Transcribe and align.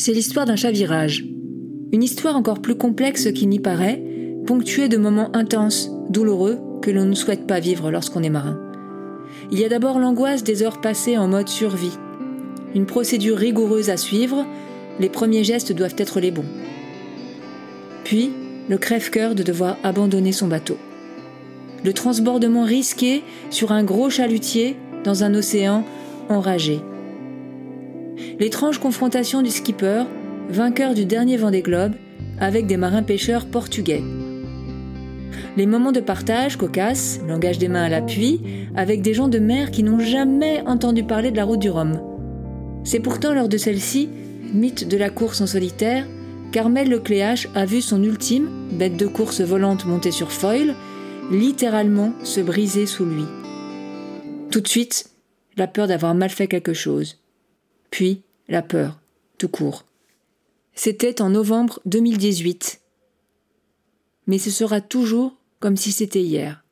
c'est 0.00 0.14
l'histoire 0.14 0.46
d'un 0.46 0.56
chavirage. 0.56 1.26
Une 1.92 2.02
histoire 2.02 2.34
encore 2.34 2.62
plus 2.62 2.74
complexe 2.74 3.30
qu'il 3.32 3.50
n'y 3.50 3.60
paraît, 3.60 4.02
ponctuée 4.46 4.88
de 4.88 4.96
moments 4.96 5.28
intenses, 5.36 5.90
douloureux, 6.08 6.58
que 6.80 6.90
l'on 6.90 7.04
ne 7.04 7.14
souhaite 7.14 7.46
pas 7.46 7.60
vivre 7.60 7.90
lorsqu'on 7.90 8.22
est 8.22 8.30
marin. 8.30 8.58
Il 9.50 9.60
y 9.60 9.64
a 9.66 9.68
d'abord 9.68 9.98
l'angoisse 9.98 10.42
des 10.42 10.62
heures 10.62 10.80
passées 10.80 11.18
en 11.18 11.28
mode 11.28 11.50
survie. 11.50 11.92
Une 12.74 12.86
procédure 12.86 13.36
rigoureuse 13.36 13.90
à 13.90 13.98
suivre, 13.98 14.46
les 15.00 15.10
premiers 15.10 15.44
gestes 15.44 15.72
doivent 15.72 15.96
être 15.98 16.18
les 16.18 16.30
bons. 16.30 16.48
Puis, 18.04 18.30
le 18.70 18.78
crève-cœur 18.78 19.34
de 19.34 19.42
devoir 19.42 19.76
abandonner 19.82 20.32
son 20.32 20.48
bateau. 20.48 20.78
Le 21.84 21.92
transbordement 21.92 22.64
risqué 22.64 23.22
sur 23.50 23.70
un 23.70 23.84
gros 23.84 24.08
chalutier 24.08 24.76
dans 25.04 25.24
un 25.24 25.34
océan 25.34 25.84
enragé. 26.30 26.80
L'étrange 28.38 28.78
confrontation 28.78 29.42
du 29.42 29.50
skipper, 29.50 30.04
vainqueur 30.48 30.94
du 30.94 31.04
dernier 31.04 31.36
Vendée 31.36 31.62
Globe, 31.62 31.94
avec 32.38 32.66
des 32.66 32.76
marins 32.76 33.02
pêcheurs 33.02 33.46
portugais. 33.46 34.02
Les 35.56 35.66
moments 35.66 35.92
de 35.92 36.00
partage 36.00 36.56
cocasses, 36.56 37.20
langage 37.26 37.58
des 37.58 37.68
mains 37.68 37.84
à 37.84 37.88
l'appui, 37.88 38.40
avec 38.76 39.02
des 39.02 39.14
gens 39.14 39.28
de 39.28 39.38
mer 39.38 39.70
qui 39.70 39.82
n'ont 39.82 39.98
jamais 39.98 40.62
entendu 40.66 41.04
parler 41.04 41.30
de 41.30 41.36
la 41.36 41.44
route 41.44 41.60
du 41.60 41.70
Rhum. 41.70 42.00
C'est 42.84 43.00
pourtant 43.00 43.34
lors 43.34 43.48
de 43.48 43.58
celle-ci, 43.58 44.08
mythe 44.54 44.88
de 44.88 44.96
la 44.96 45.10
course 45.10 45.40
en 45.40 45.46
solitaire, 45.46 46.06
qu'Armel 46.52 46.88
Lecléache 46.88 47.48
a 47.54 47.64
vu 47.64 47.80
son 47.80 48.02
ultime, 48.02 48.48
bête 48.72 48.96
de 48.96 49.06
course 49.06 49.40
volante 49.40 49.86
montée 49.86 50.10
sur 50.10 50.32
foil, 50.32 50.74
littéralement 51.30 52.12
se 52.24 52.40
briser 52.40 52.86
sous 52.86 53.04
lui. 53.04 53.24
Tout 54.50 54.60
de 54.60 54.68
suite, 54.68 55.10
la 55.56 55.66
peur 55.66 55.86
d'avoir 55.86 56.14
mal 56.14 56.30
fait 56.30 56.48
quelque 56.48 56.72
chose. 56.72 57.19
Puis, 57.90 58.22
la 58.48 58.62
peur, 58.62 59.00
tout 59.38 59.48
court. 59.48 59.84
C'était 60.74 61.20
en 61.20 61.30
novembre 61.30 61.80
2018. 61.86 62.80
Mais 64.26 64.38
ce 64.38 64.50
sera 64.50 64.80
toujours 64.80 65.36
comme 65.58 65.76
si 65.76 65.92
c'était 65.92 66.22
hier. 66.22 66.64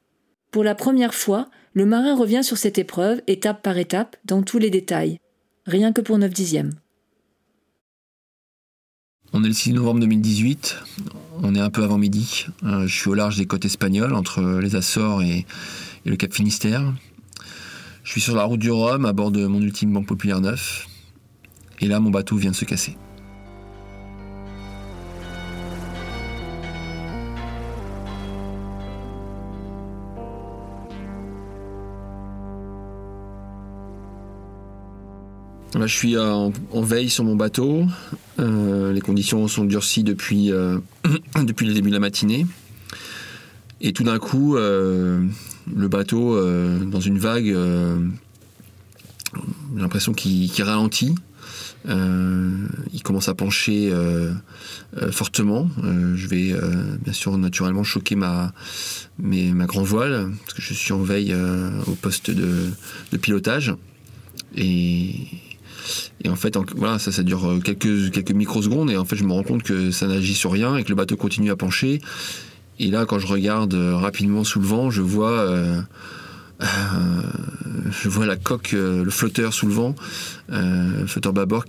Pour 0.51 0.65
la 0.65 0.75
première 0.75 1.15
fois, 1.15 1.49
le 1.75 1.85
marin 1.87 2.17
revient 2.17 2.43
sur 2.43 2.57
cette 2.57 2.79
épreuve, 2.79 3.21
étape 3.27 3.63
par 3.63 3.77
étape, 3.77 4.17
dans 4.25 4.43
tous 4.43 4.59
les 4.59 4.71
détails. 4.71 5.19
Rien 5.67 5.93
que 5.93 6.01
pour 6.01 6.19
9 6.19 6.33
dixièmes. 6.33 6.73
On 9.35 9.45
est 9.45 9.49
le 9.49 9.53
6 9.53 9.75
novembre 9.75 10.01
2018, 10.01 10.77
on 11.43 11.55
est 11.55 11.61
un 11.61 11.69
peu 11.69 11.85
avant 11.85 11.99
midi. 11.99 12.47
Euh, 12.63 12.87
je 12.87 12.99
suis 12.99 13.11
au 13.11 13.15
large 13.15 13.37
des 13.37 13.45
côtes 13.45 13.67
espagnoles, 13.67 14.15
entre 14.15 14.41
les 14.61 14.75
Açores 14.75 15.23
et, 15.23 15.45
le 16.07 16.17
Cap 16.17 16.33
Finistère. 16.33 16.95
Je 18.05 18.11
suis 18.11 18.23
sur 18.23 18.35
la 18.35 18.45
route 18.45 18.61
du 18.61 18.71
Rhum, 18.71 19.05
à 19.05 19.13
bord 19.13 19.31
de 19.31 19.47
mon 19.47 19.61
ultime 19.61 19.93
Banque 19.93 20.07
Populaire 20.07 20.41
9. 20.41 20.87
Et 21.81 21.87
là, 21.87 22.01
mon 22.01 22.11
bateau 22.11 22.37
vient 22.37 22.51
de 22.51 22.57
se 22.57 22.65
casser. 22.65 22.97
Là, 35.75 35.87
je 35.87 35.95
suis 35.95 36.19
en, 36.19 36.51
veille 36.75 37.09
sur 37.09 37.23
mon 37.25 37.37
bateau. 37.37 37.85
Euh, 38.41 38.93
les 38.93 39.01
conditions 39.01 39.47
sont 39.47 39.65
durcies 39.65 40.03
depuis, 40.03 40.51
euh, 40.51 40.79
depuis 41.45 41.67
le 41.67 41.75
début 41.75 41.91
de 41.91 41.95
la 41.95 42.01
matinée. 42.01 42.47
Et 43.81 43.93
tout 43.93 44.03
d'un 44.03 44.19
coup, 44.19 44.57
euh, 44.57 45.25
le 45.73 45.89
bateau, 45.89 46.37
dans 46.85 47.01
une 47.01 47.19
vague, 47.19 47.55
j'ai 49.35 49.81
l'impression 49.81 50.15
qu'il 50.15 50.51
ralentit. 50.65 51.15
Il 51.87 53.03
commence 53.03 53.29
à 53.29 53.35
pencher 53.35 53.93
fortement. 55.11 55.69
je 55.83 56.27
vais 56.27 56.55
bien 57.03 57.13
sûr 57.13 57.37
naturellement 57.39 57.85
choquer 57.85 58.17
ma, 58.17 58.53
ma 59.19 59.67
grand 59.67 59.83
voile, 59.83 60.31
parce 60.41 60.55
que 60.55 60.63
je 60.63 60.75
suis 60.75 60.93
en 60.93 61.03
veille 61.03 61.35
au 61.87 61.93
poste 61.93 62.31
de, 62.31 62.73
pilotage. 63.21 63.75
Et, 64.57 65.15
en 66.27 66.37
fait, 66.37 66.57
voilà, 66.77 66.99
ça, 66.99 67.13
ça 67.13 67.23
dure 67.23 67.47
euh, 67.47 67.61
quelques, 67.61 68.11
quelques 68.11 68.33
microsecondes. 68.33 68.91
Et 68.91 68.97
en 68.97 69.05
fait, 69.05 69.17
je 69.17 69.25
me 69.25 69.33
rends 69.33 69.43
compte 69.43 69.63
que 69.63 69.91
ça 69.91 70.07
n'agit 70.07 70.35
sur 70.35 70.53
rien 70.53 70.77
et 70.77 70.85
que 70.85 70.91
le 70.91 70.95
bateau 70.95 71.17
continue 71.17 71.51
à 71.51 71.57
pencher. 71.57 72.01
Et 72.79 72.91
là, 72.91 73.07
quand 73.07 73.19
je 73.19 73.27
regarde 73.27 73.75
euh, 73.75 73.97
rapidement 73.97 74.45
sous 74.45 74.61
le 74.61 74.67
vent, 74.67 74.91
je 74.91 75.03
vois, 75.03 75.31
euh, 75.31 75.81
je 76.61 78.09
vois 78.09 78.27
la 78.27 78.37
coque, 78.37 78.73
le 78.73 79.11
flotteur 79.11 79.53
sous 79.53 79.67
le 79.67 79.73
vent, 79.73 79.95
le 80.49 81.07
flotteur 81.07 81.33
bâbord 81.33 81.65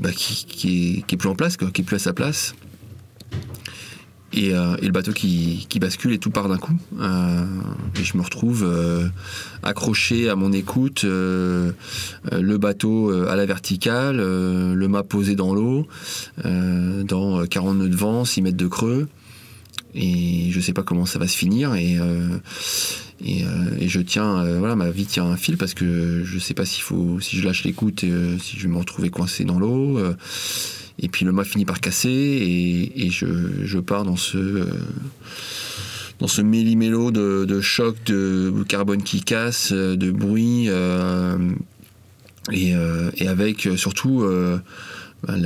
bah, 0.00 0.10
qui, 0.14 1.04
qui, 1.06 1.16
plus 1.16 1.28
en 1.28 1.34
place, 1.34 1.56
qui 1.56 1.64
est 1.64 1.84
plus 1.84 1.96
à 1.96 1.98
sa 1.98 2.12
place. 2.12 2.54
Euh, 4.36 4.76
et, 4.80 4.86
le 4.86 4.92
bateau 4.92 5.12
qui, 5.12 5.66
bascule 5.80 6.12
et 6.12 6.18
tout 6.18 6.30
part 6.30 6.48
d'un 6.48 6.58
coup. 6.58 6.76
Euh, 7.00 7.44
et 7.98 8.04
je 8.04 8.16
me 8.16 8.22
retrouve 8.22 8.64
euh, 8.64 9.08
accroché 9.62 10.28
à 10.28 10.36
mon 10.36 10.52
écoute, 10.52 11.04
le 11.04 11.74
bateau 12.58 13.10
à 13.10 13.36
la 13.36 13.46
verticale, 13.46 14.16
le 14.18 14.88
mât 14.88 15.02
posé 15.02 15.34
dans 15.34 15.54
l'eau, 15.54 15.86
dans 16.44 17.46
40 17.46 17.78
nœuds 17.78 17.88
de 17.88 17.96
vent, 17.96 18.24
6 18.24 18.42
mètres 18.42 18.56
de 18.56 18.66
creux. 18.66 19.08
Et 19.94 20.50
je 20.50 20.60
sais 20.60 20.72
pas 20.72 20.82
comment 20.82 21.06
ça 21.06 21.18
va 21.18 21.26
se 21.26 21.36
finir. 21.36 21.74
Et, 21.74 21.98
et, 23.24 23.88
je 23.88 24.00
tiens, 24.00 24.44
voilà, 24.58 24.76
ma 24.76 24.90
vie 24.90 25.06
tient 25.06 25.24
un 25.24 25.36
fil 25.36 25.56
parce 25.56 25.74
que 25.74 26.22
je 26.24 26.38
sais 26.38 26.54
pas 26.54 26.64
faut, 26.64 27.18
si 27.20 27.36
je 27.36 27.44
lâche 27.44 27.64
l'écoute, 27.64 28.00
si 28.00 28.56
je 28.56 28.62
vais 28.62 28.72
me 28.72 28.78
retrouver 28.78 29.10
coincé 29.10 29.44
dans 29.44 29.58
l'eau. 29.58 29.98
Et 31.02 31.08
puis 31.08 31.24
le 31.24 31.32
mât 31.32 31.44
finit 31.44 31.64
par 31.64 31.80
casser 31.80 32.10
et, 32.94 33.10
je, 33.10 33.78
pars 33.78 34.04
dans 34.04 34.16
ce 34.16 34.36
euh, 34.36 34.66
dans 36.18 36.28
ce 36.28 36.42
méli-mélo 36.42 37.10
de, 37.10 37.46
de 37.46 37.60
choc, 37.62 37.96
de 38.04 38.52
carbone 38.68 39.02
qui 39.02 39.22
casse, 39.22 39.72
de 39.72 40.10
bruit, 40.10 40.66
euh, 40.68 41.38
euh, 42.52 43.10
et, 43.16 43.26
avec 43.26 43.66
surtout 43.76 44.22
bah, 45.26 45.36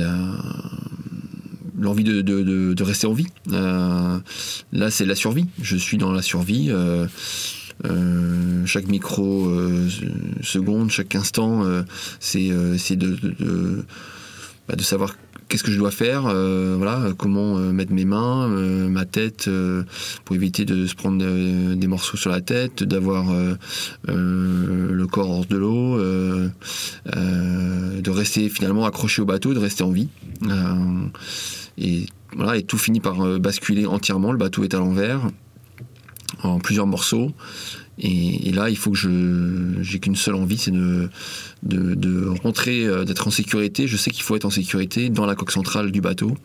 l'envie 1.77 2.03
de, 2.03 2.83
rester 2.83 3.07
en 3.07 3.13
vie. 3.13 3.27
là, 3.47 4.21
c'est 4.89 5.05
la 5.05 5.15
survie. 5.15 5.45
Je 5.61 5.77
suis 5.77 5.97
dans 5.97 6.11
la 6.11 6.21
survie. 6.21 6.71
chaque 8.65 8.87
micro 8.87 9.51
seconde, 10.41 10.89
chaque 10.89 11.15
instant, 11.15 11.63
c'est 12.19 12.95
de, 12.95 13.85
bah, 14.67 14.75
de, 14.75 14.83
savoir 14.83 15.15
qu'est-ce 15.47 15.63
que 15.63 15.71
je 15.71 15.77
dois 15.77 15.91
faire, 15.91 16.25
euh, 16.25 16.75
voilà, 16.77 17.13
comment 17.17 17.57
euh, 17.57 17.71
mettre 17.71 17.93
mes 17.93 18.05
mains, 18.05 18.49
euh, 18.49 18.89
ma 18.89 19.05
tête, 19.05 19.49
pour 20.23 20.35
éviter 20.35 20.65
de 20.65 20.87
se 20.87 20.95
prendre 20.95 21.23
des 21.75 21.87
morceaux 21.87 22.17
sur 22.17 22.29
la 22.29 22.41
tête, 22.41 22.83
d'avoir 22.83 23.25
le 24.07 25.05
corps 25.05 25.29
hors 25.29 25.45
de 25.45 25.57
l'eau, 25.57 25.97
de 25.97 28.09
rester 28.09 28.49
finalement 28.49 28.85
accroché 28.85 29.21
au 29.21 29.25
bateau, 29.25 29.53
de 29.53 29.59
rester 29.59 29.83
en 29.83 29.91
vie. 29.91 30.09
Et 31.77 32.05
voilà, 32.35 32.57
et 32.57 32.63
tout 32.63 32.77
finit 32.77 32.99
par 32.99 33.39
basculer 33.39 33.85
entièrement. 33.85 34.31
Le 34.31 34.37
bateau 34.37 34.63
est 34.63 34.73
à 34.73 34.79
l'envers, 34.79 35.21
en 36.43 36.59
plusieurs 36.59 36.87
morceaux. 36.87 37.31
Et, 37.97 38.51
là, 38.51 38.69
il 38.69 38.77
faut 38.77 38.91
que 38.91 38.97
je 38.97 39.81
j'ai 39.81 39.99
qu'une 39.99 40.15
seule 40.15 40.35
envie, 40.35 40.57
c'est 40.57 40.71
de, 40.71 41.09
de, 41.63 42.27
rentrer, 42.43 42.85
euh, 42.85 43.05
d'être 43.05 43.27
en 43.27 43.31
sécurité. 43.31 43.87
Je 43.87 43.95
sais 43.95 44.11
qu'il 44.11 44.23
faut 44.23 44.35
être 44.35 44.45
en 44.45 44.49
sécurité 44.49 45.09
dans 45.09 45.25
la 45.25 45.35
coque 45.35 45.51
centrale 45.51 45.91
du 45.91 46.01
bateau 46.01 46.35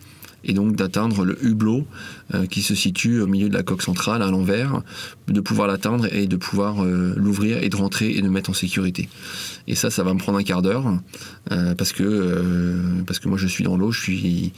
et 0.45 0.53
donc 0.53 0.77
d'atteindre 0.77 1.25
le 1.25 1.43
hublot 1.45 1.87
euh, 2.35 2.47
qui 2.47 2.63
se 2.63 2.75
situe 2.75 3.21
au 3.21 3.27
milieu 3.27 3.49
de 3.49 3.55
la 3.55 3.63
coque 3.63 3.83
centrale 3.83 4.23
à 4.23 4.31
l'envers, 4.31 4.83
de 5.29 5.41
pouvoir 5.41 5.69
l'atteindre 5.69 6.13
et 6.13 6.27
de 6.27 6.37
pouvoir 6.37 6.83
euh, 6.83 7.15
l'ouvrir 7.17 7.63
et 7.63 7.69
de 7.69 7.77
rentrer 7.77 8.11
et 8.11 8.23
de 8.23 8.29
mettre 8.29 8.51
en 8.51 8.55
sécurité. 8.55 9.09
Et 9.67 9.75
ça, 9.75 9.91
ça 9.91 10.03
va 10.03 10.15
me 10.15 10.19
prendre 10.19 10.39
un 10.39 10.43
quart 10.43 10.63
d'heure 10.63 10.99
euh, 11.53 11.75
parce 11.75 11.93
que 11.93 13.03
parce 13.07 13.19
que 13.19 13.29
moi 13.29 13.39
je 13.39 13.47
suis 13.47 13.65
dans 13.65 13.77
l'eau, 13.77 13.93
je 13.93 14.01
suis 14.01 14.53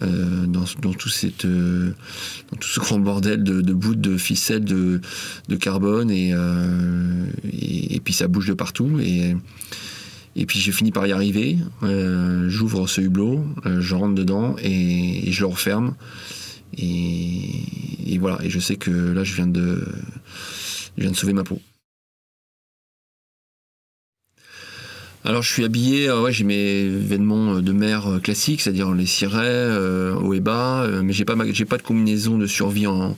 dans, 0.00 0.64
tout 0.92 1.08
ce 1.08 2.80
grand 2.80 2.98
bordel 2.98 3.42
de, 3.42 3.60
de 3.60 3.72
bouts 3.72 3.94
de 3.94 4.16
ficelles 4.16 4.64
de, 4.64 5.00
de 5.48 5.56
carbone 5.56 6.10
et, 6.10 6.34
et, 7.52 7.96
et 7.96 8.00
puis 8.00 8.14
ça 8.14 8.28
bouge 8.28 8.48
de 8.48 8.54
partout 8.54 8.98
et 9.00 9.36
et 10.36 10.44
puis 10.44 10.60
j'ai 10.60 10.70
fini 10.70 10.92
par 10.92 11.06
y 11.06 11.12
arriver. 11.12 11.56
Euh, 11.82 12.48
j'ouvre 12.48 12.86
ce 12.86 13.00
hublot, 13.00 13.44
euh, 13.64 13.80
je 13.80 13.94
rentre 13.94 14.14
dedans 14.14 14.54
et, 14.62 15.32
je 15.32 15.40
le 15.40 15.46
referme. 15.46 15.96
Et, 16.76 18.18
voilà. 18.20 18.38
Et 18.44 18.50
je 18.50 18.60
sais 18.60 18.76
que 18.76 18.90
là, 18.90 19.24
je 19.24 19.34
viens 19.34 19.46
de, 19.46 19.82
je 20.96 21.02
viens 21.02 21.10
de 21.10 21.16
sauver 21.16 21.32
ma 21.32 21.42
peau. 21.42 21.60
Alors 25.24 25.42
je 25.42 25.52
suis 25.52 25.64
habillé, 25.64 26.08
euh, 26.08 26.22
ouais, 26.22 26.32
j'ai 26.32 26.44
mes 26.44 26.86
vêtements 26.88 27.60
de 27.60 27.72
mer 27.72 28.20
classiques, 28.22 28.60
c'est-à-dire 28.60 28.92
les 28.92 29.06
cirés, 29.06 29.76
haut 30.22 30.34
et 30.34 30.40
bas, 30.40 30.86
mais 31.02 31.12
j'ai 31.12 31.24
pas, 31.24 31.34
pas 31.34 31.78
de 31.78 31.82
combinaison 31.82 32.38
de 32.38 32.46
survie 32.46 32.86
en, 32.86 33.16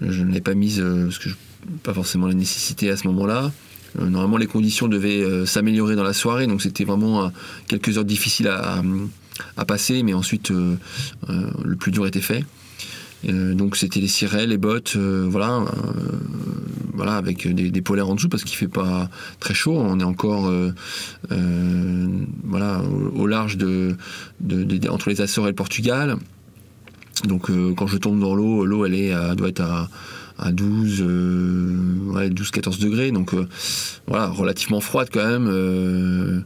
je 0.00 0.22
ne 0.22 0.32
l'ai 0.32 0.40
pas 0.40 0.54
mise 0.54 0.80
parce 0.80 1.18
que 1.18 1.28
je, 1.28 1.34
pas 1.82 1.92
forcément 1.92 2.28
la 2.28 2.34
nécessité 2.34 2.90
à 2.90 2.96
ce 2.96 3.06
moment-là. 3.08 3.52
Normalement, 3.98 4.36
les 4.36 4.46
conditions 4.46 4.88
devaient 4.88 5.46
s'améliorer 5.46 5.96
dans 5.96 6.02
la 6.02 6.12
soirée, 6.12 6.46
donc 6.46 6.62
c'était 6.62 6.84
vraiment 6.84 7.30
quelques 7.68 7.96
heures 7.98 8.04
difficiles 8.04 8.48
à, 8.48 8.82
passer, 9.66 10.02
mais 10.02 10.14
ensuite 10.14 10.50
le 10.50 11.76
plus 11.76 11.90
dur 11.90 12.06
était 12.06 12.20
fait. 12.20 12.44
donc 13.24 13.76
c'était 13.76 14.00
les 14.00 14.08
cirés, 14.08 14.46
les 14.46 14.58
bottes, 14.58 14.96
voilà, 14.96 15.64
voilà, 16.92 17.16
avec 17.16 17.46
des, 17.48 17.82
polaires 17.82 18.08
en 18.08 18.14
dessous 18.14 18.28
parce 18.28 18.44
qu'il 18.44 18.56
fait 18.56 18.68
pas 18.68 19.08
très 19.40 19.54
chaud. 19.54 19.76
On 19.76 19.98
est 20.00 20.04
encore 20.04 20.52
voilà 22.44 22.82
au, 23.14 23.26
large 23.26 23.56
de, 23.56 23.96
entre 24.88 25.10
les 25.10 25.20
Açores 25.20 25.46
et 25.46 25.50
le 25.50 25.56
Portugal. 25.56 26.16
Donc 27.24 27.50
quand 27.76 27.86
je 27.86 27.96
tombe 27.96 28.20
dans 28.20 28.34
l'eau, 28.34 28.64
l'eau 28.66 28.84
elle 28.84 28.94
est 28.94 29.34
doit 29.36 29.48
être 29.48 29.60
à 29.60 29.88
à 30.38 30.52
12, 30.52 31.02
12-14 31.02 32.80
degrés, 32.80 33.10
donc 33.12 33.34
voilà, 34.06 34.28
relativement 34.28 34.80
froide 34.80 35.08
quand 35.12 35.24
même, 35.24 36.44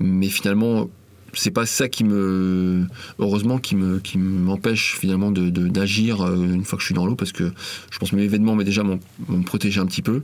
mais 0.00 0.28
finalement 0.28 0.88
c'est 1.34 1.50
pas 1.50 1.66
ça 1.66 1.88
qui 1.88 2.04
me 2.04 2.86
heureusement 3.18 3.58
qui 3.58 3.76
me 3.76 3.98
qui 3.98 4.18
m'empêche 4.18 4.96
finalement 4.98 5.30
de 5.30 5.50
d'agir 5.68 6.22
euh, 6.22 6.34
une 6.36 6.64
fois 6.64 6.76
que 6.76 6.82
je 6.82 6.86
suis 6.86 6.94
dans 6.94 7.06
l'eau 7.06 7.14
parce 7.14 7.32
que 7.32 7.52
je 7.90 7.98
pense 7.98 8.10
que 8.10 8.16
mes 8.16 8.22
événements 8.22 8.54
mais 8.54 8.64
déjà 8.64 8.82
m'ont 8.82 8.98
protégé 9.44 9.80
un 9.80 9.86
petit 9.86 10.02
peu 10.02 10.22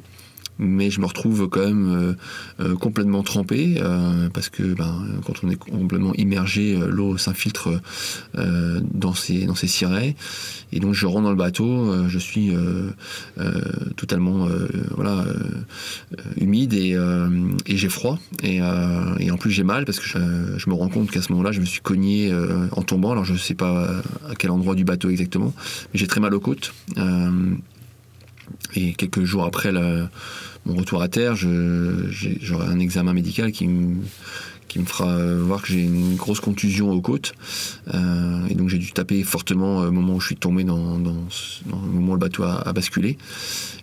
mais 0.59 0.91
je 0.91 1.01
me 1.01 1.07
retrouve 1.07 1.49
quand 1.49 1.65
même 1.65 1.93
euh, 1.93 2.15
euh, 2.61 2.77
complètement 2.77 3.23
trempé 3.23 3.77
euh, 3.79 4.29
parce 4.31 4.49
que 4.49 4.63
ben, 4.63 5.07
quand 5.27 5.35
on 5.43 5.51
est 5.51 5.57
complètement 5.57 6.15
immergé, 6.15 6.79
l'eau 6.89 7.17
s'infiltre 7.19 7.71
dans 8.35 9.15
ses 9.15 9.47
dans 9.47 9.55
cirés 9.55 10.17
et 10.73 10.81
donc 10.81 10.95
je 10.95 11.07
rentre 11.07 11.23
dans 11.23 11.31
le 11.31 11.37
bateau, 11.37 12.09
je 12.09 12.19
suis 12.19 12.53
totalement 13.97 14.47
voilà 14.95 15.25
humide 16.37 16.75
et, 16.75 16.97
j'ai 17.67 17.89
froid. 17.89 18.19
Et, 18.43 18.61
en 18.63 19.37
plus 19.39 19.51
j'ai 19.51 19.65
mal 19.65 19.85
parce 19.85 19.99
que 19.99 20.07
je, 20.07 20.59
je 20.59 20.71
me 20.71 20.75
rends 20.75 20.89
compte 20.89 21.11
qu'à 21.11 21.23
ce 21.23 21.33
moment-là 21.33 21.53
je 21.53 21.61
me 21.61 21.67
suis 21.67 21.81
cogné 21.81 22.33
en 22.73 22.83
tombant. 22.83 23.13
Alors 23.13 23.25
je 23.25 23.35
sais 23.35 23.55
pas 23.55 23.89
à 24.29 24.35
quel 24.37 24.51
endroit 24.51 24.75
du 24.75 24.85
bateau 24.85 25.11
exactement 25.11 25.53
mais 25.93 26.01
j'ai 26.01 26.07
très 26.07 26.21
mal 26.21 26.35
aux 26.35 26.41
côtes 26.41 26.75
et 28.75 28.95
quelques 28.95 29.25
jours 29.25 29.45
après 29.45 29.73
mon 30.67 30.75
retour 30.75 31.03
à 31.03 31.09
terre, 31.09 31.35
j'aurai 31.37 32.67
un 32.67 32.79
examen 32.79 33.13
médical 33.13 33.53
qui 33.53 33.67
me, 33.67 34.03
fera 34.87 35.17
voir 35.37 35.63
que 35.63 35.69
j'ai 35.69 35.83
une 35.83 36.17
grosse 36.17 36.41
contusion 36.41 36.91
aux 36.91 37.01
côtes. 37.01 37.35
Euh, 37.95 38.47
et 38.49 38.55
donc 38.55 38.71
j'ai 38.71 38.79
dû 38.79 38.91
taper 38.91 39.23
fortement 39.23 39.79
au 39.79 39.93
moment 39.93 40.15
où 40.15 40.21
je 40.21 40.27
suis 40.27 40.37
tombé 40.37 40.65
dans, 40.65 40.97
le 40.97 41.71
moment 41.71 42.13
où 42.13 42.15
le 42.15 42.19
bateau 42.19 42.43
a, 42.43 42.73
basculé. 42.73 43.17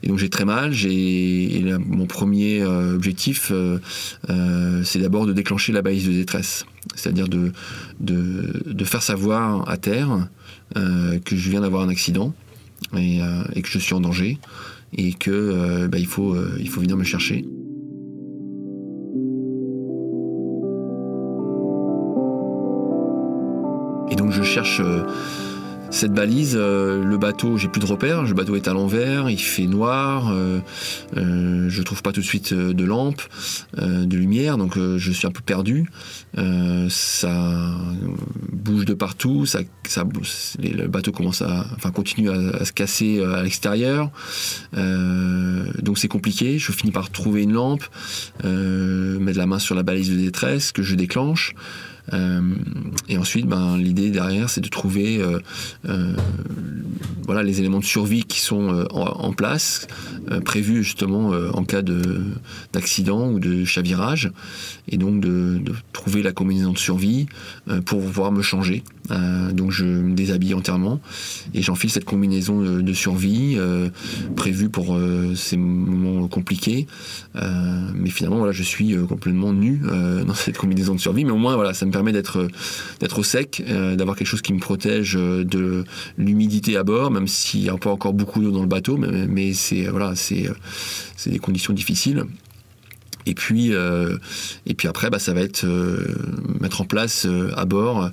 Et 0.03 0.07
donc 0.09 0.17
j'ai 0.17 0.29
très 0.29 0.43
mal. 0.43 0.73
J'ai 0.73 1.63
mon 1.79 2.07
premier 2.07 2.61
euh, 2.61 2.95
objectif, 2.95 3.51
euh, 3.53 3.79
c'est 4.83 4.99
d'abord 4.99 5.25
de 5.25 5.33
déclencher 5.33 5.71
la 5.71 5.81
balise 5.81 6.07
de 6.07 6.13
détresse, 6.13 6.65
c'est-à-dire 6.95 7.29
de, 7.29 7.53
faire 8.83 9.03
savoir 9.03 9.69
à 9.69 9.77
terre 9.77 10.27
que 10.75 11.35
je 11.35 11.49
viens 11.49 11.61
d'avoir 11.61 11.83
un 11.83 11.89
accident 11.89 12.33
euh, 12.93 13.43
et, 13.53 13.61
que 13.61 13.69
je 13.69 13.77
suis 13.77 13.93
en 13.93 14.01
danger 14.01 14.37
et 14.93 15.13
que 15.13 15.31
euh, 15.31 15.87
bah, 15.87 15.97
euh, 15.97 16.57
il 16.59 16.69
faut 16.69 16.81
venir 16.81 16.97
me 16.97 17.03
chercher. 17.03 17.45
Et 24.09 24.15
donc 24.15 24.31
je 24.31 24.43
cherche 24.43 24.81
cette 25.91 26.13
balise, 26.13 26.55
euh, 26.57 27.03
le 27.03 27.17
bateau, 27.17 27.57
j'ai 27.57 27.67
plus 27.67 27.81
de 27.81 27.85
repères, 27.85 28.23
le 28.23 28.33
bateau 28.33 28.55
est 28.55 28.67
à 28.67 28.73
l'envers, 28.73 29.29
il 29.29 29.39
fait 29.39 29.67
noir, 29.67 30.31
euh, 30.31 30.59
euh, 31.17 31.69
je 31.69 31.81
trouve 31.83 32.01
pas 32.01 32.13
tout 32.13 32.21
de 32.21 32.25
suite 32.25 32.53
de 32.53 32.85
lampe, 32.85 33.21
de 33.77 34.15
lumière, 34.15 34.57
donc 34.57 34.77
je 34.77 35.11
suis 35.11 35.27
un 35.27 35.31
peu 35.31 35.41
perdu. 35.41 35.89
ça 36.89 37.77
bouge 38.51 38.85
de 38.85 38.93
partout, 38.93 39.45
ça, 39.45 39.59
le 40.59 40.87
bateau 40.87 41.11
commence 41.11 41.41
à, 41.41 41.65
enfin 41.75 41.91
continue 41.91 42.29
à, 42.29 42.63
se 42.63 42.71
casser 42.71 43.21
à 43.21 43.43
l'extérieur, 43.43 44.11
donc 44.73 45.97
c'est 45.97 46.07
compliqué. 46.07 46.57
Je 46.57 46.71
finis 46.71 46.91
par 46.91 47.09
trouver 47.09 47.43
une 47.43 47.53
lampe, 47.53 47.83
mettre 48.43 49.37
la 49.37 49.45
main 49.45 49.59
sur 49.59 49.75
la 49.75 49.83
balise 49.83 50.09
de 50.09 50.15
détresse 50.17 50.71
que 50.71 50.83
je 50.83 50.95
déclenche. 50.95 51.53
Euh, 52.13 52.41
et 53.07 53.17
ensuite, 53.17 53.45
ben, 53.45 53.77
l'idée 53.77 54.11
derrière, 54.11 54.49
c'est 54.49 54.61
de 54.61 54.69
trouver 54.69 55.21
euh, 55.21 55.39
euh, 55.87 56.13
voilà, 57.25 57.43
les 57.43 57.59
éléments 57.59 57.79
de 57.79 57.85
survie 57.85 58.23
qui 58.23 58.39
sont 58.39 58.85
en, 58.91 59.31
place, 59.33 59.87
prévus 60.43 60.83
justement 60.83 61.29
en 61.29 61.63
cas 61.63 61.81
d'accident 62.73 63.29
ou 63.29 63.39
de 63.39 63.63
chavirage, 63.63 64.31
et 64.89 64.97
donc 64.97 65.21
de, 65.21 65.59
de, 65.63 65.73
trouver 65.93 66.23
la 66.23 66.33
combinaison 66.33 66.73
de 66.73 66.77
survie 66.77 67.27
pour 67.85 68.01
pouvoir 68.01 68.31
me 68.31 68.41
changer. 68.41 68.83
Donc 69.53 69.71
je 69.71 69.85
me 69.85 70.13
déshabille 70.13 70.53
entièrement 70.53 70.99
et 71.53 71.61
j'enfile 71.61 71.89
cette 71.89 72.05
combinaison 72.05 72.61
de, 72.61 72.93
survie 72.93 73.57
prévue 74.35 74.69
pour 74.69 74.97
ces 75.35 75.57
moments 75.57 76.27
compliqués. 76.27 76.87
mais 77.35 78.09
finalement, 78.09 78.37
voilà, 78.37 78.51
je 78.51 78.63
suis 78.63 78.95
complètement 79.07 79.53
nu 79.53 79.81
dans 80.27 80.33
cette 80.33 80.57
combinaison 80.57 80.95
de 80.95 80.99
survie, 80.99 81.25
mais 81.25 81.31
au 81.31 81.37
moins, 81.37 81.55
voilà, 81.55 81.73
ça 81.73 81.85
me 81.85 81.91
permet 81.91 82.11
d'être 82.11 82.47
d'être 82.99 83.19
au 83.19 83.23
sec, 83.23 83.63
euh, 83.67 83.95
d'avoir 83.95 84.15
quelque 84.15 84.27
chose 84.27 84.41
qui 84.41 84.53
me 84.53 84.59
protège 84.59 85.15
euh, 85.17 85.43
de 85.43 85.83
l'humidité 86.17 86.77
à 86.77 86.83
bord, 86.83 87.11
même 87.11 87.27
s'il 87.27 87.61
n'y 87.61 87.69
a 87.69 87.77
pas 87.77 87.89
encore 87.89 88.13
beaucoup 88.13 88.41
d'eau 88.41 88.51
dans 88.51 88.61
le 88.61 88.67
bateau, 88.67 88.97
mais, 88.97 89.27
mais 89.27 89.53
c'est 89.53 89.83
voilà, 89.83 90.15
c'est 90.15 90.49
c'est 91.15 91.29
des 91.29 91.39
conditions 91.39 91.73
difficiles. 91.73 92.25
Et 93.25 93.33
puis, 93.33 93.73
euh, 93.73 94.17
et 94.65 94.73
puis 94.73 94.87
après, 94.87 95.09
bah, 95.09 95.19
ça 95.19 95.33
va 95.33 95.41
être 95.41 95.65
mettre 96.59 96.81
en 96.81 96.85
place 96.85 97.27
à 97.55 97.65
bord 97.65 98.09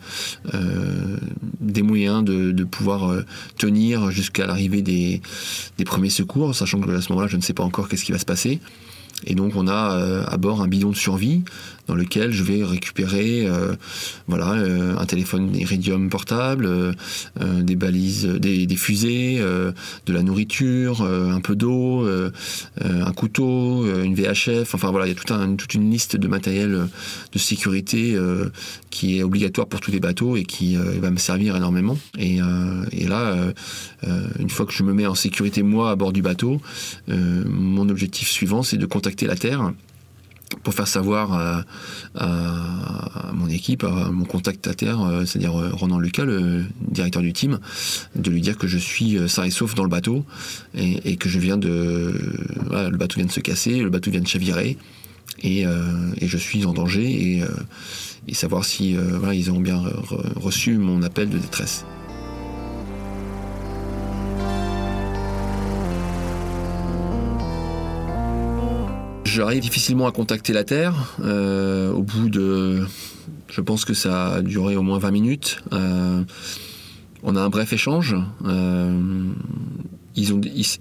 des 1.60 1.82
moyens 1.82 2.24
de, 2.24 2.52
de 2.52 2.64
pouvoir 2.64 3.22
tenir 3.56 4.10
jusqu'à 4.10 4.46
l'arrivée 4.46 4.82
des, 4.82 5.20
des, 5.78 5.84
premiers 5.84 6.10
secours, 6.10 6.54
sachant 6.54 6.80
que 6.80 6.90
à 6.90 7.00
ce 7.00 7.10
moment-là, 7.12 7.28
je 7.28 7.36
ne 7.36 7.42
sais 7.42 7.54
pas 7.54 7.64
encore 7.64 7.88
qu'est-ce 7.88 8.04
qui 8.04 8.12
va 8.12 8.18
se 8.18 8.24
passer. 8.24 8.60
Et 9.24 9.34
donc, 9.34 9.56
on 9.56 9.66
a 9.66 10.24
à 10.26 10.36
bord 10.36 10.62
un 10.62 10.68
bidon 10.68 10.90
de 10.90 10.96
survie 10.96 11.42
dans 11.88 11.94
lequel 11.94 12.32
je 12.32 12.42
vais 12.42 12.62
récupérer 12.62 13.46
euh, 13.46 13.74
voilà, 14.28 14.52
euh, 14.52 14.96
un 14.96 15.06
téléphone 15.06 15.56
Iridium 15.56 16.10
portable, 16.10 16.66
euh, 16.66 16.92
des 17.62 17.76
balises, 17.76 18.26
des, 18.26 18.68
fusées, 18.76 19.38
de 19.38 20.12
la 20.12 20.22
nourriture, 20.22 21.02
un 21.02 21.40
peu 21.40 21.56
d'eau, 21.56 22.06
un 22.80 23.12
couteau, 23.12 23.86
une 24.02 24.14
VHF, 24.14 24.74
enfin 24.74 24.90
voilà, 24.90 25.06
il 25.06 25.10
y 25.10 25.12
a 25.12 25.46
toute 25.56 25.74
une 25.74 25.90
liste 25.90 26.16
de 26.16 26.28
matériel 26.28 26.88
de 27.32 27.38
sécurité 27.38 28.16
qui 28.90 29.18
est 29.18 29.22
obligatoire 29.22 29.66
pour 29.66 29.80
tous 29.80 29.90
les 29.90 30.00
bateaux 30.00 30.36
et 30.36 30.44
qui 30.44 30.76
va 30.76 31.10
me 31.10 31.16
servir 31.16 31.56
énormément. 31.56 31.96
Et 32.18 32.38
là, 33.08 33.36
une 34.38 34.50
fois 34.50 34.66
que 34.66 34.72
je 34.72 34.82
me 34.82 34.92
mets 34.92 35.06
en 35.06 35.14
sécurité 35.14 35.62
moi 35.62 35.90
à 35.90 35.96
bord 35.96 36.12
du 36.12 36.22
bateau, 36.22 36.60
mon 37.08 37.88
objectif 37.88 38.28
suivant 38.28 38.62
c'est 38.62 38.78
de 38.78 38.86
contacter 38.86 39.26
la 39.26 39.36
Terre 39.36 39.72
pour 40.62 40.74
faire 40.74 40.88
savoir 40.88 41.64
à, 42.14 43.32
mon 43.32 43.48
équipe, 43.48 43.84
à 43.84 44.10
mon 44.10 44.24
contact 44.24 44.66
à 44.66 44.74
terre, 44.74 45.00
euh, 45.02 45.24
c'est-à-dire 45.24 45.58
euh, 45.58 45.70
Ronan 45.72 45.98
Lucas, 45.98 46.24
le 46.24 46.64
directeur 46.80 47.22
du 47.22 47.32
team, 47.32 47.58
de 48.14 48.30
lui 48.30 48.40
dire 48.40 48.56
que 48.56 48.66
je 48.66 48.78
suis 48.78 49.16
euh, 49.16 49.28
sain 49.28 49.44
et 49.44 49.50
sauf 49.50 49.74
dans 49.74 49.84
le 49.84 49.88
bateau 49.88 50.24
et, 50.74 51.16
que 51.16 51.28
je 51.28 51.38
viens 51.38 51.56
de. 51.56 52.14
le 52.70 52.96
bateau 52.96 53.16
vient 53.16 53.26
de 53.26 53.32
se 53.32 53.40
casser, 53.40 53.80
le 53.80 53.90
bateau 53.90 54.10
vient 54.10 54.20
de 54.20 54.26
chavirer 54.26 54.76
et, 55.42 55.64
je 56.20 56.36
suis 56.36 56.64
en 56.64 56.72
danger 56.72 57.42
et, 58.28 58.34
savoir 58.34 58.64
si 58.64 58.96
ils 59.32 59.50
ont 59.50 59.60
bien 59.60 59.82
reçu 60.36 60.78
mon 60.78 61.02
appel 61.02 61.28
de 61.28 61.38
détresse. 61.38 61.84
J'arrive 69.38 69.60
difficilement 69.60 70.08
à 70.08 70.10
contacter 70.10 70.52
la 70.52 70.64
Terre. 70.64 71.14
Euh, 71.20 71.92
au 71.92 72.02
bout 72.02 72.28
de. 72.28 72.84
Je 73.48 73.60
pense 73.60 73.84
que 73.84 73.94
ça 73.94 74.32
a 74.32 74.42
duré 74.42 74.74
au 74.74 74.82
moins 74.82 74.98
20 74.98 75.12
minutes. 75.12 75.62
Euh, 75.72 76.24
on 77.22 77.36
a 77.36 77.40
un 77.40 77.48
bref 77.48 77.72
échange. 77.72 78.16
Euh, 78.44 79.30
ils, 80.16 80.34
ont, 80.34 80.40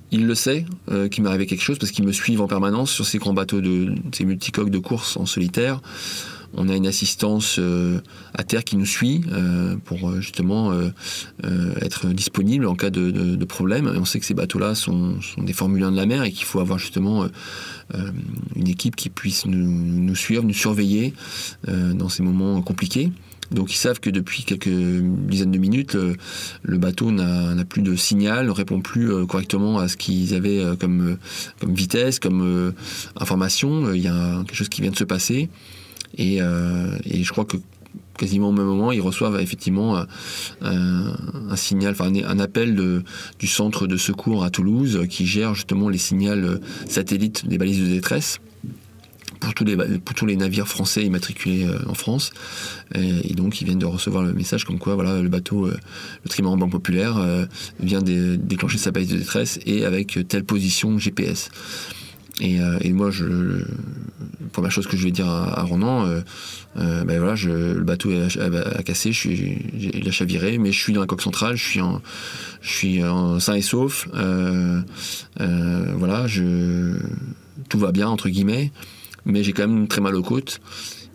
ils, 0.10 0.26
le 0.26 0.34
sait 0.34 0.66
qu'il 1.12 1.24
m'est 1.24 1.30
arrivé 1.30 1.46
quelque 1.46 1.62
chose 1.62 1.78
parce 1.78 1.92
qu'ils 1.92 2.04
me 2.04 2.12
suivent 2.12 2.42
en 2.42 2.48
permanence 2.48 2.90
sur 2.90 3.06
ces 3.06 3.20
grands 3.20 3.36
bateaux 3.36 3.62
de 3.62 3.94
ces 4.12 4.26
multicoques 4.26 4.72
de 4.72 4.80
course 4.80 5.18
en 5.18 5.28
solitaire. 5.28 5.80
On 6.58 6.70
a 6.70 6.76
une 6.76 6.88
assistance 6.88 7.58
euh, 7.60 8.00
à 8.34 8.44
terre 8.44 8.64
qui 8.64 8.78
nous 8.78 8.86
suit 8.86 9.22
euh, 9.32 9.76
pour 9.86 10.10
euh, 10.10 10.22
justement 10.22 10.74
être 11.82 12.08
disponible 12.08 12.66
en 12.66 12.76
cas 12.76 12.90
de, 12.90 13.46
problème. 13.46 13.92
On 13.96 14.06
sait 14.06 14.20
que 14.20 14.26
ces 14.26 14.34
bateaux-là 14.34 14.76
sont, 14.76 15.16
des 15.38 15.54
Formule 15.54 15.84
1 15.84 15.92
de 15.92 15.96
la 15.96 16.06
mer 16.06 16.24
et 16.24 16.32
qu'il 16.32 16.46
faut 16.46 16.60
avoir 16.60 16.80
justement 16.80 17.28
une 18.56 18.68
équipe 18.68 18.96
qui 18.96 19.10
puisse 19.10 19.46
nous, 19.46 20.16
suivre, 20.16 20.44
nous 20.44 20.54
surveiller 20.54 21.14
dans 21.68 22.10
ces 22.10 22.24
moments 22.24 22.62
compliqués. 22.62 23.12
Donc 23.52 23.72
ils 23.72 23.78
savent 23.78 24.00
que 24.00 24.10
depuis 24.10 24.44
quelques 24.44 24.68
dizaines 24.68 25.52
de 25.52 25.58
minutes, 25.58 25.96
le, 26.64 26.78
bateau 26.78 27.12
n'a 27.12 27.64
plus 27.66 27.82
de 27.82 27.96
signal, 27.96 28.48
ne 28.48 28.52
répond 28.52 28.82
plus 28.82 29.26
correctement 29.28 29.78
à 29.80 29.88
ce 29.88 29.96
qu'ils 29.96 30.34
avaient 30.34 30.64
comme 30.80 31.18
vitesse, 31.66 32.20
comme 32.20 32.74
information. 33.16 33.94
Il 33.94 34.02
y 34.02 34.08
a 34.08 34.44
quelque 34.46 34.56
chose 34.56 34.70
qui 34.70 34.82
vient 34.82 34.92
de 34.92 34.98
se 34.98 35.06
passer. 35.06 35.50
Et, 36.18 36.38
et 36.38 37.24
je 37.24 37.32
crois 37.32 37.46
que 37.46 37.58
quasiment 38.18 38.50
au 38.50 38.52
même 38.52 38.66
moment, 38.66 38.92
ils 38.92 39.02
reçoivent 39.02 39.40
effectivement 39.40 40.04
un, 40.62 41.56
signal, 41.56 41.92
enfin 41.92 42.12
un, 42.14 42.40
appel 42.40 43.04
du 43.40 43.48
centre 43.48 43.88
de 43.88 43.98
secours 43.98 44.44
à 44.44 44.50
Toulouse 44.50 45.06
qui 45.10 45.26
gère 45.28 45.54
justement 45.54 45.90
les 45.90 45.98
signaux 45.98 46.60
satellites 46.88 47.48
des 47.48 47.58
balises 47.58 47.82
de 47.82 47.88
détresse 47.88 48.40
pour 49.40 49.54
tous 49.54 50.26
les, 50.26 50.36
navires 50.36 50.68
français 50.68 51.04
immatriculés 51.04 51.66
euh, 51.66 51.78
en 51.88 51.94
France. 51.94 52.32
Et, 52.96 53.34
donc, 53.34 53.62
ils 53.62 53.66
viennent 53.66 53.80
de 53.80 53.86
recevoir 53.86 54.24
le 54.24 54.34
message 54.34 54.66
comme 54.66 54.80
quoi 54.80 54.96
voilà, 54.96 55.22
le 55.22 55.30
bateau, 55.30 55.68
euh, 55.68 55.78
le 56.24 56.30
trimaran 56.30 56.58
Banque 56.58 56.72
Populaire, 56.72 57.18
euh, 57.18 57.46
vient 57.80 58.02
de 58.02 58.36
déclencher 58.36 58.78
sa 58.78 58.92
balise 58.92 59.10
de 59.10 59.18
détresse 59.18 59.60
et 59.66 59.86
avec 59.86 60.20
telle 60.28 60.44
position 60.44 60.98
GPS. 60.98 61.50
Et, 62.40 62.94
moi, 62.94 63.10
je, 63.10 63.26
la 63.26 64.50
première 64.52 64.72
chose 64.72 64.86
que 64.86 64.96
je 64.96 65.04
vais 65.04 65.12
dire 65.12 65.28
à, 65.28 65.64
Ronan, 65.64 66.08
ben 66.76 67.18
voilà, 67.18 67.36
je, 67.36 67.50
le 67.50 67.84
bateau 67.84 68.12
a, 68.12 68.84
cassé, 68.84 69.12
je 69.12 69.20
suis, 69.20 69.58
il 69.74 70.08
a 70.08 70.12
chaviré, 70.12 70.58
mais 70.58 70.72
je 70.72 70.80
suis 70.80 70.94
dans 70.94 71.02
la 71.02 71.08
coque 71.08 71.24
centrale, 71.24 71.56
je 71.56 71.64
suis 71.64 71.82
en, 71.82 72.02
je 72.62 72.70
suis 72.70 73.04
en 73.04 73.40
sain 73.40 73.56
et 73.56 73.62
sauf. 73.62 74.08
voilà, 75.40 76.28
je, 76.28 76.98
tout 77.70 77.80
va 77.80 77.92
bien 77.92 78.08
entre 78.08 78.30
guillemets 78.30 78.72
mais 79.28 79.44
j'ai 79.44 79.54
quand 79.54 79.68
même 79.68 79.88
très 79.88 80.02
mal 80.02 80.16
aux 80.16 80.24
côtes. 80.24 80.60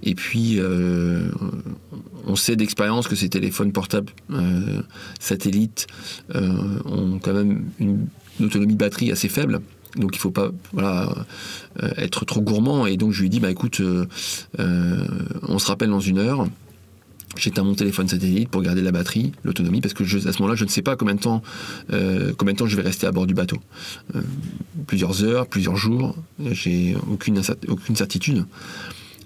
Et 0.05 0.15
puis, 0.15 0.57
euh, 0.59 1.31
on 2.27 2.37
sait 2.37 2.57
d'expérience 2.57 3.09
que 3.09 3.17
ces 3.17 3.29
téléphones 3.29 3.73
portables 3.73 4.13
euh, 4.31 4.83
satellites 5.19 5.87
euh, 6.35 6.79
ont 6.85 7.19
quand 7.19 7.33
même 7.33 7.65
une, 7.81 8.07
autonomie 8.41 8.75
batterie 8.75 9.13
assez 9.13 9.29
faible. 9.29 9.61
Donc 9.97 10.15
il 10.15 10.19
ne 10.19 10.21
faut 10.21 10.31
pas 10.31 10.51
voilà, 10.73 11.15
être 11.97 12.25
trop 12.25 12.41
gourmand. 12.41 12.87
Et 12.87 12.97
donc 12.97 13.13
je 13.13 13.23
lui 13.23 13.31
dis, 13.31 13.41
bah 13.41 13.51
écoute, 13.51 13.81
on 14.59 15.59
se 15.59 15.67
rappelle 15.67 15.91
dans 15.91 16.01
une 16.01 16.19
heure. 16.19 16.47
J'éteins 17.37 17.65
mon 17.65 17.75
téléphone 17.75 18.09
satellite 18.09 18.51
pour 18.51 18.61
garder 18.61 18.83
la 18.83 18.93
batterie, 18.93 19.33
l'autonomie, 19.43 19.81
parce 19.81 19.95
que 19.95 20.05
à 20.05 20.33
ce 20.33 20.39
moment-là, 20.43 20.55
je 20.55 20.65
ne 20.65 20.69
sais 20.69 20.83
pas 20.83 20.97
combien 20.97 21.15
de 21.15 21.21
temps, 21.21 21.43
combien 21.89 22.53
de 22.53 22.59
temps 22.59 22.67
je 22.67 22.77
vais 22.77 22.83
rester 22.83 23.07
à 23.07 23.13
bord 23.13 23.27
du 23.27 23.35
bateau. 23.35 23.57
plusieurs 24.87 25.25
heures, 25.25 25.47
plusieurs 25.47 25.77
jours, 25.77 26.15
j'ai 26.51 26.95
aucune, 27.11 27.41
aucune 27.69 27.97
certitude. 27.97 28.45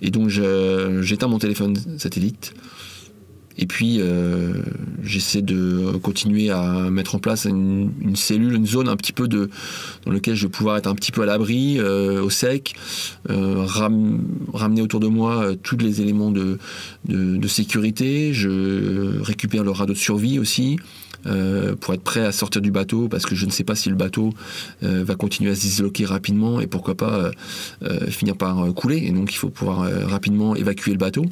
Et 0.00 0.10
donc 0.10 0.28
j'éteins 0.28 1.28
mon 1.28 1.38
téléphone 1.38 1.76
satellite. 1.98 2.54
Et 3.58 3.66
puis 3.66 4.00
euh, 4.00 4.54
j'essaie 5.02 5.42
de 5.42 5.96
continuer 6.02 6.50
à 6.50 6.90
mettre 6.90 7.14
en 7.14 7.18
place 7.18 7.46
une, 7.46 7.90
cellule, 8.14 8.54
une 8.54 8.66
zone 8.66 8.88
un 8.88 8.96
petit 8.96 9.12
peu 9.12 9.28
de 9.28 9.48
dans 10.04 10.12
laquelle 10.12 10.34
je 10.34 10.46
vais 10.46 10.50
pouvoir 10.50 10.76
être 10.76 10.86
un 10.86 10.94
petit 10.94 11.12
peu 11.12 11.22
à 11.22 11.26
l'abri, 11.26 11.76
euh, 11.78 12.22
au 12.22 12.30
sec, 12.30 12.74
euh, 13.30 13.64
ramener 14.52 14.82
autour 14.82 15.00
de 15.00 15.08
moi 15.08 15.54
tous 15.62 15.78
les 15.78 16.00
éléments 16.00 16.30
de, 16.30 16.58
de, 17.08 17.48
sécurité. 17.48 18.32
Je 18.32 19.20
récupère 19.22 19.64
le 19.64 19.70
radeau 19.70 19.92
de 19.92 19.98
survie 19.98 20.38
aussi. 20.38 20.76
Euh, 21.26 21.74
pour 21.76 21.94
être 21.94 22.02
prêt 22.02 22.24
à 22.24 22.32
sortir 22.32 22.62
du 22.62 22.70
bateau 22.70 23.08
parce 23.08 23.26
que 23.26 23.34
je 23.34 23.46
ne 23.46 23.50
sais 23.50 23.64
pas 23.64 23.74
si 23.74 23.88
le 23.88 23.96
bateau 23.96 24.32
euh, 24.82 25.02
va 25.04 25.14
continuer 25.14 25.50
à 25.50 25.54
se 25.54 25.60
disloquer 25.60 26.04
rapidement 26.04 26.60
et 26.60 26.66
pourquoi 26.66 26.94
pas 26.94 27.30
euh, 27.82 28.06
finir 28.10 28.36
par 28.36 28.72
couler. 28.74 28.98
Et 28.98 29.10
donc 29.10 29.32
il 29.32 29.36
faut 29.36 29.50
pouvoir 29.50 29.88
rapidement 30.08 30.54
évacuer 30.54 30.92
le 30.92 30.98
bateau 30.98 31.24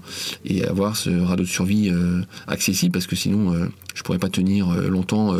et 0.44 0.64
avoir 0.64 0.96
ce 0.96 1.10
radeau 1.10 1.44
de 1.44 1.48
survie 1.48 1.92
accessible 2.46 2.92
parce 2.92 3.06
que 3.06 3.16
sinon 3.16 3.54
je 3.94 4.02
pourrais 4.02 4.18
pas 4.18 4.28
tenir 4.28 4.68
longtemps 4.88 5.34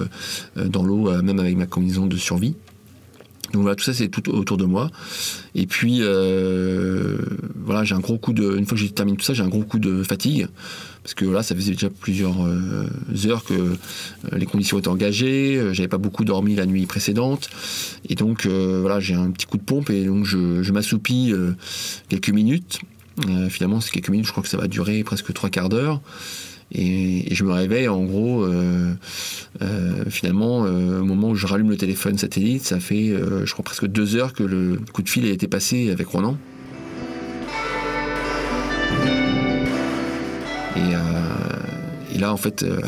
dans 0.57 0.83
l'eau 0.83 1.11
même 1.23 1.39
avec 1.39 1.57
ma 1.57 1.67
combinaison 1.67 2.07
de 2.07 2.17
survie. 2.17 2.55
Donc 3.55 3.63
voilà, 3.63 3.77
tout 3.77 3.85
ça 3.85 3.95
c'est 3.95 4.09
tout 4.09 4.29
autour 4.31 4.59
de 4.59 4.65
moi. 4.65 4.91
Et 5.55 5.67
puis 5.67 6.03
voilà, 7.65 7.85
j'ai 7.85 7.95
un 7.95 8.01
gros 8.01 8.19
coup 8.19 8.35
de. 8.35 8.57
Une 8.57 8.67
fois 8.67 8.77
que 8.77 8.83
j'ai 8.83 8.91
terminé 8.91 9.17
tout 9.17 9.25
ça, 9.25 9.33
j'ai 9.33 9.43
un 9.43 9.49
gros 9.49 9.63
coup 9.63 9.79
de 9.79 10.03
fatigue 10.03 10.49
parce 11.05 11.13
que 11.13 11.27
là, 11.27 11.43
ça 11.43 11.55
faisait 11.55 11.73
déjà 11.73 11.91
plusieurs 11.91 12.43
euh, 12.47 12.89
heures 13.27 13.45
que 13.45 13.53
euh, 13.53 13.77
les 14.33 14.47
conditions 14.47 14.79
étaient 14.79 14.89
engagées, 14.89 15.59
euh, 15.59 15.75
j'avais 15.75 15.89
pas 15.89 15.99
beaucoup 15.99 16.25
dormi 16.25 16.55
la 16.55 16.65
nuit 16.65 16.87
précédente, 16.87 17.51
et 18.09 18.15
donc 18.15 18.47
voilà, 18.47 19.01
j'ai 19.01 19.15
un 19.15 19.31
petit 19.31 19.47
coup 19.47 19.59
de 19.59 19.63
pompe 19.63 19.91
et 19.91 20.07
donc 20.07 20.25
je, 20.25 20.73
m'assoupis 20.73 21.33
quelques 22.09 22.31
minutes. 22.31 22.81
finalement, 23.51 23.81
c'est 23.81 23.91
quelques 23.91 24.09
minutes, 24.09 24.27
je 24.27 24.33
crois 24.33 24.43
que 24.43 24.49
ça 24.49 24.57
va 24.57 24.67
durer 24.67 25.05
presque 25.05 25.33
trois 25.35 25.51
quarts 25.51 25.69
d'heure. 25.69 26.01
Et, 26.73 27.35
je 27.35 27.45
me 27.45 27.53
réveille 27.53 27.89
en 27.89 28.05
gros 28.05 28.47
finalement 30.09 30.61
au 30.61 31.05
moment 31.05 31.31
où 31.31 31.35
je 31.35 31.47
rallume 31.47 31.71
le 31.71 31.77
téléphone 31.77 32.19
satellite 32.19 32.65
ça 32.65 32.81
fait 32.81 33.13
je 33.45 33.53
crois 33.53 33.65
presque 33.65 33.87
deux 33.87 34.17
heures 34.17 34.33
que 34.33 34.43
le 34.43 34.79
coup 34.93 35.03
de 35.03 35.09
fil 35.09 35.25
a 35.27 35.31
été 35.31 35.47
passé 35.47 35.91
avec 35.91 36.07
Ronan 36.09 36.37
Et 42.15 42.19
là, 42.19 42.33
en 42.33 42.37
fait, 42.37 42.63
euh, 42.63 42.81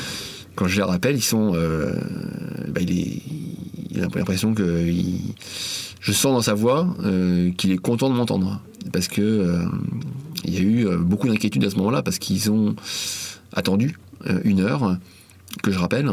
quand 0.54 0.68
je 0.68 0.76
les 0.76 0.82
rappelle, 0.82 1.16
ils 1.16 1.22
sont. 1.22 1.52
Euh, 1.54 1.92
bah, 2.68 2.80
il, 2.82 3.22
a 3.96 4.06
l'impression 4.16 4.54
que. 4.54 4.86
je 6.00 6.12
sens 6.12 6.32
dans 6.32 6.42
sa 6.42 6.54
voix 6.54 6.94
euh, 7.02 7.50
qu'il 7.52 7.72
est 7.72 7.78
content 7.78 8.10
de 8.10 8.14
m'entendre. 8.14 8.60
Parce 8.92 9.08
que 9.08 9.58
il 10.44 10.54
y 10.54 10.58
a 10.58 10.60
eu 10.60 10.96
beaucoup 10.98 11.26
d'inquiétude 11.26 11.64
à 11.64 11.70
ce 11.70 11.76
moment-là, 11.76 12.02
parce 12.02 12.18
qu'ils 12.18 12.50
ont 12.50 12.76
attendu 13.54 13.96
une 14.44 14.60
heure, 14.60 14.98
que 15.62 15.70
je 15.70 15.78
rappelle, 15.78 16.10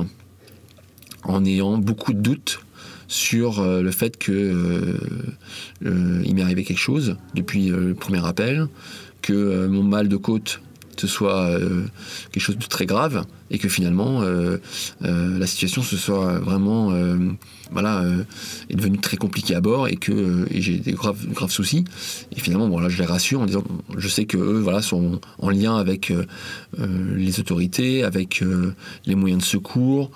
en 1.24 1.46
ayant 1.46 1.78
beaucoup 1.78 2.14
de 2.14 2.20
doutes 2.20 2.62
sur 3.08 3.64
le 3.64 3.92
fait 3.92 4.18
que 4.18 4.98
il 5.82 6.36
m'est 6.36 6.42
arrivé 6.44 6.64
quelque 6.64 6.78
chose 6.78 7.18
depuis 7.36 7.68
le 7.68 7.94
premier 7.94 8.26
appel, 8.26 8.68
que 9.22 9.68
mon 9.68 9.84
mal 9.84 10.08
de 10.08 10.18
côte 10.18 10.62
ce 11.02 11.08
soit 11.08 11.48
euh, 11.48 11.86
quelque 12.32 12.44
chose 12.44 12.58
de 12.58 12.66
très 12.66 12.86
grave 12.86 13.26
et 13.50 13.58
que 13.58 13.70
finalement 13.70 14.22
euh, 14.22 14.58
euh, 15.04 15.40
la 15.40 15.48
situation 15.48 15.82
se 15.82 15.98
soit 15.98 16.40
vraiment 16.40 16.94
voilà 17.72 18.04
est 18.70 18.76
devenue 18.76 19.00
très 19.00 19.18
compliquée 19.18 19.56
à 19.56 19.62
bord 19.62 19.88
et 19.88 19.96
que 19.96 20.46
j'ai 20.52 20.78
des 20.78 20.92
graves, 20.92 21.26
graves 21.28 21.52
soucis 21.52 21.86
et 22.36 22.40
finalement 22.40 22.68
bon 22.68 22.88
je 22.90 22.98
les 22.98 23.06
rassure 23.06 23.42
en 23.42 23.46
disant 23.46 23.64
je 23.98 24.08
sais 24.08 24.26
que 24.26 24.38
eux 24.38 24.60
voilà 24.60 24.82
sont 24.82 25.20
en 25.40 25.50
lien 25.50 25.78
avec 25.78 26.14
les 26.78 27.40
autorités 27.40 28.04
avec 28.04 28.44
les 29.06 29.16
moyens 29.16 29.42
de 29.42 29.48
secours 29.48 30.12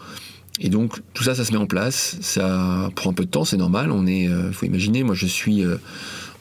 et 0.61 0.69
donc 0.69 1.01
tout 1.13 1.23
ça, 1.23 1.35
ça 1.35 1.43
se 1.43 1.51
met 1.51 1.57
en 1.57 1.65
place. 1.65 2.17
Ça 2.21 2.89
prend 2.95 3.09
un 3.09 3.13
peu 3.13 3.25
de 3.25 3.29
temps, 3.29 3.43
c'est 3.43 3.57
normal. 3.57 3.91
On 3.91 4.07
est, 4.07 4.29
faut 4.53 4.65
imaginer, 4.65 5.03
moi 5.03 5.13
je 5.13 5.25
suis 5.25 5.65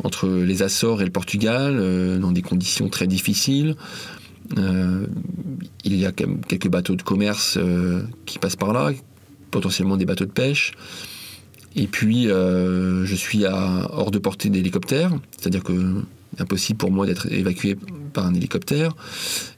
entre 0.04 0.28
les 0.28 0.62
Açores 0.62 1.02
et 1.02 1.04
le 1.04 1.10
Portugal, 1.10 2.18
dans 2.20 2.30
des 2.30 2.42
conditions 2.42 2.88
très 2.88 3.08
difficiles. 3.08 3.74
Euh, 4.58 5.06
il 5.84 5.96
y 5.96 6.06
a 6.06 6.12
quelques 6.12 6.68
bateaux 6.68 6.96
de 6.96 7.02
commerce 7.02 7.56
euh, 7.58 8.02
qui 8.26 8.38
passent 8.38 8.56
par 8.56 8.72
là, 8.72 8.92
potentiellement 9.50 9.96
des 9.96 10.04
bateaux 10.04 10.26
de 10.26 10.30
pêche. 10.30 10.72
Et 11.76 11.86
puis, 11.86 12.30
euh, 12.30 13.04
je 13.04 13.14
suis 13.14 13.44
hors 13.46 14.10
de 14.10 14.18
portée 14.18 14.48
d'hélicoptère, 14.48 15.12
c'est-à-dire 15.36 15.62
que 15.62 16.02
impossible 16.38 16.78
pour 16.78 16.90
moi 16.90 17.06
d'être 17.06 17.30
évacué 17.30 17.76
par 18.12 18.26
un 18.26 18.34
hélicoptère. 18.34 18.96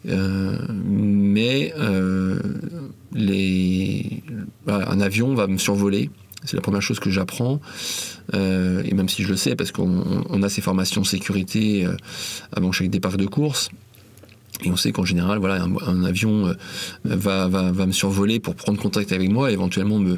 mais 0.05 1.73
un 4.67 5.01
avion 5.01 5.35
va 5.35 5.47
me 5.47 5.59
survoler. 5.59 6.11
C'est 6.45 6.55
la 6.55 6.63
première 6.63 6.83
chose 6.83 7.01
que 7.01 7.11
j'apprends. 7.11 7.61
et 8.35 8.95
même 8.95 9.09
si 9.09 9.23
je 9.23 9.29
le 9.29 9.37
sais, 9.37 9.57
parce 9.57 9.73
qu'on 9.73 10.43
a 10.43 10.49
ces 10.49 10.61
formations 10.61 11.03
sécurité 11.05 11.87
avant 12.53 12.73
chaque 12.73 12.91
départ 12.91 13.17
de 13.17 13.27
course, 13.27 13.71
et 14.65 14.71
on 14.71 14.77
sait 14.77 14.93
qu'en 14.93 15.05
général, 15.05 15.39
voilà, 15.39 15.63
un, 15.63 16.05
avion 16.05 16.49
euh, 16.49 16.55
va, 17.05 17.49
me 17.87 17.93
survoler 17.93 18.41
pour 18.41 18.55
prendre 18.55 18.81
contact 18.81 19.13
avec 19.13 19.31
moi 19.31 19.51
et 19.51 19.55
éventuellement 19.55 19.99
me, 19.99 20.17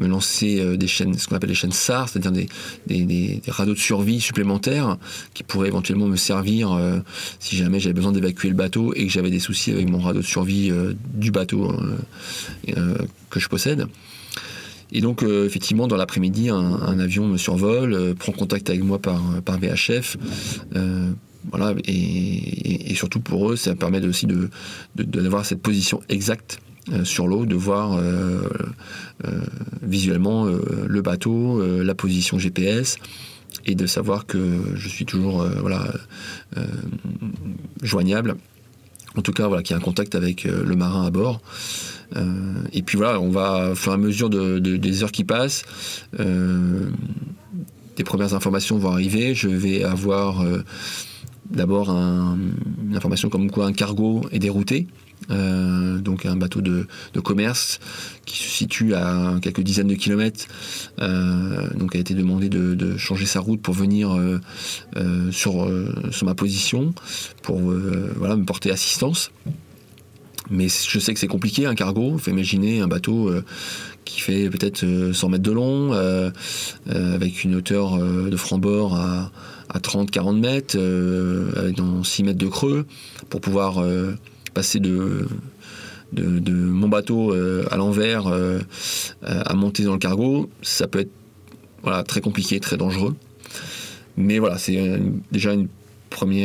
lancer 0.00 0.60
euh, 0.60 0.76
des 0.76 0.86
chaînes, 0.86 1.14
ce 1.18 1.26
qu'on 1.26 1.36
appelle 1.36 1.50
les 1.50 1.56
chaînes 1.56 1.72
SAR, 1.72 2.08
c'est-à-dire 2.08 2.32
des, 2.32 2.48
des, 2.86 3.04
des, 3.04 3.42
radeaux 3.48 3.74
de 3.74 3.78
survie 3.78 4.20
supplémentaires 4.20 4.98
qui 5.34 5.42
pourraient 5.42 5.68
éventuellement 5.68 6.06
me 6.06 6.16
servir 6.16 6.72
euh, 6.72 6.98
si 7.40 7.56
jamais 7.56 7.80
j'avais 7.80 7.94
besoin 7.94 8.12
d'évacuer 8.12 8.48
le 8.48 8.54
bateau 8.54 8.94
et 8.94 9.06
que 9.06 9.12
j'avais 9.12 9.30
des 9.30 9.40
soucis 9.40 9.72
avec 9.72 9.88
mon 9.88 9.98
radeau 9.98 10.20
de 10.20 10.26
survie 10.26 10.72
du 11.14 11.30
bateau 11.30 11.72
que 13.30 13.40
je 13.40 13.48
possède. 13.48 13.86
Et 14.92 15.00
donc, 15.00 15.22
effectivement, 15.22 15.88
dans 15.88 15.96
l'après-midi, 15.96 16.50
un, 16.50 16.56
un, 16.56 16.98
avion 16.98 17.26
me 17.26 17.38
survole, 17.38 18.14
prend 18.18 18.32
contact 18.32 18.68
avec 18.68 18.82
moi 18.82 18.98
par, 18.98 19.20
par 19.44 19.58
VHF 19.58 20.16
voilà, 21.50 21.74
et, 21.86 22.94
surtout 22.94 23.20
pour 23.20 23.50
eux, 23.50 23.56
ça 23.56 23.74
permet 23.74 24.04
aussi 24.06 24.26
de, 24.26 24.48
d'avoir 24.96 25.44
cette 25.44 25.60
position 25.60 26.00
exacte 26.08 26.60
euh, 26.92 27.04
sur 27.04 27.26
l'eau, 27.26 27.46
de 27.46 27.54
voir 27.54 27.94
euh, 27.94 28.42
euh, 29.24 29.40
visuellement 29.82 30.46
le 30.46 31.02
bateau, 31.02 31.62
la 31.82 31.94
position 31.94 32.38
GPS, 32.38 32.96
et 33.66 33.74
de 33.74 33.86
savoir 33.86 34.26
que 34.26 34.60
je 34.74 34.88
suis 34.88 35.04
toujours 35.04 35.46
voilà, 35.60 35.92
joignable 37.82 38.36
En 39.16 39.22
tout 39.22 39.32
cas, 39.32 39.46
voilà, 39.46 39.62
qu'il 39.62 39.74
y 39.74 39.74
a 39.74 39.78
un 39.78 39.84
contact 39.84 40.14
avec 40.14 40.44
le 40.44 40.74
marin 40.76 41.06
à 41.06 41.10
bord. 41.10 41.40
et 42.72 42.82
puis 42.82 42.96
voilà, 42.96 43.20
on 43.20 43.30
va, 43.30 43.70
au 43.72 43.74
fur 43.74 43.92
et 43.92 43.94
à 43.94 43.98
mesure 43.98 44.30
de, 44.30 44.58
des 44.58 45.02
heures 45.02 45.12
qui 45.12 45.24
passent, 45.24 45.64
des 46.18 48.04
premières 48.04 48.34
informations 48.34 48.78
vont 48.78 48.90
arriver. 48.90 49.34
Je 49.34 49.48
vais 49.48 49.84
avoir 49.84 50.44
d'abord 51.52 51.90
une 51.90 52.96
information 52.96 53.28
comme 53.28 53.50
quoi 53.50 53.66
un 53.66 53.72
cargo 53.72 54.22
est 54.32 54.38
dérouté. 54.38 54.86
Euh, 55.30 55.98
donc 55.98 56.26
un 56.26 56.36
bateau 56.36 56.60
de, 56.60 56.86
commerce 57.22 57.78
qui 58.24 58.38
se 58.38 58.48
situe 58.48 58.94
à 58.94 59.34
quelques 59.40 59.60
dizaines 59.60 59.86
de 59.86 59.94
kilomètres, 59.94 60.46
euh, 61.00 61.68
donc 61.76 61.94
a 61.94 61.98
été 61.98 62.14
demandé 62.14 62.48
de, 62.48 62.96
changer 62.96 63.26
sa 63.26 63.40
route 63.40 63.62
pour 63.62 63.74
venir 63.74 64.12
euh, 64.12 65.30
sur, 65.30 65.68
sur 66.10 66.26
ma 66.26 66.34
position, 66.34 66.92
pour 67.42 67.60
voilà, 68.16 68.36
me 68.36 68.44
porter 68.44 68.70
assistance. 68.70 69.30
Mais 70.50 70.66
je 70.68 70.98
sais 70.98 71.14
que 71.14 71.20
c'est 71.20 71.28
compliqué 71.28 71.66
un 71.66 71.74
cargo. 71.74 72.14
Il 72.14 72.20
faut 72.20 72.30
imaginer 72.30 72.80
un 72.80 72.88
bateau 72.88 73.30
qui 74.04 74.20
fait 74.20 74.50
peut-être 74.50 74.84
100 75.12 75.28
mètres 75.28 75.42
de 75.42 75.52
long, 75.52 75.92
avec 76.86 77.44
une 77.44 77.54
hauteur 77.54 77.96
de 77.98 78.36
franc-bord 78.36 78.96
à, 78.96 79.30
à 79.72 79.78
30-40 79.78 80.38
mètres, 80.38 80.78
avec 81.56 81.76
dans 81.76 82.04
6 82.04 82.24
mètres 82.24 82.38
de 82.38 82.46
creux, 82.46 82.86
pour 83.30 83.40
pouvoir 83.40 83.82
passer 84.54 84.80
de, 84.80 85.26
de, 86.12 86.52
mon 86.52 86.88
bateau 86.88 87.32
euh, 87.32 87.64
à 87.70 87.76
l'envers 87.76 88.26
euh, 88.26 88.60
à 89.22 89.54
monter 89.54 89.84
dans 89.84 89.92
le 89.92 89.98
cargo, 89.98 90.50
ça 90.62 90.86
peut 90.86 91.00
être 91.00 91.10
voilà, 91.82 92.02
très 92.02 92.20
compliqué, 92.20 92.60
très 92.60 92.76
dangereux. 92.76 93.16
Mais 94.16 94.38
voilà, 94.38 94.58
c'est 94.58 95.00
déjà 95.32 95.52
un 95.52 95.66
premier 96.10 96.44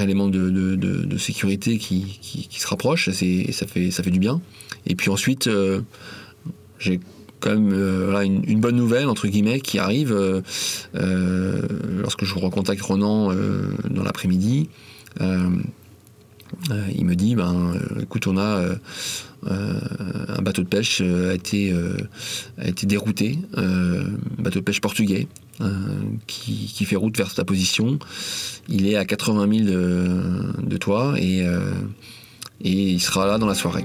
élément 0.00 0.28
de, 0.28 0.50
de, 0.50 1.18
sécurité 1.18 1.78
qui, 1.78 2.18
qui, 2.20 2.60
se 2.60 2.66
rapproche, 2.66 3.08
et 3.08 3.52
ça 3.52 3.66
fait, 3.66 3.90
ça 3.90 4.02
fait 4.02 4.10
du 4.10 4.20
bien. 4.20 4.40
Et 4.86 4.94
puis 4.94 5.10
ensuite, 5.10 5.48
euh, 5.48 5.80
j'ai 6.78 7.00
quand 7.42 7.50
même 7.50 7.74
voilà, 8.04 8.24
une, 8.24 8.60
bonne 8.60 8.76
nouvelle, 8.76 9.08
entre 9.08 9.26
guillemets, 9.26 9.60
qui 9.60 9.78
arrive 9.78 10.42
lorsque 10.94 12.24
je 12.24 12.34
recontacte 12.34 12.80
Ronan 12.80 13.32
dans 13.90 14.02
l'après-midi. 14.02 14.68
Euh, 16.70 16.86
il 16.94 17.04
me 17.04 17.14
dit, 17.14 17.34
ben, 17.34 17.74
euh, 17.74 18.02
écoute, 18.02 18.26
on 18.26 18.36
a 18.36 18.60
euh, 18.60 18.74
un 19.44 20.42
bateau 20.42 20.62
de 20.62 20.68
pêche 20.68 21.00
a 21.00 21.34
été, 21.34 21.74
a 22.58 22.68
été 22.68 22.86
dérouté, 22.86 23.38
un 23.56 24.04
bateau 24.38 24.60
de 24.60 24.64
pêche 24.64 24.80
portugais 24.80 25.26
qui, 26.26 26.84
fait 26.84 26.96
route 26.96 27.16
vers 27.16 27.34
ta 27.34 27.44
position. 27.44 27.98
Il 28.68 28.86
est 28.86 28.96
à 28.96 29.04
80 29.04 29.64
000 29.64 29.76
de, 30.62 30.76
toi 30.76 31.14
et, 31.18 31.38
et 31.40 32.70
il 32.70 33.00
sera 33.00 33.26
là 33.26 33.38
dans 33.38 33.46
la 33.46 33.54
soirée. 33.54 33.84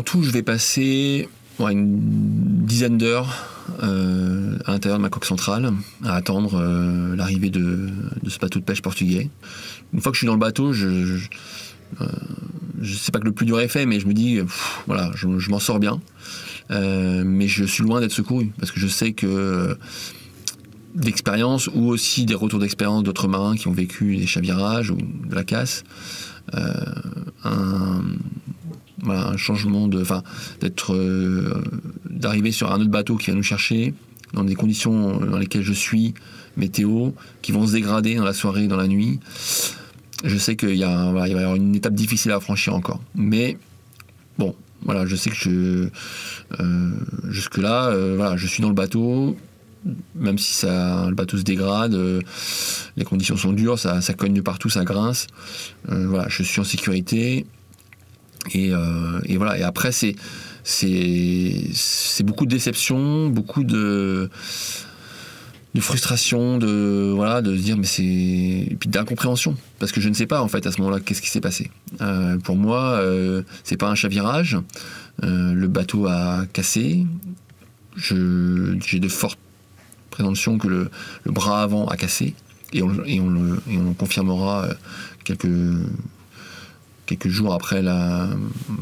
En 0.00 0.02
tout, 0.02 0.22
je 0.22 0.30
vais 0.30 0.42
passer 0.42 1.28
une 1.58 2.64
dizaine 2.64 2.96
d'heures 2.96 3.46
euh, 3.82 4.56
à 4.64 4.72
l'intérieur 4.72 4.96
de 4.96 5.02
ma 5.02 5.10
coque 5.10 5.26
centrale 5.26 5.74
à 6.06 6.14
attendre 6.14 6.54
euh, 6.54 7.14
l'arrivée 7.14 7.50
de, 7.50 7.90
ce 8.26 8.38
bateau 8.38 8.60
de 8.60 8.64
pêche 8.64 8.80
portugais. 8.80 9.28
Une 9.92 10.00
fois 10.00 10.10
que 10.10 10.16
je 10.16 10.20
suis 10.20 10.26
dans 10.26 10.32
le 10.32 10.38
bateau, 10.38 10.72
je, 10.72 10.86
ne 10.86 11.18
euh, 12.00 12.06
sais 12.82 13.12
pas 13.12 13.18
que 13.18 13.26
le 13.26 13.32
plus 13.32 13.44
dur 13.44 13.60
est 13.60 13.68
fait, 13.68 13.84
mais 13.84 14.00
je 14.00 14.06
me 14.06 14.14
dis, 14.14 14.40
voilà, 14.86 15.10
je, 15.16 15.26
m'en 15.50 15.58
sors 15.58 15.78
bien. 15.78 16.00
mais 16.70 17.46
je 17.46 17.64
suis 17.64 17.82
loin 17.82 18.00
d'être 18.00 18.12
secouru 18.12 18.52
parce 18.58 18.72
que 18.72 18.80
je 18.80 18.86
sais 18.86 19.12
que 19.12 19.76
d'expérience 20.94 21.68
ou 21.74 21.88
aussi 21.88 22.24
des 22.24 22.34
retours 22.34 22.58
d'expérience 22.58 23.02
d'autres 23.02 23.28
marins 23.28 23.54
qui 23.54 23.68
ont 23.68 23.72
vécu 23.72 24.16
des 24.16 24.26
chavirages 24.26 24.90
ou 24.90 24.96
de 24.96 25.34
la 25.34 25.44
casse, 25.44 25.84
un 29.08 29.36
changement 29.36 29.88
de, 29.88 30.00
enfin, 30.00 30.22
euh, 30.90 31.54
d'arriver 32.08 32.52
sur 32.52 32.72
un 32.72 32.80
autre 32.80 32.90
bateau 32.90 33.16
qui 33.16 33.30
va 33.30 33.36
nous 33.36 33.42
chercher 33.42 33.94
dans 34.34 34.44
des 34.44 34.54
conditions 34.54 35.18
dans 35.18 35.38
lesquelles 35.38 35.62
je 35.62 35.72
suis, 35.72 36.14
météo, 36.56 37.10
qui 37.42 37.52
vont 37.52 37.66
se 37.66 37.72
dégrader 37.72 38.14
dans 38.14 38.24
la 38.24 38.32
soirée, 38.32 38.68
dans 38.68 38.76
la 38.76 38.86
nuit. 38.86 39.20
Je 40.24 40.36
sais 40.36 40.56
qu'il 40.56 40.76
y, 40.76 40.84
a, 40.84 41.08
il 41.08 41.14
va 41.14 41.28
y 41.28 41.32
avoir 41.32 41.56
une 41.56 41.74
étape 41.74 41.94
difficile 41.94 42.30
à 42.32 42.40
franchir 42.40 42.74
encore. 42.74 43.00
Mais 43.14 43.56
bon, 44.38 44.54
voilà, 44.84 45.06
je 45.06 45.16
sais 45.16 45.30
que 45.30 45.90
euh, 46.60 46.90
jusque 47.28 47.56
là, 47.56 47.86
euh, 47.86 48.14
voilà, 48.16 48.36
je 48.36 48.46
suis 48.46 48.62
dans 48.62 48.68
le 48.68 48.74
bateau. 48.74 49.36
Même 50.14 50.36
si 50.36 50.52
ça, 50.52 51.06
le 51.08 51.14
bateau 51.14 51.38
se 51.38 51.42
dégrade, 51.42 51.98
les 52.98 53.04
conditions 53.04 53.38
sont 53.38 53.54
dures, 53.54 53.78
ça, 53.78 54.02
ça, 54.02 54.12
cogne 54.12 54.34
de 54.34 54.42
partout, 54.42 54.68
ça 54.68 54.84
grince. 54.84 55.26
voilà, 55.88 56.28
je 56.28 56.42
suis 56.42 56.60
en 56.60 56.64
sécurité. 56.64 57.46
Euh, 58.56 59.20
et, 59.24 59.36
voilà. 59.36 59.58
Et 59.58 59.62
après, 59.62 59.92
c'est 59.92 60.14
beaucoup 62.22 62.46
de 62.46 62.50
déception, 62.50 63.28
beaucoup 63.28 63.64
de 63.64 64.30
frustration, 65.78 66.58
de 66.58 67.12
voilà, 67.14 67.42
de 67.42 67.56
se 67.56 67.62
dire 67.62 67.76
mais 67.76 67.86
c'est 67.86 68.02
et 68.02 68.76
puis 68.78 68.88
d'incompréhension 68.88 69.56
parce 69.78 69.92
que 69.92 70.00
je 70.00 70.08
ne 70.08 70.14
sais 70.14 70.26
pas 70.26 70.42
en 70.42 70.48
fait 70.48 70.66
à 70.66 70.72
ce 70.72 70.80
moment-là 70.80 71.00
qu'est-ce 71.00 71.22
qui 71.22 71.30
s'est 71.30 71.40
passé. 71.40 71.70
Euh, 72.00 72.38
pour 72.38 72.56
moi, 72.56 72.82
euh, 72.82 73.42
c'est 73.64 73.76
pas 73.76 73.88
un 73.88 73.94
chavirage. 73.94 74.58
le 75.22 75.66
bateau 75.66 76.06
a 76.06 76.46
cassé. 76.52 77.06
J'ai 77.96 79.00
de 79.00 79.08
fortes 79.08 79.38
présomptions 80.10 80.58
que 80.58 80.68
le, 80.68 80.90
bras 81.26 81.62
avant 81.62 81.86
a 81.86 81.96
cassé 81.96 82.34
et 82.72 82.82
on, 82.82 82.88
le, 82.88 83.60
confirmera 83.98 84.68
quelques 85.24 85.48
quelques 87.10 87.28
jours 87.28 87.54
après 87.54 87.82
la, 87.82 88.28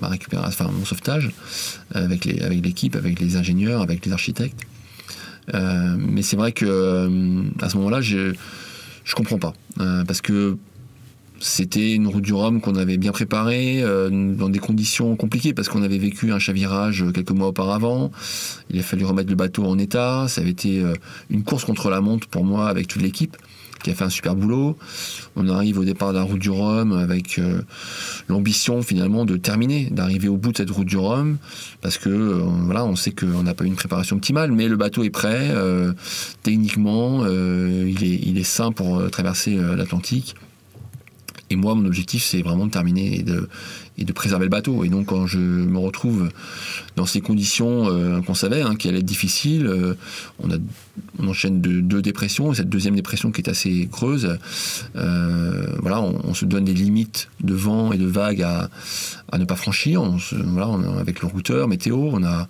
récupération, 0.03 0.67
enfin 0.67 0.71
mon 0.71 0.85
sauvetage, 0.85 1.31
avec 1.95 2.25
l'équipe, 2.25 2.97
avec 2.97 3.21
les 3.21 3.37
ingénieurs, 3.37 3.83
avec 3.83 4.05
les 4.05 4.13
architectes. 4.13 4.61
Euh, 5.55 5.97
mais 5.99 6.23
c'est 6.23 6.37
vrai 6.37 6.53
que 6.53 6.67
euh, 6.69 7.43
à 7.61 7.69
ce 7.69 7.77
moment-là, 7.79 8.01
je 8.01 8.35
je 9.05 9.15
comprends 9.15 9.39
pas 9.39 9.55
euh, 9.81 10.05
parce 10.05 10.21
que 10.21 10.59
c'était 11.41 11.95
une 11.95 12.07
route 12.09 12.25
du 12.25 12.35
Rhum 12.35 12.61
qu'on 12.61 12.75
avait 12.75 12.99
bien 12.99 13.13
préparée 13.13 13.81
dans 13.81 14.49
des 14.49 14.59
conditions 14.59 15.15
compliquées 15.15 15.55
parce 15.55 15.69
qu'on 15.69 15.85
avait 15.85 15.97
vécu 15.97 16.33
un 16.33 16.41
chavirage 16.41 17.05
quelques 17.15 17.31
mois 17.31 17.47
auparavant. 17.47 18.11
Il 18.71 18.81
a 18.81 18.83
fallu 18.83 19.05
remettre 19.05 19.31
le 19.31 19.37
bateau 19.37 19.65
en 19.65 19.79
état. 19.79 20.27
Ça 20.27 20.41
avait 20.41 20.51
été 20.51 20.83
une 21.31 21.45
course 21.45 21.65
contre 21.65 21.91
la 21.91 22.01
montre 22.01 22.27
pour 22.27 22.45
moi 22.45 22.69
avec 22.69 22.89
toute 22.89 23.03
l'équipe 23.03 23.37
qui 23.83 23.91
a 23.91 23.95
fait 23.95 24.05
un 24.05 24.11
super 24.11 24.35
boulot. 24.35 24.77
On 25.37 25.49
arrive 25.49 25.79
au 25.79 25.85
départ 25.85 26.13
de 26.13 26.19
la 26.19 26.25
route 26.25 26.39
du 26.39 26.51
Rhum 26.51 26.93
avec 26.93 27.39
euh, 27.39 27.63
l'ambition 28.29 28.83
finalement 28.83 29.25
de 29.25 29.37
terminer, 29.37 29.89
d'arriver 29.91 30.29
au 30.29 30.37
bout 30.37 30.53
de 30.53 30.57
cette 30.57 30.71
route 30.71 30.87
du 30.87 30.97
Rhum, 30.97 31.39
parce 31.81 31.99
que 31.99 32.09
euh, 32.09 32.43
voilà, 32.65 32.85
on 32.85 32.97
sait 32.97 33.13
qu'on 33.13 33.43
n'a 33.43 33.55
pas 33.55 33.65
eu 33.65 33.69
une 33.69 33.77
préparation 33.77 34.17
optimale, 34.17 34.53
mais 34.53 34.69
le 34.69 34.77
bateau 34.77 35.03
est 35.05 35.11
prêt, 35.11 35.49
euh, 35.51 35.93
techniquement, 36.43 37.27
il, 37.27 38.05
est, 38.05 38.21
il 38.23 38.39
est 38.39 38.45
sain 38.45 38.73
pour 38.73 39.11
traverser 39.11 39.57
l'Atlantique. 39.57 40.35
Et 41.51 41.57
moi, 41.57 41.75
mon 41.75 41.87
objectif, 41.87 42.23
c'est 42.23 42.43
vraiment 42.43 42.67
de 42.67 42.71
terminer 42.71 43.19
et 43.19 43.23
de, 43.23 43.49
et 43.97 44.05
de 44.05 44.13
préserver 44.13 44.45
le 44.45 44.51
bateau. 44.51 44.85
Et 44.85 44.89
donc, 44.89 45.07
quand 45.07 45.27
je 45.27 45.39
me 45.39 45.79
retrouve 45.79 46.29
dans 46.97 47.07
ces 47.07 47.21
conditions 47.21 47.89
euh, 47.89 48.21
qu'on 48.21 48.35
savait, 48.35 48.63
hein, 48.63 48.77
qui 48.77 48.89
allaient 48.89 48.99
être 48.99 49.05
difficiles, 49.05 49.67
euh, 49.67 49.95
on, 50.43 50.51
a, 50.51 50.57
on 51.19 51.29
enchaîne 51.29 51.61
de, 51.61 51.81
deux 51.81 52.03
dépressions, 52.03 52.53
et 52.53 52.57
cette 52.57 52.69
deuxième 52.69 52.97
dépression 52.97 53.31
qui 53.31 53.41
est 53.41 53.49
assez 53.49 53.89
creuse, 53.91 54.39
euh, 54.97 55.67
voilà, 55.81 56.03
on, 56.03 56.35
se 56.35 56.45
donne 56.45 56.65
des 56.65 56.75
limites 56.75 57.29
de 57.43 57.55
vent 57.55 57.93
et 57.93 57.99
de 57.99 58.07
vagues 58.07 58.43
à, 58.43 58.71
à 59.33 59.39
ne 59.39 59.45
pas 59.45 59.57
franchir. 59.57 60.03
On 60.03 60.19
voilà, 60.33 60.99
avec 61.01 61.21
le 61.21 61.29
routeur, 61.29 61.67
météo, 61.67 61.97
on 62.13 62.25
a 62.25 62.47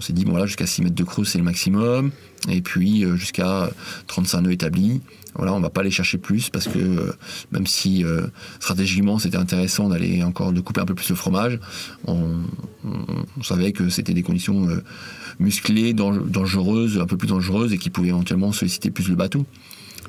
on 0.00 0.02
s'est 0.02 0.14
dit, 0.14 0.24
jusqu'à 0.46 0.66
6 0.66 0.82
mètres 0.82 0.94
de 0.94 1.04
creux, 1.04 1.26
c'est 1.26 1.36
le 1.36 1.44
maximum. 1.44 2.10
Et 2.48 2.62
puis, 2.62 3.04
jusqu'à 3.16 3.70
35 4.06 4.40
nœuds 4.40 4.52
établis. 4.52 5.02
Voilà, 5.34 5.54
on 5.54 5.60
va 5.60 5.70
pas 5.70 5.82
aller 5.82 5.90
chercher 5.90 6.18
plus 6.18 6.50
parce 6.50 6.66
que 6.66 6.78
euh, 6.78 7.12
même 7.52 7.66
si 7.66 8.04
euh, 8.04 8.26
stratégiquement 8.58 9.18
c'était 9.18 9.36
intéressant 9.36 9.88
d'aller 9.88 10.24
encore 10.24 10.52
de 10.52 10.60
couper 10.60 10.80
un 10.80 10.84
peu 10.84 10.94
plus 10.94 11.08
le 11.08 11.14
fromage, 11.14 11.60
on, 12.06 12.40
savait 13.42 13.72
que 13.72 13.88
c'était 13.90 14.14
des 14.14 14.22
conditions 14.22 14.68
euh, 14.68 14.82
musclées, 15.38 15.92
dangereuses, 15.92 16.98
un 16.98 17.06
peu 17.06 17.16
plus 17.16 17.28
dangereuses 17.28 17.72
et 17.72 17.78
qui 17.78 17.90
pouvaient 17.90 18.08
éventuellement 18.08 18.52
solliciter 18.52 18.90
plus 18.90 19.08
le 19.08 19.14
bateau. 19.14 19.46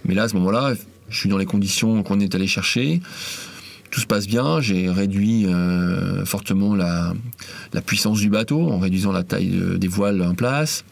Mais 0.05 0.15
là, 0.15 0.23
à 0.23 0.27
ce 0.27 0.35
moment-là, 0.35 0.73
je 1.09 1.17
suis 1.17 1.29
dans 1.29 1.37
les 1.37 1.45
conditions 1.45 2.01
qu'on 2.01 2.19
est 2.19 2.33
allé 2.33 2.47
chercher. 2.47 3.01
Tout 3.91 3.99
se 3.99 4.07
passe 4.07 4.25
bien, 4.27 4.61
j'ai 4.61 4.89
réduit 4.89 5.45
fortement 6.25 6.75
la, 6.75 7.13
puissance 7.85 8.19
du 8.19 8.29
bateau 8.29 8.71
en 8.71 8.79
réduisant 8.79 9.11
la 9.11 9.23
taille 9.23 9.61
des 9.77 9.87
voiles 9.87 10.21
en 10.21 10.33
place. 10.33 10.83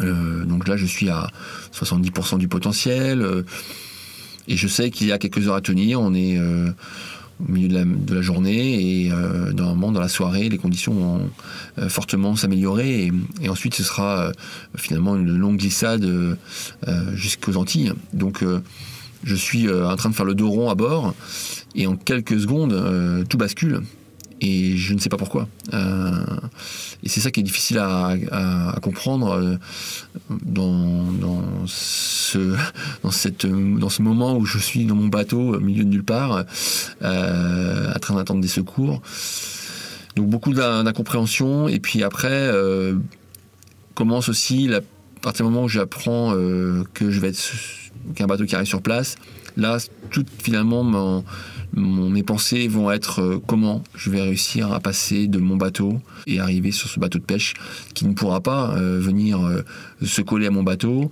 Euh, 0.00 0.44
donc 0.44 0.68
là, 0.68 0.76
je 0.76 0.86
suis 0.86 1.08
à 1.08 1.28
70% 1.72 2.38
du 2.38 2.48
potentiel. 2.48 3.22
Euh, 3.22 3.42
et 4.48 4.56
je 4.56 4.68
sais 4.68 4.90
qu'il 4.90 5.06
y 5.06 5.12
a 5.12 5.18
quelques 5.18 5.46
heures 5.48 5.54
à 5.54 5.60
tenir. 5.60 6.00
On 6.00 6.14
est, 6.14 6.38
euh, 6.38 6.70
au 7.40 7.50
milieu 7.50 7.68
de 7.68 8.14
la, 8.14 8.22
journée 8.22 9.06
et 9.06 9.10
euh, 9.10 9.52
normalement 9.52 9.90
dans 9.90 10.00
la 10.00 10.08
soirée 10.08 10.48
les 10.48 10.58
conditions 10.58 10.94
vont 10.94 11.30
euh, 11.78 11.88
fortement 11.88 12.36
s'améliorer 12.36 13.10
et, 13.40 13.48
ensuite 13.48 13.74
ce 13.74 13.82
sera 13.82 14.30
finalement 14.76 15.16
une 15.16 15.36
longue 15.36 15.56
glissade 15.56 16.08
jusqu'aux 17.14 17.56
Antilles. 17.56 17.92
Donc 18.12 18.44
je 19.24 19.34
suis 19.34 19.68
en 19.68 19.96
train 19.96 20.10
de 20.10 20.14
faire 20.14 20.24
le 20.24 20.34
dos 20.34 20.48
rond 20.48 20.70
à 20.70 20.74
bord 20.76 21.14
et 21.74 21.86
en 21.86 21.96
quelques 21.96 22.40
secondes 22.40 23.24
tout 23.28 23.38
bascule 23.38 23.82
et 24.40 24.76
je 24.76 24.94
ne 24.94 24.98
sais 24.98 25.08
pas 25.08 25.16
pourquoi. 25.16 25.48
Euh, 25.72 26.24
et 27.02 27.08
c'est 27.08 27.20
ça 27.20 27.30
qui 27.30 27.40
est 27.40 27.44
difficile 27.44 27.78
à, 27.78 28.74
comprendre 28.82 29.32
euh, 29.32 29.56
dans, 30.44 31.66
ce, 31.66 32.54
dans, 33.02 33.10
cette, 33.10 33.46
dans 33.46 33.88
ce 33.88 34.02
moment 34.02 34.36
où 34.36 34.44
je 34.44 34.58
suis 34.58 34.84
dans 34.84 34.94
mon 34.94 35.08
bateau 35.08 35.54
au 35.54 35.60
milieu 35.60 35.84
de 35.84 35.88
nulle 35.88 36.04
part, 36.04 36.44
euh, 37.02 37.92
en 37.94 37.98
train 37.98 38.16
d'attendre 38.16 38.40
des 38.40 38.48
secours. 38.48 39.00
Donc 40.16 40.28
beaucoup 40.28 40.52
d'incompréhension. 40.52 41.68
Et 41.68 41.80
puis 41.80 42.02
après, 42.02 42.50
commence 43.94 44.28
aussi, 44.28 44.72
à 44.72 44.80
partir 45.22 45.46
du 45.46 45.50
moment 45.50 45.64
où 45.64 45.68
j'apprends 45.68 46.32
que 46.32 47.10
je 47.10 47.20
vais 47.20 47.28
être 47.28 47.52
qu'un 48.14 48.26
bateau 48.26 48.44
qui 48.44 48.54
arrive 48.54 48.68
sur 48.68 48.82
place, 48.82 49.16
là, 49.56 49.78
tout 50.10 50.24
finalement 50.38 51.24
mes 51.76 52.22
pensées 52.22 52.68
vont 52.68 52.90
être 52.90 53.20
euh, 53.20 53.42
comment 53.44 53.82
je 53.96 54.10
vais 54.10 54.22
réussir 54.22 54.72
à 54.72 54.80
passer 54.80 55.26
de 55.26 55.38
mon 55.38 55.56
bateau 55.56 56.00
et 56.26 56.38
arriver 56.38 56.70
sur 56.70 56.88
ce 56.88 57.00
bateau 57.00 57.18
de 57.18 57.24
pêche 57.24 57.54
qui 57.94 58.06
ne 58.06 58.14
pourra 58.14 58.40
pas 58.40 58.76
euh, 58.76 58.98
venir 59.00 59.44
euh, 59.44 59.62
se 60.02 60.22
coller 60.22 60.46
à 60.46 60.50
mon 60.50 60.62
bateau, 60.62 61.10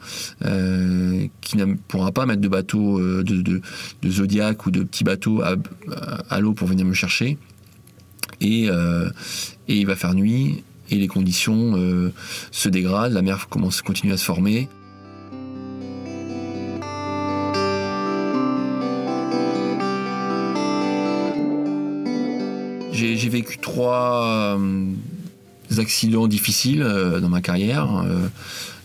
qui 1.40 1.56
ne 1.56 1.74
pourra 1.88 2.12
pas 2.12 2.26
mettre 2.26 2.40
de 2.40 2.48
bateau 2.48 3.00
de, 3.22 3.62
Zodiac 4.06 4.66
ou 4.66 4.70
de 4.70 4.82
petits 4.82 5.04
bateaux 5.04 5.42
à, 5.42 6.40
l'eau 6.40 6.52
pour 6.52 6.68
venir 6.68 6.84
me 6.84 6.92
chercher. 6.92 7.38
Et, 8.40 8.68
il 9.68 9.86
va 9.86 9.96
faire 9.96 10.14
nuit 10.14 10.62
et 10.90 10.96
les 10.96 11.08
conditions 11.08 12.12
se 12.50 12.68
dégradent, 12.68 13.12
la 13.12 13.22
mer 13.22 13.48
commence, 13.48 13.80
continue 13.80 14.12
à 14.12 14.18
se 14.18 14.24
former. 14.24 14.68
J'ai 23.02 23.28
vécu 23.28 23.58
trois 23.58 24.56
euh, 24.56 24.94
accidents 25.78 26.28
difficiles 26.28 26.82
euh, 26.82 27.18
dans 27.18 27.28
ma 27.28 27.40
carrière, 27.40 28.04
euh, 28.04 28.28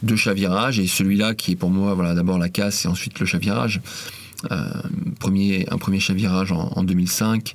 deux 0.02 0.16
chavirages 0.16 0.80
et 0.80 0.88
celui-là 0.88 1.36
qui 1.36 1.52
est 1.52 1.56
pour 1.56 1.70
moi 1.70 1.94
voilà 1.94 2.16
d'abord 2.16 2.40
la 2.40 2.50
casse 2.50 2.86
et 2.86 2.88
ensuite 2.88 3.20
le 3.20 3.28
chavirage. 3.28 3.80
premier, 5.20 5.68
un 5.70 5.78
premier 5.78 6.00
chavirage 6.00 6.52
en, 6.52 6.84
2005 6.84 7.54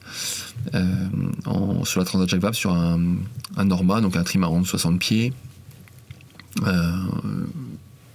sur 1.85 1.99
la 1.99 2.05
Transat 2.05 2.29
Jacques 2.29 2.41
Vabre 2.41 2.55
sur 2.55 2.73
un, 2.73 3.17
Norma, 3.65 4.01
donc 4.01 4.15
un 4.17 4.23
trimaran 4.23 4.61
de 4.61 4.67
60 4.67 5.01
pieds. 5.01 5.33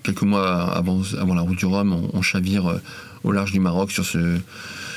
quelques 0.04 0.22
mois 0.22 0.72
avant, 0.74 1.02
avant 1.20 1.34
la 1.34 1.42
route 1.42 1.58
du 1.58 1.66
Rhum, 1.66 1.92
on, 1.92 2.10
on 2.14 2.22
chavire 2.22 2.80
au 3.26 3.34
large 3.34 3.52
du 3.52 3.60
Maroc 3.60 3.92
sur 3.92 4.06
ce 4.06 4.40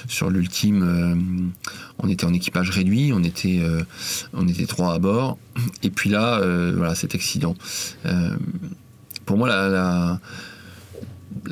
sur 0.09 0.31
l'ultime, 0.31 0.83
euh, 0.83 1.63
on 1.99 2.09
était 2.09 2.25
en 2.25 2.33
équipage 2.33 2.71
réduit, 2.71 3.13
on 3.13 3.23
était, 3.23 3.61
euh, 3.61 3.83
on 4.33 4.47
était 4.49 4.67
trois 4.67 4.95
à 4.95 4.99
bord. 4.99 5.39
Et 5.83 5.91
puis 5.91 6.11
là, 6.11 6.39
euh, 6.39 6.73
voilà, 6.77 6.95
cet 6.95 7.15
accident. 7.15 7.55
pour 9.27 9.37
moi, 9.37 9.49
la, 9.49 10.19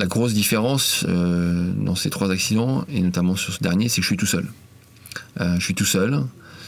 grosse 0.07 0.35
différence 0.35 1.05
dans 1.07 1.95
ces 1.95 2.11
trois 2.11 2.31
accidents, 2.31 2.85
et 2.89 3.01
notamment 3.01 3.37
sur 3.37 3.53
ce 3.53 3.61
dernier, 3.61 3.89
c'est 3.89 4.01
que 4.01 4.03
je 4.03 4.09
suis 4.09 4.17
tout 4.17 4.27
seul. 4.27 4.47
je 5.39 5.61
suis 5.61 5.75
tout 5.75 5.85
seul 5.85 6.25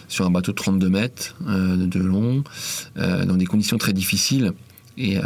sur 0.09 0.27
un 0.27 0.31
bateau 0.31 0.53
de 0.53 0.57
32 0.57 0.89
mètres 0.89 1.37
de 1.47 1.99
long, 1.99 2.45
dans 2.97 3.37
des 3.37 3.47
conditions 3.47 3.79
très 3.79 3.93
difficiles. 3.93 4.53
Et, 4.97 5.19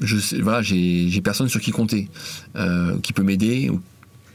je 0.00 0.42
voilà, 0.42 0.62
j'ai 0.62 1.20
personne 1.22 1.48
sur 1.48 1.60
qui 1.60 1.72
compter, 1.72 2.08
qui 3.02 3.12
peut 3.12 3.22
m'aider, 3.22 3.70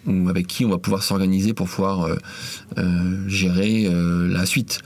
avec 0.08 0.48
qui 0.48 0.66
on 0.66 0.70
va 0.70 0.78
pouvoir 0.78 1.04
s'organiser 1.04 1.54
pour 1.54 1.68
pouvoir 1.68 2.02
euh, 2.02 2.16
euh, 2.78 3.28
gérer 3.28 3.86
euh, 3.86 4.28
la 4.28 4.46
suite. 4.46 4.82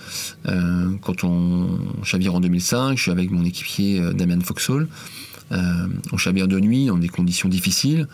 quand 1.02 1.24
on, 1.24 1.80
chavire 2.04 2.36
en 2.36 2.40
2005, 2.40 2.98
je 2.98 3.04
suis 3.04 3.12
avec 3.12 3.32
mon 3.32 3.46
équipier 3.46 4.02
Damien 4.14 4.40
Foxhall. 4.42 4.88
on 5.52 6.18
chavire 6.18 6.48
de 6.48 6.60
nuit 6.60 6.88
dans 6.88 6.98
des 6.98 7.10
conditions 7.10 7.50
difficiles. 7.50 8.08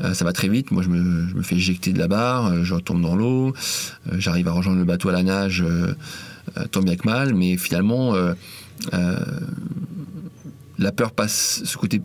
ça 0.00 0.24
va 0.24 0.32
très 0.32 0.48
vite. 0.48 0.70
Moi, 0.70 0.82
je 0.82 0.88
me, 0.88 1.28
je 1.28 1.34
me, 1.34 1.42
fais 1.42 1.56
éjecter 1.56 1.92
de 1.92 1.98
la 1.98 2.08
barre, 2.08 2.64
je 2.64 2.74
retombe 2.74 3.02
dans 3.02 3.16
l'eau, 3.16 3.54
j'arrive 4.12 4.48
à 4.48 4.52
rejoindre 4.52 4.78
le 4.78 4.84
bateau 4.84 5.08
à 5.08 5.12
la 5.12 5.22
nage, 5.22 5.64
tant 6.70 6.80
bien 6.80 6.96
que 6.96 7.06
mal. 7.06 7.34
Mais 7.34 7.56
finalement, 7.56 8.14
la 10.78 10.92
peur 10.92 11.12
passe 11.12 11.62
ce 11.64 11.76
côté 11.76 12.00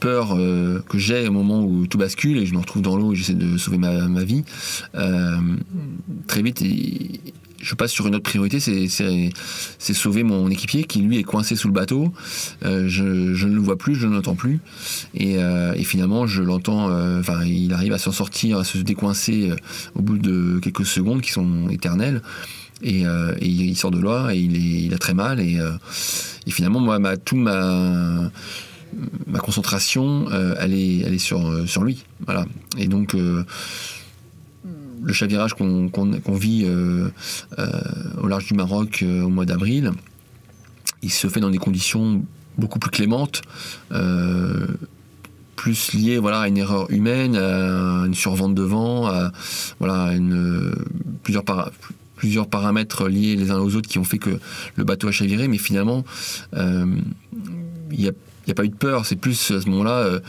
peur 0.00 0.34
euh, 0.34 0.82
que 0.88 0.98
j'ai 0.98 1.28
au 1.28 1.32
moment 1.32 1.62
où 1.62 1.86
tout 1.86 1.98
bascule 1.98 2.38
et 2.38 2.46
je 2.46 2.54
me 2.54 2.58
retrouve 2.58 2.82
dans 2.82 2.96
l'eau 2.96 3.12
et 3.12 3.16
j'essaie 3.16 3.34
de 3.34 3.56
sauver 3.58 3.78
ma, 3.78 4.24
vie, 4.24 4.42
euh, 4.94 5.36
très 6.26 6.42
vite, 6.42 6.64
je 7.60 7.74
passe 7.74 7.92
sur 7.92 8.06
une 8.06 8.14
autre 8.14 8.24
priorité, 8.24 8.58
c'est 8.58 9.92
sauver 9.92 10.22
mon 10.22 10.50
équipier 10.50 10.84
qui 10.84 11.00
lui 11.02 11.18
est 11.18 11.22
coincé 11.22 11.56
sous 11.56 11.68
le 11.68 11.74
bateau. 11.74 12.12
Euh, 12.64 12.88
je, 12.88 13.04
ne 13.04 13.54
le 13.54 13.60
vois 13.60 13.76
plus, 13.76 13.94
je 13.94 14.06
ne 14.06 14.14
l'entends 14.14 14.34
plus. 14.34 14.60
Et, 15.14 15.36
finalement, 15.84 16.26
je 16.26 16.42
l'entends, 16.42 16.86
enfin, 17.18 17.44
il 17.44 17.72
arrive 17.74 17.92
à 17.92 17.98
s'en 17.98 18.12
sortir, 18.12 18.58
à 18.58 18.64
se 18.64 18.78
décoincer 18.78 19.52
au 19.94 20.02
bout 20.02 20.18
de 20.18 20.58
quelques 20.60 20.86
secondes 20.86 21.20
qui 21.20 21.32
sont 21.32 21.68
éternelles. 21.68 22.22
Et, 22.82 23.04
il 23.42 23.76
sort 23.76 23.90
de 23.90 24.00
là 24.00 24.30
et 24.32 24.38
il, 24.38 24.94
a 24.94 24.98
très 24.98 25.14
mal. 25.14 25.40
Et, 25.40 25.58
finalement, 26.48 26.80
moi, 26.80 27.16
tout 27.18 27.36
ma 27.36 28.30
ma 29.26 29.38
concentration, 29.38 30.26
euh, 30.30 30.54
elle 30.58 30.74
est, 30.74 30.98
elle 30.98 31.14
est 31.14 31.18
sur, 31.18 31.46
euh, 31.46 31.66
sur 31.66 31.84
lui. 31.84 32.04
Voilà. 32.24 32.46
Et 32.78 32.88
donc, 32.88 33.14
euh, 33.14 33.44
le 35.02 35.12
chavirage 35.12 35.54
qu'on 35.54 36.34
vit 36.34 36.66
au 38.22 38.26
large 38.26 38.46
du 38.46 38.54
Maroc 38.54 39.02
au 39.02 39.28
mois 39.28 39.46
d'avril, 39.46 39.92
il 41.02 41.10
se 41.10 41.26
fait 41.28 41.40
dans 41.40 41.48
des 41.48 41.58
conditions 41.58 42.22
beaucoup 42.58 42.78
plus 42.78 42.90
clémentes, 42.90 43.40
plus 45.56 45.92
liées 45.94 46.18
voilà, 46.18 46.40
à 46.40 46.48
une 46.48 46.58
erreur 46.58 46.90
humaine, 46.90 47.34
à 47.34 48.04
une 48.04 48.14
survente 48.14 48.54
de 48.54 48.62
vent, 48.62 49.06
à 49.06 49.32
voilà, 49.78 50.12
une, 50.12 50.74
plusieurs, 51.22 51.44
plusieurs 52.16 52.46
paramètres 52.46 53.08
liés 53.08 53.36
les 53.36 53.50
uns 53.50 53.58
aux 53.58 53.74
autres 53.76 53.88
qui 53.88 53.98
ont 53.98 54.04
fait 54.04 54.18
que 54.18 54.38
le 54.76 54.84
bateau 54.84 55.08
a 55.08 55.12
chaviré, 55.12 55.48
mais 55.48 55.56
finalement, 55.56 56.04
il 56.52 58.00
y 58.00 58.06
a 58.06 58.12
n'y 58.46 58.52
a 58.52 58.54
pas 58.54 58.64
eu 58.64 58.68
de 58.68 58.74
peur, 58.74 59.06
c'est 59.06 59.16
plus 59.16 59.50
à 59.50 59.60
ce 59.60 59.68
moment-là 59.68 59.98
euh, 59.98 60.20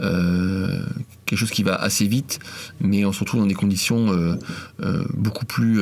euh, 0.00 0.82
quelque 1.26 1.38
chose 1.38 1.50
qui 1.50 1.62
va 1.62 1.76
assez 1.76 2.06
vite, 2.06 2.38
mais 2.80 3.04
on 3.04 3.12
se 3.12 3.20
retrouve 3.20 3.40
dans 3.40 3.46
des 3.46 3.54
conditions 3.54 4.08
euh, 4.10 5.04
beaucoup 5.14 5.46
plus 5.46 5.80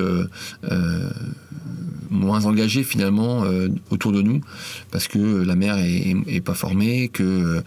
moins 2.10 2.46
engagées 2.46 2.82
finalement 2.82 3.44
autour 3.90 4.12
de 4.12 4.22
nous, 4.22 4.40
parce 4.90 5.08
que 5.08 5.18
la 5.18 5.54
mer 5.54 5.76
est, 5.78 6.40
pas 6.40 6.54
formée, 6.54 7.08
que 7.08 7.62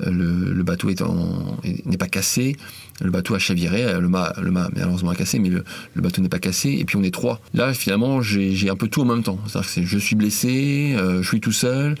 le, 0.00 0.62
bateau 0.62 0.88
n'est 1.84 1.96
pas 1.96 2.08
cassé, 2.08 2.56
le 3.00 3.10
bateau 3.10 3.34
a 3.34 3.38
chaviré, 3.38 3.98
le 4.00 4.08
mât, 4.08 4.32
le 4.40 4.50
malheureusement 4.50 5.10
a 5.10 5.14
cassé, 5.14 5.38
mais 5.38 5.50
le, 5.50 5.64
bateau 5.96 6.22
n'est 6.22 6.28
pas 6.28 6.38
cassé, 6.38 6.76
et 6.78 6.84
puis 6.84 6.96
on 6.96 7.02
est 7.02 7.12
trois. 7.12 7.40
Là, 7.54 7.74
finalement, 7.74 8.22
j'ai 8.22 8.70
un 8.70 8.76
peu 8.76 8.88
tout 8.88 9.02
en 9.02 9.04
même 9.04 9.22
temps. 9.22 9.38
C'est-à-dire 9.46 9.70
que 9.74 9.84
je 9.84 9.98
suis 9.98 10.16
blessé, 10.16 10.94
euh, 10.96 11.22
je 11.22 11.28
suis 11.28 11.40
tout 11.40 11.52
seul, 11.52 11.94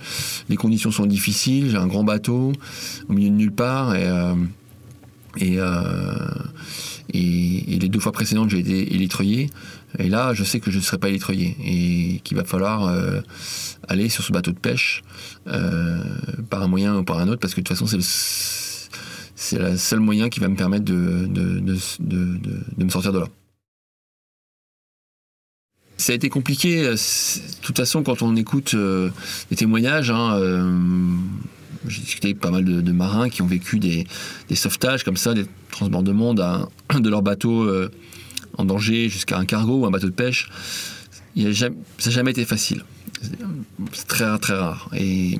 les 0.48 0.56
conditions 0.56 0.90
sont 0.90 1.06
difficiles, 1.06 1.70
j'ai 1.70 1.76
un 1.76 1.86
grand 1.86 2.04
bateau 2.04 2.52
au 3.08 3.12
milieu 3.12 3.30
de 3.30 3.34
nulle 3.34 3.52
part, 3.52 3.94
et, 3.94 4.06
euh, 4.06 4.34
euh, 5.42 6.14
et, 7.12 7.74
et, 7.74 7.78
les 7.78 7.88
deux 7.88 8.00
fois 8.00 8.12
précédentes, 8.12 8.50
j'ai 8.50 8.58
été 8.58 8.94
élitreuillé. 8.94 9.50
Et 9.98 10.08
là, 10.08 10.34
je 10.34 10.44
sais 10.44 10.60
que 10.60 10.70
je 10.70 10.78
ne 10.78 10.82
serai 10.82 10.98
pas 10.98 11.08
élitreuillé 11.08 11.56
et 11.64 12.20
qu'il 12.20 12.36
va 12.36 12.44
falloir 12.44 12.94
aller 13.88 14.08
sur 14.08 14.24
ce 14.24 14.32
bateau 14.32 14.52
de 14.52 14.58
pêche 14.58 15.02
par 15.44 16.62
un 16.62 16.68
moyen 16.68 16.96
ou 16.96 17.04
par 17.04 17.18
un 17.18 17.28
autre, 17.28 17.40
parce 17.40 17.54
que 17.54 17.60
de 17.60 17.66
toute 17.66 17.76
façon, 17.76 17.86
c'est 17.86 19.58
le 19.58 19.76
seul 19.76 20.00
moyen 20.00 20.28
qui 20.28 20.40
va 20.40 20.48
me 20.48 20.56
permettre 20.56 20.84
de, 20.84 21.28
me 22.78 22.88
sortir 22.88 23.12
de 23.12 23.20
là. 23.20 23.26
Ça 25.98 26.12
a 26.12 26.14
été 26.14 26.28
compliqué. 26.28 26.82
De 26.82 26.96
toute 27.62 27.76
façon, 27.76 28.02
quand 28.02 28.22
on 28.22 28.36
écoute 28.36 28.74
euh, 28.74 29.10
des 29.50 29.56
témoignages, 29.56 30.10
hein, 30.10 30.36
euh, 30.36 30.78
j'ai 31.88 32.00
discuté 32.00 32.28
avec 32.28 32.40
pas 32.40 32.50
mal 32.50 32.64
de, 32.64 32.92
marins 32.92 33.28
qui 33.28 33.42
ont 33.42 33.46
vécu 33.46 33.78
des, 33.78 34.06
sauvetages 34.54 35.04
comme 35.04 35.16
ça, 35.16 35.34
des 35.34 35.46
transbordements 35.70 36.34
de 36.34 37.08
leur 37.08 37.22
bateau 37.22 37.62
euh, 37.62 37.90
en 38.58 38.64
danger 38.64 39.08
jusqu'à 39.08 39.38
un 39.38 39.44
cargo 39.44 39.80
ou 39.80 39.86
un 39.86 39.90
bateau 39.90 40.06
de 40.06 40.12
pêche. 40.12 40.48
ça 41.36 41.68
n'a 41.68 42.10
jamais 42.10 42.30
été 42.30 42.44
facile. 42.44 42.84
C'est 43.92 44.06
très, 44.06 44.38
très 44.38 44.54
rare. 44.54 44.88
Et 44.96 45.38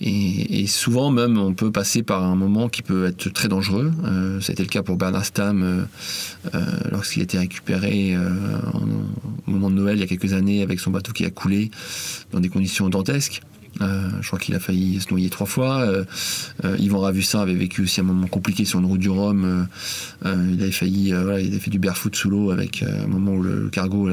Et, 0.00 0.66
souvent 0.66 1.10
même, 1.10 1.38
on 1.38 1.54
peut 1.54 1.70
passer 1.70 2.02
par 2.02 2.24
un 2.24 2.34
moment 2.34 2.68
qui 2.68 2.82
peut 2.82 3.06
être 3.06 3.28
très 3.30 3.48
dangereux. 3.48 3.92
Euh, 4.04 4.40
C'était 4.40 4.62
le 4.62 4.68
cas 4.68 4.82
pour 4.82 4.96
Bernard 4.96 5.24
Stamm 5.24 5.62
euh, 5.62 5.84
euh, 6.54 6.60
lorsqu'il 6.90 7.20
a 7.20 7.24
été 7.24 7.38
récupéré 7.38 8.16
au 9.46 9.50
moment 9.50 9.70
de 9.70 9.76
Noël 9.76 9.96
il 9.96 10.00
y 10.00 10.02
a 10.02 10.06
quelques 10.06 10.32
années 10.32 10.62
avec 10.62 10.80
son 10.80 10.90
bateau 10.90 11.12
qui 11.12 11.24
a 11.24 11.30
coulé 11.30 11.70
dans 12.32 12.40
des 12.40 12.48
conditions 12.48 12.88
dantesques. 12.88 13.40
Euh, 13.80 14.08
je 14.20 14.26
crois 14.26 14.38
qu'il 14.38 14.54
a 14.54 14.60
failli 14.60 15.00
se 15.00 15.10
noyer 15.10 15.30
trois 15.30 15.46
fois. 15.46 15.80
Euh, 15.80 16.04
euh, 16.64 16.76
Yvan 16.78 17.00
Ravussin 17.00 17.40
avait 17.40 17.54
vécu 17.54 17.82
aussi 17.82 18.00
un 18.00 18.04
moment 18.04 18.26
compliqué 18.26 18.64
sur 18.64 18.78
une 18.78 18.86
route 18.86 19.00
du 19.00 19.10
Rhum. 19.10 19.66
il 20.24 20.62
avait 20.62 20.70
failli, 20.70 21.08
il 21.08 21.14
avait 21.14 21.58
fait 21.58 21.70
du 21.70 21.78
barefoot 21.78 22.14
sous 22.14 22.30
l'eau 22.30 22.50
avec 22.50 22.82
un 22.82 23.06
moment 23.06 23.32
où 23.32 23.42
le, 23.42 23.68
cargo 23.70 24.08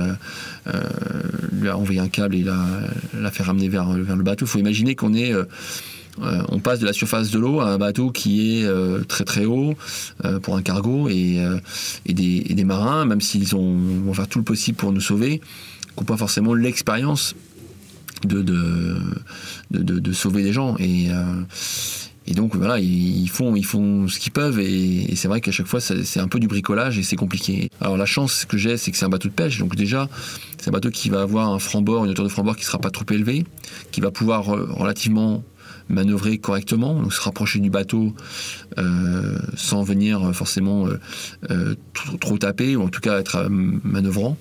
lui 1.51 1.69
a 1.69 1.77
envoyé 1.77 1.99
un 1.99 2.07
câble 2.07 2.35
et 2.35 2.43
l'a 2.43 3.31
fait 3.31 3.43
ramener 3.43 3.69
vers, 3.69 3.93
le 3.93 4.23
bateau. 4.23 4.45
Il 4.45 4.49
faut 4.49 4.59
imaginer 4.59 4.95
qu'on 4.95 5.13
est 5.13 5.33
on 6.17 6.59
passe 6.59 6.79
de 6.79 6.85
la 6.85 6.93
surface 6.93 7.31
de 7.31 7.39
l'eau 7.39 7.61
à 7.61 7.69
un 7.69 7.77
bateau 7.77 8.11
qui 8.11 8.61
est 8.61 9.07
très 9.07 9.23
très 9.23 9.45
haut 9.45 9.75
pour 10.41 10.55
un 10.55 10.61
cargo 10.61 11.07
et, 11.09 11.39
des, 12.05 12.43
et, 12.47 12.53
des, 12.53 12.63
marins, 12.63 13.05
même 13.05 13.21
s'ils 13.21 13.47
vont 13.47 14.13
faire 14.13 14.27
tout 14.27 14.39
le 14.39 14.45
possible 14.45 14.77
pour 14.77 14.91
nous 14.91 15.01
sauver, 15.01 15.41
n'ont 15.97 16.05
pas 16.05 16.17
forcément 16.17 16.53
l'expérience 16.53 17.35
de, 18.25 18.41
de, 18.41 18.99
de, 19.71 20.11
sauver 20.13 20.43
des 20.43 20.53
gens. 20.53 20.75
Et, 20.77 21.09
euh, 21.09 21.43
et 22.27 22.33
donc 22.33 22.55
voilà, 22.55 22.79
ils 22.79 23.29
font, 23.29 23.55
ils 23.55 23.65
font 23.65 24.07
ce 24.07 24.19
qu'ils 24.19 24.31
peuvent 24.31 24.59
et, 24.59 25.15
c'est 25.15 25.27
vrai 25.27 25.41
qu'à 25.41 25.51
chaque 25.51 25.67
fois 25.67 25.81
c'est 25.81 26.19
un 26.19 26.27
peu 26.27 26.39
du 26.39 26.47
bricolage 26.47 26.97
et 26.99 27.03
c'est 27.03 27.15
compliqué. 27.15 27.69
Alors 27.81 27.97
la 27.97 28.05
chance 28.05 28.45
que 28.45 28.57
j'ai, 28.57 28.77
c'est 28.77 28.91
que 28.91 28.97
c'est 28.97 29.05
un 29.05 29.09
bateau 29.09 29.27
de 29.27 29.33
pêche, 29.33 29.59
donc 29.59 29.75
déjà 29.75 30.07
c'est 30.59 30.69
un 30.69 30.71
bateau 30.71 30.91
qui 30.91 31.09
va 31.09 31.21
avoir 31.21 31.49
un 31.49 31.59
franc-bord, 31.59 32.05
une 32.05 32.11
hauteur 32.11 32.25
de 32.25 32.29
franc-bord 32.29 32.55
qui 32.55 32.65
sera 32.65 32.77
pas 32.77 32.91
trop 32.91 33.05
élevée, 33.11 33.45
qui 33.91 34.01
va 34.01 34.11
pouvoir 34.11 34.55
euh, 34.55 34.67
relativement 34.69 35.43
manœuvrer 35.89 36.37
correctement, 36.37 36.93
donc 36.93 37.11
se 37.11 37.19
rapprocher 37.19 37.59
du 37.59 37.69
bateau 37.69 38.15
euh, 38.77 39.39
sans 39.57 39.83
venir 39.83 40.33
forcément 40.33 40.87
trop, 42.19 42.37
taper 42.37 42.77
ou 42.77 42.83
en 42.83 42.87
tout 42.87 43.01
cas 43.01 43.19
être 43.19 43.49
manœuvrant. 43.49 44.37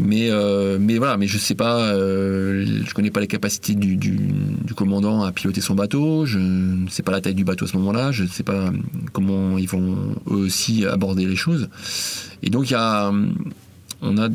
Mais, 0.00 0.30
euh, 0.30 0.78
mais 0.80 0.96
voilà, 0.96 1.18
mais 1.18 1.26
je 1.26 1.36
sais 1.36 1.54
pas, 1.54 1.92
euh, 1.92 2.64
je 2.86 2.94
connais 2.94 3.10
pas 3.10 3.20
les 3.20 3.26
capacités 3.26 3.74
du, 3.74 3.96
du, 3.96 4.18
commandant 4.74 5.24
à 5.24 5.32
piloter 5.32 5.60
son 5.60 5.74
bateau, 5.74 6.24
je 6.24 6.38
ne 6.38 6.88
sais 6.88 7.02
pas 7.02 7.12
la 7.12 7.20
taille 7.20 7.34
du 7.34 7.44
bateau 7.44 7.66
à 7.66 7.68
ce 7.68 7.76
moment-là, 7.76 8.10
je 8.10 8.22
ne 8.22 8.28
sais 8.28 8.42
pas 8.42 8.72
comment 9.12 9.58
ils 9.58 9.68
vont 9.68 10.14
eux 10.30 10.36
aussi 10.36 10.86
aborder 10.86 11.26
les 11.26 11.36
choses. 11.36 11.68
Et 12.42 12.48
donc 12.48 12.70
il 12.70 12.72
y 12.72 12.76
a, 12.76 13.12
on 14.00 14.18
a, 14.18 14.28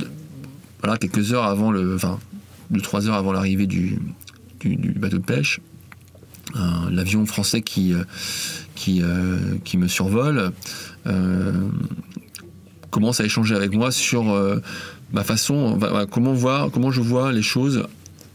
voilà, 0.83 0.97
quelques 0.97 1.33
heures 1.33 1.45
avant 1.45 1.71
le, 1.71 1.95
enfin, 1.95 2.19
deux 2.69 2.81
trois 2.81 3.07
heures 3.07 3.15
avant 3.15 3.31
l'arrivée 3.31 3.65
du, 3.65 3.97
du, 4.59 4.75
bateau 4.99 5.17
de 5.17 5.23
pêche, 5.23 5.61
l'avion 6.91 7.25
français 7.25 7.61
qui, 7.61 7.93
qui, 8.75 9.01
qui 9.63 9.77
me 9.77 9.87
survole 9.87 10.51
euh, 11.07 11.51
commence 12.91 13.19
à 13.19 13.25
échanger 13.25 13.55
avec 13.55 13.73
moi 13.73 13.91
sur 13.91 14.33
ma 15.15 15.23
façon, 15.23 15.79
comment, 16.11 16.33
voir, 16.33 16.69
comment 16.71 16.91
je 16.91 16.99
vois 16.99 17.31
les 17.31 17.41
choses 17.41 17.87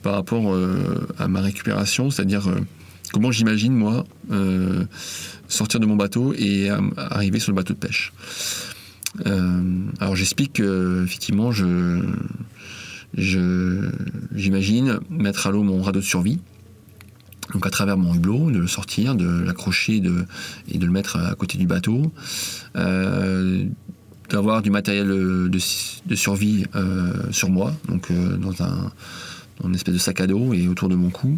par 0.02 0.14
rapport 0.14 0.52
euh, 0.54 1.06
à 1.18 1.28
ma 1.28 1.42
récupération, 1.42 2.10
c'est-à-dire 2.10 2.48
euh, 2.48 2.58
comment 3.12 3.30
j'imagine 3.30 3.74
moi 3.74 4.06
euh, 4.32 4.84
sortir 5.46 5.78
de 5.78 5.84
mon 5.84 5.96
bateau 5.96 6.32
et 6.32 6.70
arriver 6.96 7.38
sur 7.38 7.52
le 7.52 7.56
bateau 7.56 7.74
de 7.74 7.78
pêche. 7.78 8.14
alors 9.26 10.16
j'explique 10.16 10.54
que 10.54 11.04
effectivement 11.04 11.52
je 11.52 12.00
j'imagine 14.34 15.00
mettre 15.10 15.48
à 15.48 15.50
l'eau 15.50 15.62
mon 15.62 15.82
radeau 15.82 16.00
de 16.00 16.04
survie, 16.04 16.38
donc 17.52 17.66
à 17.66 17.70
travers 17.70 17.98
mon 17.98 18.14
hublot, 18.14 18.50
de 18.50 18.58
le 18.58 18.68
sortir, 18.68 19.16
de 19.16 19.42
l'accrocher 19.42 20.00
et 20.68 20.78
de 20.78 20.86
le 20.86 20.92
mettre 20.92 21.16
à 21.16 21.34
côté 21.34 21.58
du 21.58 21.66
bateau, 21.66 22.10
d'avoir 24.30 24.62
du 24.62 24.70
matériel 24.70 25.10
euh, 25.10 25.48
de, 25.48 26.14
survie 26.14 26.64
euh, 26.74 27.12
sur 27.30 27.50
moi, 27.50 27.72
donc 27.88 28.10
euh, 28.10 28.36
dans 28.36 28.62
un 28.62 28.90
une 29.62 29.74
espèce 29.74 29.92
de 29.92 29.98
sac 29.98 30.22
à 30.22 30.26
dos 30.26 30.54
et 30.54 30.68
autour 30.68 30.88
de 30.88 30.94
mon 30.94 31.10
cou. 31.10 31.36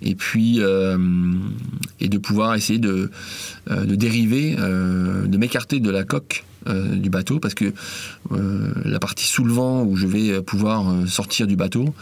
Et 0.00 0.14
puis 0.14 0.58
et 0.58 2.08
de 2.08 2.16
pouvoir 2.16 2.54
essayer 2.54 2.78
de, 2.78 3.10
de 3.68 3.94
dériver 3.94 4.56
de 4.56 5.36
m'écarter 5.36 5.78
de 5.78 5.90
la 5.90 6.02
coque 6.02 6.46
du 6.66 7.10
bateau 7.10 7.40
parce 7.40 7.52
que 7.52 7.74
la 8.30 8.98
partie 8.98 9.26
sous 9.26 9.44
le 9.44 9.52
vent 9.52 9.82
où 9.82 9.96
je 9.96 10.06
vais 10.06 10.40
pouvoir 10.40 11.06
sortir 11.06 11.46
du 11.46 11.56
bateau 11.56 11.94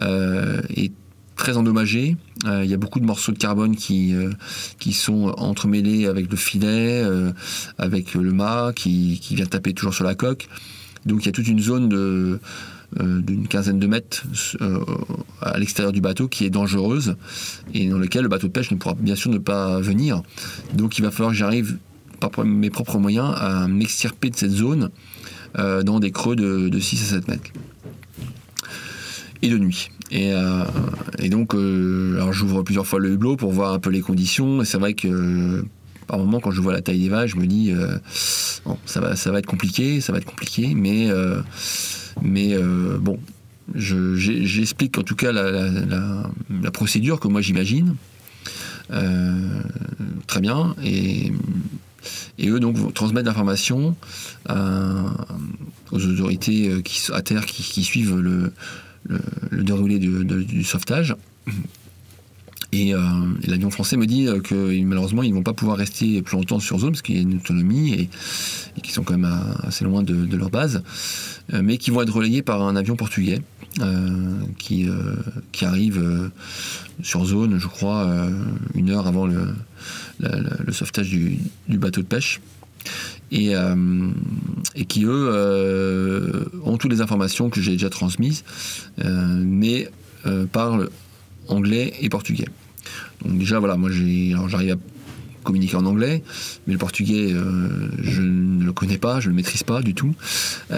est 0.00 0.92
très 1.40 1.56
endommagé. 1.56 2.16
Euh, 2.44 2.62
il 2.64 2.70
y 2.70 2.74
a 2.74 2.76
beaucoup 2.76 3.00
de 3.00 3.06
morceaux 3.06 3.32
de 3.32 3.38
carbone 3.38 3.74
qui, 3.74 4.14
euh, 4.14 4.30
qui 4.78 4.92
sont 4.92 5.34
entremêlés 5.38 6.06
avec 6.06 6.30
le 6.30 6.36
filet, 6.36 7.02
euh, 7.02 7.32
avec 7.78 8.14
le 8.14 8.30
mât 8.32 8.72
qui, 8.76 9.18
qui, 9.22 9.34
vient 9.34 9.46
taper 9.46 9.72
toujours 9.72 9.94
sur 9.94 10.04
la 10.04 10.14
coque. 10.14 10.48
Donc 11.06 11.22
il 11.22 11.26
y 11.26 11.28
a 11.30 11.32
toute 11.32 11.48
une 11.48 11.60
zone 11.60 11.88
d'une 12.98 13.48
quinzaine 13.48 13.78
de 13.78 13.86
mètres 13.86 14.24
à 15.40 15.58
l'extérieur 15.58 15.92
du 15.92 16.02
bateau 16.02 16.28
qui 16.28 16.44
est 16.44 16.50
dangereuse 16.50 17.16
et 17.72 17.88
dans 17.88 17.98
lequel 17.98 18.24
le 18.24 18.28
bateau 18.28 18.48
de 18.48 18.52
pêche 18.52 18.70
ne 18.70 18.76
pourra 18.76 18.94
bien 18.94 19.16
sûr 19.16 19.30
ne 19.30 19.38
pas 19.38 19.80
venir. 19.80 20.22
Donc 20.74 20.98
il 20.98 21.02
va 21.02 21.10
falloir 21.10 21.30
que 21.30 21.38
j'arrive 21.38 21.78
par 22.20 22.44
mes 22.44 22.68
propres 22.68 22.98
moyens 22.98 23.34
à 23.38 23.66
m'extirper 23.66 24.28
de 24.28 24.36
cette 24.36 24.50
zone 24.50 24.90
dans 25.54 26.00
des 26.00 26.10
creux 26.10 26.36
de, 26.36 26.68
de 26.68 26.78
6 26.78 27.02
à 27.02 27.06
7 27.16 27.28
mètres. 27.28 27.50
Et 29.40 29.48
de 29.48 29.56
nuit. 29.56 29.88
Et, 30.10 30.32
euh, 30.32 30.64
et 31.18 31.28
donc, 31.28 31.54
euh, 31.54 32.16
alors 32.16 32.32
j'ouvre 32.32 32.62
plusieurs 32.62 32.86
fois 32.86 32.98
le 32.98 33.10
hublot 33.10 33.36
pour 33.36 33.52
voir 33.52 33.72
un 33.72 33.78
peu 33.78 33.90
les 33.90 34.00
conditions. 34.00 34.62
Et 34.62 34.64
c'est 34.64 34.78
vrai 34.78 34.94
que 34.94 35.64
par 36.06 36.18
moment, 36.18 36.40
quand 36.40 36.50
je 36.50 36.60
vois 36.60 36.72
la 36.72 36.80
taille 36.80 37.00
des 37.00 37.08
vagues, 37.08 37.28
je 37.28 37.36
me 37.36 37.46
dis, 37.46 37.70
euh, 37.70 37.96
ça 38.84 39.00
va, 39.00 39.14
ça 39.14 39.30
va 39.30 39.38
être 39.38 39.46
compliqué, 39.46 40.00
ça 40.00 40.12
va 40.12 40.18
être 40.18 40.24
compliqué, 40.24 40.74
mais, 40.74 41.08
mais 42.20 42.56
bon, 42.98 43.20
j'explique 43.76 44.98
en 44.98 45.02
tout 45.04 45.14
cas 45.14 45.30
la, 45.30 46.70
procédure 46.72 47.20
que 47.20 47.28
moi 47.28 47.40
j'imagine. 47.40 47.94
très 48.88 50.40
bien. 50.40 50.74
Et, 50.82 51.32
eux 52.42 52.58
donc 52.58 52.92
transmettent 52.94 53.26
l'information 53.26 53.94
aux 54.48 56.06
autorités 56.06 56.82
qui, 56.82 57.12
à 57.12 57.22
terre 57.22 57.46
qui 57.46 57.84
suivent 57.84 58.16
le, 58.16 58.52
le, 59.04 59.62
déroulé 59.62 59.98
du 59.98 60.64
sauvetage. 60.64 61.16
Et, 62.72 62.94
euh, 62.94 63.00
l'avion 63.46 63.70
français 63.70 63.96
me 63.96 64.06
dit 64.06 64.28
euh, 64.28 64.40
que 64.40 64.80
malheureusement 64.84 65.24
ils 65.24 65.30
ne 65.30 65.34
vont 65.34 65.42
pas 65.42 65.54
pouvoir 65.54 65.76
rester 65.76 66.22
plus 66.22 66.36
longtemps 66.36 66.60
sur 66.60 66.78
zone 66.78 66.92
parce 66.92 67.02
qu'il 67.02 67.16
y 67.16 67.18
a 67.18 67.22
une 67.22 67.36
autonomie 67.36 67.94
et, 67.94 68.08
qu'ils 68.80 68.92
sont 68.92 69.02
quand 69.02 69.18
même 69.18 69.30
assez 69.64 69.84
loin 69.84 70.02
de, 70.02 70.36
leur 70.36 70.50
base, 70.50 70.82
euh, 71.52 71.62
mais 71.62 71.78
qui 71.78 71.90
vont 71.90 72.02
être 72.02 72.14
relayés 72.14 72.42
par 72.42 72.62
un 72.62 72.76
avion 72.76 72.96
portugais 72.96 73.42
qui, 74.58 74.88
qui 75.52 75.64
arrive 75.64 76.30
sur 77.04 77.24
zone, 77.24 77.58
je 77.60 77.68
crois, 77.68 78.28
une 78.74 78.90
heure 78.90 79.06
avant 79.06 79.26
le, 79.26 79.54
le 80.18 80.72
sauvetage 80.72 81.08
du, 81.08 81.38
du, 81.68 81.78
bateau 81.78 82.00
de 82.00 82.06
pêche 82.06 82.40
et, 83.30 83.54
euh, 83.54 84.10
et 84.74 84.84
qui, 84.84 85.04
eux, 85.04 85.28
euh, 85.32 86.44
ont 86.64 86.76
toutes 86.76 86.92
les 86.92 87.00
informations 87.00 87.50
que 87.50 87.60
j'ai 87.60 87.72
déjà 87.72 87.90
transmises, 87.90 88.44
euh, 89.04 89.42
mais 89.44 89.88
parlent 90.52 90.90
anglais 91.48 91.94
et 92.00 92.10
portugais. 92.10 92.44
Donc 93.24 93.38
déjà, 93.38 93.58
voilà, 93.58 93.78
moi 93.78 93.88
j'arrive 93.90 94.72
à 94.72 94.76
communiquer 95.44 95.76
en 95.76 95.86
anglais, 95.86 96.22
mais 96.66 96.74
le 96.74 96.78
portugais, 96.78 97.34
je 98.02 98.20
ne 98.20 98.62
le 98.62 98.72
connais 98.74 98.98
pas, 98.98 99.20
je 99.20 99.28
ne 99.28 99.30
le 99.30 99.36
maîtrise 99.36 99.62
pas 99.62 99.80
du 99.80 99.94
tout. 99.94 100.14
et 100.70 100.74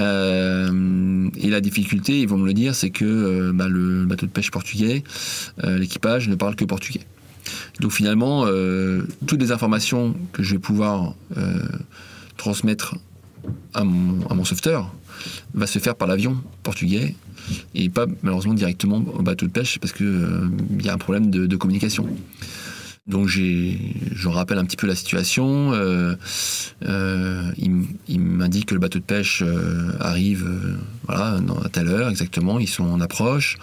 la 1.50 1.60
difficulté, 1.60 2.20
ils 2.20 2.28
vont 2.28 2.38
me 2.38 2.46
le 2.46 2.54
dire, 2.54 2.76
c'est 2.76 2.90
que 2.90 3.50
bah, 3.50 3.66
le 3.66 4.04
bateau 4.04 4.26
de 4.26 4.30
pêche 4.30 4.52
portugais, 4.52 5.02
l'équipage 5.64 6.28
ne 6.28 6.36
parle 6.36 6.54
que 6.54 6.64
portugais. 6.64 7.02
Donc 7.80 7.90
finalement, 7.90 8.46
toutes 9.26 9.40
les 9.40 9.50
informations 9.50 10.14
que 10.32 10.44
je 10.44 10.52
vais 10.52 10.60
pouvoir 10.60 11.16
transmettre 12.42 12.96
à 13.72 13.84
mon, 13.84 14.26
à 14.26 14.44
sauveteur 14.44 14.92
va 15.54 15.68
se 15.68 15.78
faire 15.78 15.94
par 15.94 16.08
l'avion 16.08 16.36
portugais 16.64 17.14
et 17.76 17.88
pas 17.88 18.06
malheureusement 18.22 18.54
directement 18.54 18.96
au 18.96 19.22
bateau 19.22 19.46
de 19.46 19.52
pêche 19.52 19.78
parce 19.78 19.92
qu'il 19.92 20.06
euh, 20.06 20.48
y 20.82 20.88
a 20.88 20.94
un 20.94 20.98
problème 20.98 21.30
de, 21.30 21.56
communication. 21.56 22.08
Donc 23.06 23.28
je 23.28 24.28
rappelle 24.28 24.58
un 24.58 24.64
petit 24.64 24.76
peu 24.76 24.88
la 24.88 24.96
situation. 24.96 25.72
Euh, 25.72 26.14
euh, 26.84 27.52
il, 27.58 28.20
m'indique 28.20 28.66
que 28.66 28.74
le 28.74 28.80
bateau 28.80 28.98
de 28.98 29.04
pêche 29.04 29.44
arrive 30.00 30.48
à 31.08 31.38
telle 31.72 31.88
heure 31.88 32.08
exactement, 32.08 32.58
ils 32.58 32.68
sont 32.68 32.84
en 32.84 33.00
approche. 33.00 33.56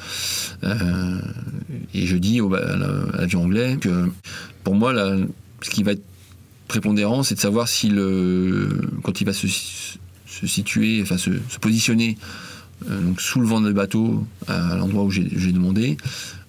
et 0.63 2.05
je 2.05 2.17
dis 2.17 2.39
à 2.39 3.17
l'avion 3.17 3.43
anglais 3.43 3.77
que 3.79 4.09
pour 4.63 4.75
moi, 4.75 4.93
ce 5.61 5.69
qui 5.69 5.83
va 5.83 5.91
être 5.91 6.09
prépondérant, 6.69 7.23
c'est 7.23 7.36
de 7.36 7.39
savoir 7.41 7.67
si 7.67 7.89
le, 7.89 8.79
quand 9.03 9.19
il 9.19 9.25
va 9.25 9.34
se, 9.34 9.47
situer, 10.45 11.01
enfin 11.01 11.17
se, 11.17 11.32
positionner 11.60 12.17
euh, 12.89 13.01
donc 13.01 13.19
sous 13.19 13.41
le 13.41 13.47
vent 13.47 13.60
du 13.60 13.73
bateau, 13.73 14.25
à 14.47 14.77
l'endroit 14.77 15.03
où 15.03 15.12
j'ai 15.12 15.51
demandé, 15.51 15.97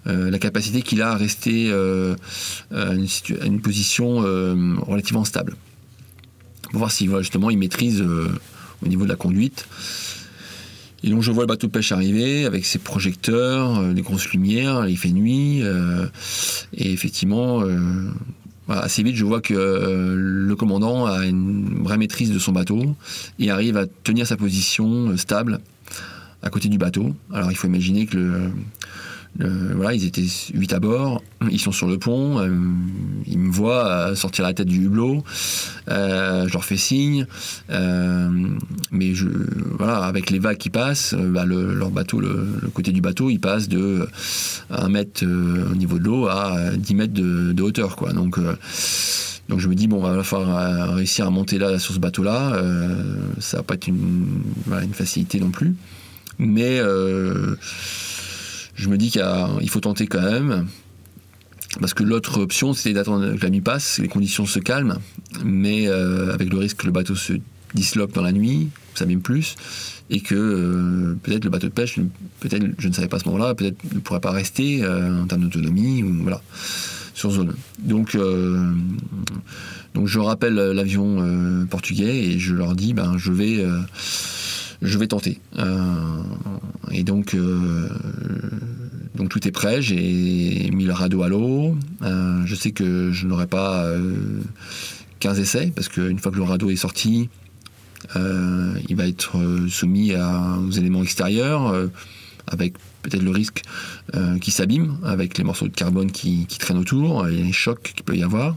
la 0.07 0.39
capacité 0.39 0.83
qu'il 0.83 1.03
a 1.03 1.11
à 1.11 1.17
rester 1.17 1.71
à 1.71 2.95
une, 2.95 3.61
position 3.61 4.17
relativement 4.87 5.25
stable. 5.25 5.57
Pour 6.71 6.79
voir 6.79 6.91
si 6.91 7.09
justement 7.19 7.51
il 7.51 7.59
maîtrise 7.59 8.03
au 8.03 8.89
niveau 8.89 9.05
de 9.05 9.09
la 9.09 9.17
conduite. 9.17 9.69
Et 11.05 11.11
donc 11.11 11.23
je 11.23 11.31
vois 11.31 11.45
le 11.45 11.49
bateau 11.49 11.67
de 11.67 11.73
pêche 11.73 11.93
arriver 11.93 12.45
avec 12.45 12.65
ses 12.65 12.79
projecteurs, 12.79 13.83
les 13.83 14.03
grosses 14.03 14.31
lumières, 14.31 14.89
il 14.89 14.97
fait 14.97 15.13
nuit, 15.13 15.63
et 16.73 16.93
effectivement, 16.93 17.63
assez 18.71 19.03
vite, 19.03 19.17
je 19.17 19.25
vois 19.25 19.41
que 19.41 19.55
euh, 19.55 20.15
le 20.17 20.57
commandant 20.57 21.07
a 21.07 21.27
une 21.27 21.83
vraie 21.83 21.97
maîtrise 21.97 22.33
de 22.33 22.39
son 22.39 22.53
bateau 22.53 22.97
et 23.39 23.51
arrive 23.51 23.77
à 23.77 23.87
tenir 23.87 24.27
sa 24.27 24.37
position 24.37 25.11
euh, 25.11 25.17
stable 25.17 25.61
à 26.43 26.51
côté 26.51 26.69
du 26.69 26.79
bateau. 26.79 27.15
Alors 27.33 27.51
il 27.51 27.57
faut 27.57 27.67
imaginer 27.67 28.07
que 28.07 28.17
le, 28.17 28.51
voilà, 29.39 29.95
ils 29.95 30.05
étaient 30.05 30.27
huit 30.55 30.73
à 30.73 30.81
bord, 30.81 31.23
ils 31.51 31.61
sont 31.61 31.73
sur 31.73 31.87
le 31.87 31.99
pont, 31.99 32.39
euh, 32.39 32.51
ils 33.27 33.39
me 33.39 33.51
voient 33.51 33.87
euh, 33.87 34.15
sortir 34.15 34.45
la 34.45 34.53
tête 34.53 34.67
du 34.67 34.85
hublot, 34.85 35.25
euh, 35.89 36.47
je 36.47 36.53
leur 36.53 36.65
fais 36.65 36.77
signe, 36.77 37.27
mais 37.69 39.13
voilà, 39.79 39.99
avec 40.05 40.31
les 40.31 40.39
vagues 40.39 40.59
qui 40.59 40.71
passent, 40.71 41.15
bah, 41.15 41.45
leur 41.47 41.91
bateau, 41.91 42.21
le, 42.21 42.47
côté 42.75 42.93
du 42.93 43.01
bateau, 43.01 43.31
il 43.31 43.39
passe 43.39 43.69
de 43.69 44.07
1 44.71 44.89
mètre 44.89 45.25
au 45.25 45.75
niveau 45.75 45.99
de 45.99 46.05
l'eau 46.05 46.29
à 46.29 46.77
10 46.77 46.95
mètres 46.95 47.15
de, 47.15 47.63
hauteur, 47.63 47.97
quoi. 47.97 48.13
Donc 48.13 48.39
donc 49.49 49.59
je 49.59 49.67
me 49.67 49.75
dis, 49.75 49.89
bon, 49.89 49.99
il 50.09 50.17
va 50.17 50.23
falloir 50.23 50.95
réussir 50.95 51.27
à 51.27 51.31
monter 51.31 51.59
là 51.59 51.79
sur 51.79 51.95
ce 51.95 51.99
bateau-là. 51.99 52.63
ça 53.39 53.59
va 53.59 53.63
pas 53.63 53.75
être 53.75 53.89
une, 53.89 54.43
une, 54.71 54.95
facilité 54.95 55.41
non 55.41 55.51
plus. 55.51 55.75
Mais 56.39 56.81
je 58.81 58.89
me 58.89 58.97
dis 58.97 59.11
qu'il 59.11 59.71
faut 59.71 59.81
tenter 59.81 60.07
quand 60.07 60.23
même. 60.23 60.67
Parce 61.79 61.95
que 61.95 62.03
l'autre 62.03 62.41
option, 62.41 62.73
c'était 62.75 62.95
d'attendre 62.95 63.37
que 63.37 63.43
la 63.43 63.51
nuit 63.51 63.61
passe, 63.61 63.99
que 63.99 64.03
les 64.03 64.09
conditions 64.09 64.45
se 64.45 64.59
calment, 64.59 64.99
mais 65.45 65.87
euh, 65.87 66.35
avec 66.35 66.51
le 66.51 66.59
risque 66.59 66.79
que 66.79 66.87
le 66.87 66.93
bateau 66.93 67.15
se 67.15 67.35
disloque 67.75 68.13
dans 68.13 68.23
la 68.23 68.33
nuit, 68.33 68.71
ça 68.97 69.07
même 69.07 69.21
plus, 69.21 69.55
et 70.09 70.21
que 70.21 70.35
euh, 70.35 71.17
peut-être 71.23 71.45
le 71.45 71.51
bateau 71.51 71.69
de 71.69 71.73
pêche, 71.73 72.01
peut-être, 72.41 72.67
je 72.77 72.89
ne 72.89 72.93
savais 72.93 73.07
pas 73.07 73.19
à 73.19 73.21
ce 73.21 73.27
moment-là, 73.27 73.55
peut-être 73.55 73.77
ne 73.95 74.01
pourrait 74.01 74.21
pas 74.21 74.33
rester 74.33 74.83
euh, 74.83 75.23
en 75.23 75.27
termes 75.27 75.43
d'autonomie, 75.43 76.03
voilà, 76.03 76.43
sur 77.15 77.31
zone. 77.31 77.55
Donc, 77.79 78.19
donc 79.95 80.09
je 80.09 80.19
rappelle 80.19 80.55
l'avion 80.55 81.67
portugais 81.71 82.25
et 82.25 82.39
je 82.41 82.55
leur 82.55 82.75
dis, 82.75 82.95
ben, 82.95 83.17
je 83.17 83.31
vais 83.31 83.65
je 84.83 84.99
vais 84.99 85.07
tenter. 85.07 85.41
Euh, 85.59 86.23
et 86.91 87.03
donc, 87.03 87.35
euh, 87.35 87.89
donc 89.15 89.29
tout 89.29 89.47
est 89.47 89.53
prêt. 89.53 89.83
J'ai 89.83 90.71
mis 90.73 90.85
le 90.85 90.93
radeau 90.93 91.23
à 91.23 91.29
l'eau. 91.29 91.77
Euh, 92.03 92.43
je 92.47 92.55
sais 92.55 92.73
que 92.73 93.13
je 93.13 93.27
n'aurai 93.27 93.47
pas 93.47 93.87
15 95.21 95.41
essais 95.41 95.73
parce 95.75 95.89
qu'une 95.89 96.19
fois 96.19 96.33
que 96.33 96.37
le 96.37 96.45
radeau 96.45 96.71
est 96.71 96.77
sorti, 96.77 97.29
il 98.15 98.97
va 98.97 99.07
être 99.07 99.39
soumis 99.69 100.15
aux 100.15 100.71
éléments 100.71 101.03
extérieurs 101.03 101.75
avec 102.47 102.75
peut-être 103.03 103.23
le 103.23 103.31
risque 103.31 103.63
qu'il 104.41 104.53
s'abîme 104.53 104.97
avec 105.05 105.37
les 105.37 105.45
morceaux 105.45 105.69
de 105.69 105.75
carbone 105.75 106.11
qui, 106.11 106.47
traînent 106.59 106.79
autour 106.79 107.29
et 107.29 107.37
les 107.37 107.53
chocs 107.53 107.93
qu'il 107.95 108.05
peut 108.05 108.17
y 108.17 108.23
avoir. 108.23 108.57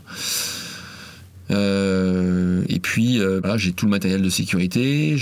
et 1.49 2.79
puis, 2.81 3.19
j'ai 3.57 3.73
tout 3.73 3.85
le 3.85 3.91
matériel 3.91 4.21
de 4.21 4.29
sécurité. 4.29 5.17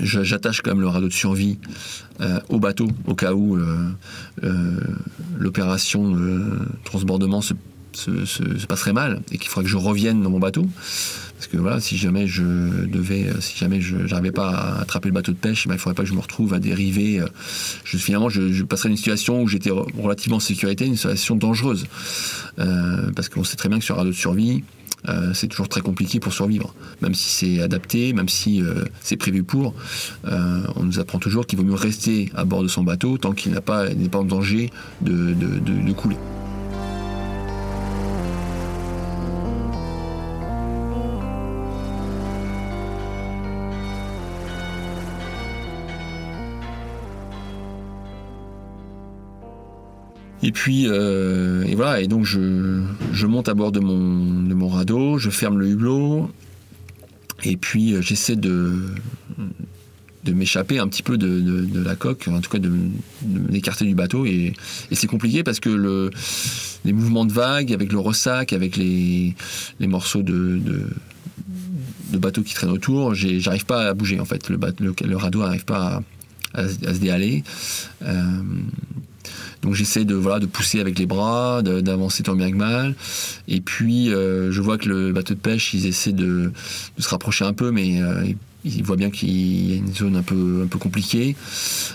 J'attache 0.00 0.62
quand 0.62 0.70
même 0.70 0.80
le 0.80 0.88
radeau 0.88 1.08
de 1.08 1.12
survie 1.12 1.58
euh, 2.20 2.38
au 2.48 2.58
bateau 2.58 2.88
au 3.06 3.14
cas 3.14 3.32
où 3.32 3.56
euh, 3.56 3.88
euh, 4.44 4.76
l'opération 5.38 6.16
transbordement 6.84 7.40
se, 7.40 7.54
passerait 8.66 8.92
mal 8.92 9.20
et 9.32 9.38
qu'il 9.38 9.48
faudrait 9.48 9.64
que 9.64 9.70
je 9.70 9.76
revienne 9.76 10.22
dans 10.22 10.30
mon 10.30 10.38
bateau. 10.38 10.66
Parce 11.36 11.50
que 11.50 11.56
voilà, 11.56 11.80
si 11.80 11.96
jamais 11.96 12.28
je 12.28 12.42
devais, 12.86 13.28
si 13.40 13.58
jamais 13.58 13.80
je 13.80 13.96
n'arrivais 13.96 14.30
pas 14.30 14.50
à 14.50 14.80
attraper 14.82 15.08
le 15.08 15.14
bateau 15.14 15.32
de 15.32 15.36
pêche, 15.36 15.66
ben, 15.66 15.74
il 15.74 15.76
ne 15.76 15.80
faudrait 15.80 15.96
pas 15.96 16.04
que 16.04 16.08
je 16.08 16.14
me 16.14 16.20
retrouve 16.20 16.54
à 16.54 16.60
dériver. 16.60 17.20
Finalement, 17.84 18.28
je, 18.28 18.62
passerais 18.62 18.90
une 18.90 18.96
situation 18.96 19.42
où 19.42 19.48
j'étais 19.48 19.70
relativement 19.70 20.36
en 20.36 20.40
sécurité, 20.40 20.86
une 20.86 20.94
situation 20.94 21.34
dangereuse. 21.34 21.86
parce 22.56 23.28
qu'on 23.28 23.42
sait 23.42 23.56
très 23.56 23.68
bien 23.68 23.80
que 23.80 23.84
sur 23.84 23.96
radeau 23.96 24.10
de 24.10 24.14
survie, 24.14 24.62
euh, 25.08 25.32
c'est 25.34 25.48
toujours 25.48 25.68
très 25.68 25.80
compliqué 25.80 26.20
pour 26.20 26.32
survivre. 26.32 26.74
Même 27.00 27.14
si 27.14 27.30
c'est 27.30 27.62
adapté, 27.62 28.12
même 28.12 28.28
si 28.28 28.62
euh, 28.62 28.84
c'est 29.00 29.16
prévu 29.16 29.42
pour, 29.42 29.74
euh, 30.26 30.62
on 30.76 30.84
nous 30.84 30.98
apprend 30.98 31.18
toujours 31.18 31.46
qu'il 31.46 31.58
vaut 31.58 31.64
mieux 31.64 31.74
rester 31.74 32.30
à 32.34 32.44
bord 32.44 32.62
de 32.62 32.68
son 32.68 32.82
bateau 32.82 33.18
tant 33.18 33.32
qu'il 33.32 33.52
n'est 33.52 33.60
pas, 33.60 33.86
pas 34.10 34.18
en 34.18 34.24
danger 34.24 34.70
de 35.00 35.92
couler. 35.92 36.16
Et 50.42 50.50
puis, 50.50 50.86
euh, 50.88 51.64
et 51.64 51.74
voilà, 51.74 52.00
et 52.00 52.08
donc 52.08 52.24
je, 52.24 52.82
je, 53.12 53.26
monte 53.26 53.48
à 53.48 53.54
bord 53.54 53.70
de 53.70 53.78
mon, 53.78 54.42
de 54.42 54.54
mon 54.54 54.68
radeau, 54.68 55.18
je 55.18 55.30
ferme 55.30 55.58
le 55.58 55.68
hublot, 55.68 56.30
et 57.44 57.56
puis 57.56 57.94
euh, 57.94 58.02
j'essaie 58.02 58.34
de, 58.34 58.74
de 60.24 60.32
m'échapper 60.32 60.80
un 60.80 60.88
petit 60.88 61.04
peu 61.04 61.16
de, 61.16 61.40
de, 61.40 61.82
la 61.82 61.94
coque, 61.94 62.28
en 62.28 62.40
tout 62.40 62.50
cas 62.50 62.58
de, 62.58 62.72
m'écarter 63.50 63.84
du 63.84 63.94
bateau. 63.94 64.26
Et, 64.26 64.52
et 64.90 64.94
c'est 64.94 65.06
compliqué 65.06 65.44
parce 65.44 65.60
que 65.60 65.70
le, 65.70 66.10
les 66.84 66.92
mouvements 66.92 67.24
de 67.24 67.32
vagues, 67.32 67.72
avec 67.72 67.92
le 67.92 67.98
ressac, 67.98 68.52
avec 68.52 68.76
les, 68.76 69.34
les 69.78 69.86
morceaux 69.86 70.22
de, 70.22 70.58
de, 70.58 72.18
bateau 72.18 72.42
qui 72.42 72.54
traînent 72.54 72.70
autour, 72.70 73.14
j'arrive 73.14 73.66
pas 73.66 73.88
à 73.88 73.94
bouger 73.94 74.20
en 74.20 74.24
fait. 74.24 74.48
Le, 74.48 74.58
le, 74.78 75.16
radeau 75.16 75.40
n'arrive 75.40 75.64
pas 75.64 76.02
à, 76.54 76.68
se 76.68 76.98
déhaler. 76.98 77.42
Euh, 78.02 78.42
donc 79.62 79.74
j'essaie 79.74 80.04
de 80.04 80.14
voilà 80.14 80.40
de 80.40 80.46
pousser 80.46 80.80
avec 80.80 80.98
les 80.98 81.06
bras, 81.06 81.62
d'avancer 81.62 82.24
tant 82.24 82.34
bien 82.34 82.50
que 82.50 82.56
mal. 82.56 82.94
Et 83.48 83.60
puis 83.60 84.12
euh, 84.12 84.50
je 84.50 84.60
vois 84.60 84.76
que 84.76 84.88
le 84.88 85.12
bateau 85.12 85.34
de 85.34 85.38
pêche, 85.38 85.72
ils 85.72 85.86
essaient 85.86 86.12
de, 86.12 86.52
se 86.98 87.08
rapprocher 87.08 87.44
un 87.44 87.52
peu, 87.52 87.70
mais 87.70 88.02
euh, 88.02 88.24
ils 88.64 88.82
voient 88.82 88.96
bien 88.96 89.10
qu'il 89.10 89.70
y 89.70 89.72
a 89.74 89.76
une 89.76 89.94
zone 89.94 90.16
un 90.16 90.22
peu 90.22 90.62
un 90.64 90.66
peu 90.66 90.78
compliquée. 90.78 91.36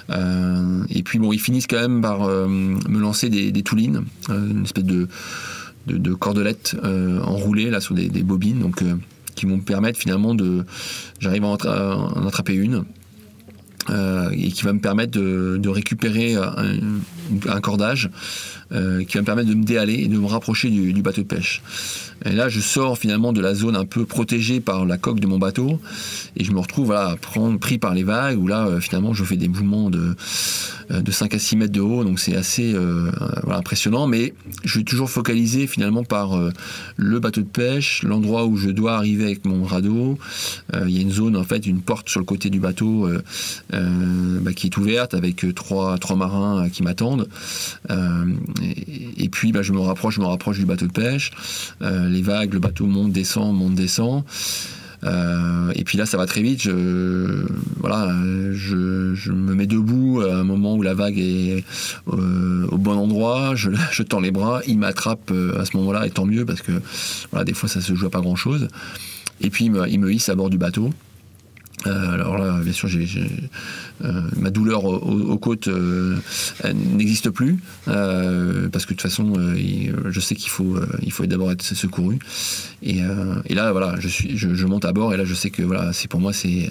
Euh, 0.09 0.83
et 0.89 1.03
puis 1.03 1.19
bon, 1.19 1.33
ils 1.33 1.41
finissent 1.41 1.67
quand 1.67 1.79
même 1.79 2.01
par 2.01 2.21
me 2.27 2.99
lancer 2.99 3.29
des, 3.29 3.51
des 3.51 3.63
toulines, 3.63 4.05
une 4.29 4.63
espèce 4.63 4.85
de 4.85 5.07
de, 5.87 6.13
cordelettes 6.13 6.75
enroulées 6.83 7.69
là 7.69 7.79
sur 7.79 7.95
des, 7.95 8.09
bobines, 8.23 8.59
donc 8.59 8.83
qui 9.35 9.45
vont 9.45 9.57
me 9.57 9.61
permettre 9.61 9.99
finalement 9.99 10.35
de, 10.35 10.65
j'arrive 11.19 11.45
à 11.45 11.47
en 11.47 12.27
attraper 12.27 12.53
une 12.53 12.83
et 13.89 14.51
qui 14.51 14.63
va 14.63 14.73
me 14.73 14.79
permettre 14.79 15.17
de, 15.17 15.69
récupérer 15.69 16.35
un, 16.35 16.75
cordage 17.61 18.09
euh, 18.73 19.05
qui 19.05 19.13
va 19.13 19.21
me 19.21 19.25
permettre 19.25 19.47
de 19.47 19.53
me 19.53 19.63
déhaler 19.63 19.93
et 19.93 20.07
de 20.09 20.17
me 20.17 20.25
rapprocher 20.25 20.69
du, 20.69 21.01
bateau 21.01 21.21
de 21.21 21.27
pêche. 21.27 21.61
Et 22.25 22.33
là, 22.33 22.49
je 22.49 22.59
sors 22.59 22.97
finalement 22.97 23.31
de 23.31 23.39
la 23.39 23.55
zone 23.55 23.77
un 23.77 23.85
peu 23.85 24.05
protégée 24.05 24.59
par 24.59 24.85
la 24.85 24.97
coque 24.97 25.21
de 25.21 25.27
mon 25.27 25.37
bateau 25.37 25.79
et 26.35 26.43
je 26.43 26.51
me 26.51 26.59
retrouve 26.59 26.93
pris 27.61 27.77
par 27.77 27.93
les 27.93 28.03
vagues 28.03 28.37
où 28.37 28.45
là, 28.45 28.67
euh, 28.67 28.81
finalement, 28.81 29.13
je 29.13 29.23
fais 29.23 29.37
des 29.37 29.47
mouvements 29.47 29.89
de, 29.89 30.15
euh, 30.91 31.01
de 31.01 31.11
5 31.11 31.33
à 31.33 31.39
6 31.39 31.55
mètres 31.55 31.71
de 31.71 31.79
haut, 31.79 32.03
donc 32.03 32.19
c'est 32.19 32.35
assez 32.35 32.75
impressionnant, 33.49 34.05
mais 34.05 34.33
je 34.65 34.71
suis 34.71 34.83
toujours 34.83 35.09
focalisé 35.09 35.65
finalement 35.65 36.03
par 36.03 36.37
le 36.97 37.19
bateau 37.19 37.41
de 37.41 37.47
pêche, 37.47 38.03
l'endroit 38.03 38.45
où 38.45 38.57
je 38.57 38.69
dois 38.69 38.95
arriver 38.95 39.23
avec 39.23 39.45
mon 39.45 39.63
radeau. 39.63 40.17
Il 40.73 40.89
y 40.89 40.99
a 40.99 41.01
une 41.01 41.11
zone, 41.11 41.37
en 41.37 41.43
fait, 41.43 41.65
une 41.65 41.81
porte 41.81 42.09
sur 42.09 42.19
le 42.19 42.25
côté 42.25 42.49
du 42.49 42.59
bateau 42.59 43.09
bah, 43.71 44.53
qui 44.53 44.67
est 44.67 44.77
ouverte 44.77 45.13
avec 45.13 45.45
trois, 45.55 45.97
trois 45.97 46.15
marins 46.15 46.69
qui 46.69 46.83
m'attendent. 46.83 47.16
Et, 47.89 49.29
puis, 49.29 49.51
bah, 49.51 49.61
je 49.61 49.73
me 49.73 49.79
rapproche, 49.79 50.15
je 50.15 50.21
me 50.21 50.25
rapproche 50.25 50.59
du 50.59 50.65
bateau 50.65 50.87
de 50.87 50.91
pêche 50.91 51.31
les 51.81 52.21
vagues, 52.21 52.53
le 52.53 52.59
bateau 52.59 52.85
monte, 52.85 53.11
descend, 53.11 53.55
monte, 53.55 53.75
descend. 53.75 54.23
Euh, 55.03 55.71
et 55.75 55.83
puis 55.83 55.97
là, 55.97 56.05
ça 56.05 56.17
va 56.17 56.25
très 56.25 56.41
vite. 56.41 56.61
Je, 56.61 57.45
voilà, 57.79 58.13
je, 58.51 59.31
me 59.31 59.53
mets 59.53 59.67
debout 59.67 60.21
à 60.21 60.35
un 60.35 60.43
moment 60.43 60.75
où 60.75 60.81
la 60.81 60.93
vague 60.93 61.19
est 61.19 61.63
euh, 62.11 62.67
au 62.69 62.77
bon 62.77 62.97
endroit. 62.97 63.55
Je, 63.55 64.03
tends 64.03 64.19
les 64.19 64.31
bras. 64.31 64.61
Il 64.67 64.79
m'attrape 64.79 65.31
euh, 65.31 65.59
à 65.59 65.65
ce 65.65 65.77
moment-là, 65.77 66.05
et 66.07 66.11
tant 66.11 66.25
mieux 66.25 66.45
parce 66.45 66.61
que 66.61 66.71
des 67.43 67.53
fois, 67.53 67.69
ça 67.69 67.81
se 67.81 67.93
joue 67.95 68.07
à 68.07 68.09
pas 68.09 68.21
grand-chose. 68.21 68.67
Et 69.41 69.49
puis, 69.49 69.65
il 69.65 69.99
me, 69.99 70.11
hisse 70.11 70.29
à 70.29 70.35
bord 70.35 70.49
du 70.49 70.57
bateau. 70.57 70.91
Euh, 71.85 72.13
alors 72.13 72.37
là, 72.39 72.59
bien 72.63 72.73
sûr, 72.73 72.89
euh, 72.89 74.21
ma 74.35 74.49
douleur 74.49 74.83
aux, 74.85 75.37
côtes 75.37 75.67
euh, 75.67 76.17
n'existe 76.73 77.29
plus 77.29 77.59
parce 77.85 78.85
que 78.85 78.93
de 78.93 78.97
toute 78.97 79.01
façon, 79.01 79.33
je 80.09 80.19
sais 80.19 80.35
qu'il 80.35 80.49
faut, 80.49 80.77
il 81.03 81.11
faut 81.11 81.25
d'abord 81.25 81.51
être 81.51 81.61
secouru. 81.61 82.17
Et, 82.89 83.53
là, 83.53 83.71
voilà, 83.71 83.95
je 83.99 84.65
monte 84.65 84.85
à 84.85 84.93
bord 84.93 85.13
et 85.13 85.17
là, 85.17 85.25
je 85.25 85.33
sais 85.33 85.49
que 85.49 85.61
voilà, 85.61 85.91
c'est 85.93 86.07
pour 86.07 86.19
moi, 86.19 86.31
c'est, 86.31 86.69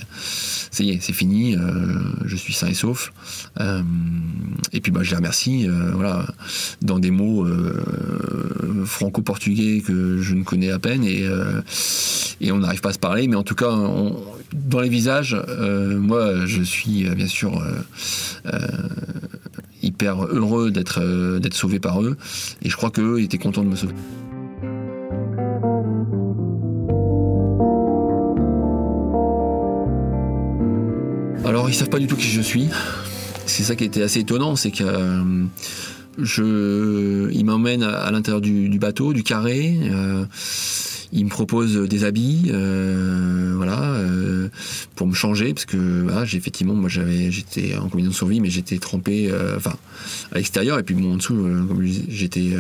c'est 0.70 1.12
fini. 1.12 1.56
je 2.24 2.36
suis 2.36 2.54
sain 2.54 2.68
et 2.68 2.74
sauf. 2.74 3.12
et 3.60 4.80
puis, 4.80 4.92
bah, 4.92 5.02
je 5.02 5.10
les 5.10 5.16
remercie. 5.16 5.68
voilà, 5.92 6.26
dans 6.80 6.98
des 6.98 7.10
mots 7.10 7.46
franco-portugais 8.84 9.82
que 9.86 10.22
je 10.22 10.34
ne 10.34 10.42
connais 10.42 10.70
à 10.70 10.78
peine 10.78 11.04
et, 11.04 11.28
et 12.40 12.52
on 12.52 12.58
n'arrive 12.58 12.80
pas 12.80 12.90
à 12.90 12.92
se 12.92 12.98
parler, 12.98 13.28
mais 13.28 13.36
en 13.36 13.42
tout 13.42 13.54
cas, 13.54 13.70
dans 14.52 14.80
les 14.80 14.88
visages, 14.88 15.36
euh, 15.48 15.98
moi, 15.98 16.46
je 16.46 16.62
suis 16.62 17.06
euh, 17.06 17.14
bien 17.14 17.26
sûr 17.26 17.62
euh, 18.46 18.58
hyper 19.82 20.24
heureux 20.24 20.70
d'être 20.70 21.38
d'être 21.38 21.54
sauvé 21.54 21.78
par 21.78 22.02
eux, 22.02 22.16
et 22.62 22.68
je 22.68 22.76
crois 22.76 22.90
qu'eux 22.90 23.20
étaient 23.20 23.38
contents 23.38 23.62
de 23.62 23.68
me 23.68 23.76
sauver. 23.76 23.94
Alors, 31.46 31.70
ils 31.70 31.74
savent 31.74 31.88
pas 31.88 31.98
du 31.98 32.06
tout 32.06 32.16
qui 32.16 32.26
je 32.26 32.42
suis. 32.42 32.68
C'est 33.46 33.62
ça 33.62 33.76
qui 33.76 33.84
était 33.84 34.02
assez 34.02 34.20
étonnant, 34.20 34.56
c'est 34.56 34.72
que 34.72 34.84
je, 36.18 37.30
ils 37.32 37.44
m'emmènent 37.44 37.84
à, 37.84 38.10
l'intérieur 38.10 38.40
du, 38.40 38.78
bateau, 38.78 39.12
du 39.12 39.22
carré 39.22 39.78
il 41.12 41.24
me 41.24 41.30
propose 41.30 41.76
des 41.76 42.04
habits, 42.04 42.50
euh, 42.50 43.54
voilà, 43.56 43.80
euh, 43.82 44.48
pour 44.94 45.06
me 45.06 45.14
changer 45.14 45.54
parce 45.54 45.64
que 45.64 46.06
j'ai 46.24 46.36
effectivement, 46.36 46.74
moi 46.74 46.88
j'avais, 46.88 47.30
j'étais 47.30 47.76
en 47.76 47.88
combinaison 47.88 48.10
de 48.10 48.16
survie, 48.16 48.40
mais 48.40 48.50
j'étais 48.50 48.78
trempé, 48.78 49.28
euh, 49.30 49.58
à 50.32 50.36
l'extérieur 50.36 50.78
et 50.78 50.82
puis 50.82 50.94
en 50.94 51.16
dessous, 51.16 51.36
j'étais 52.08 52.52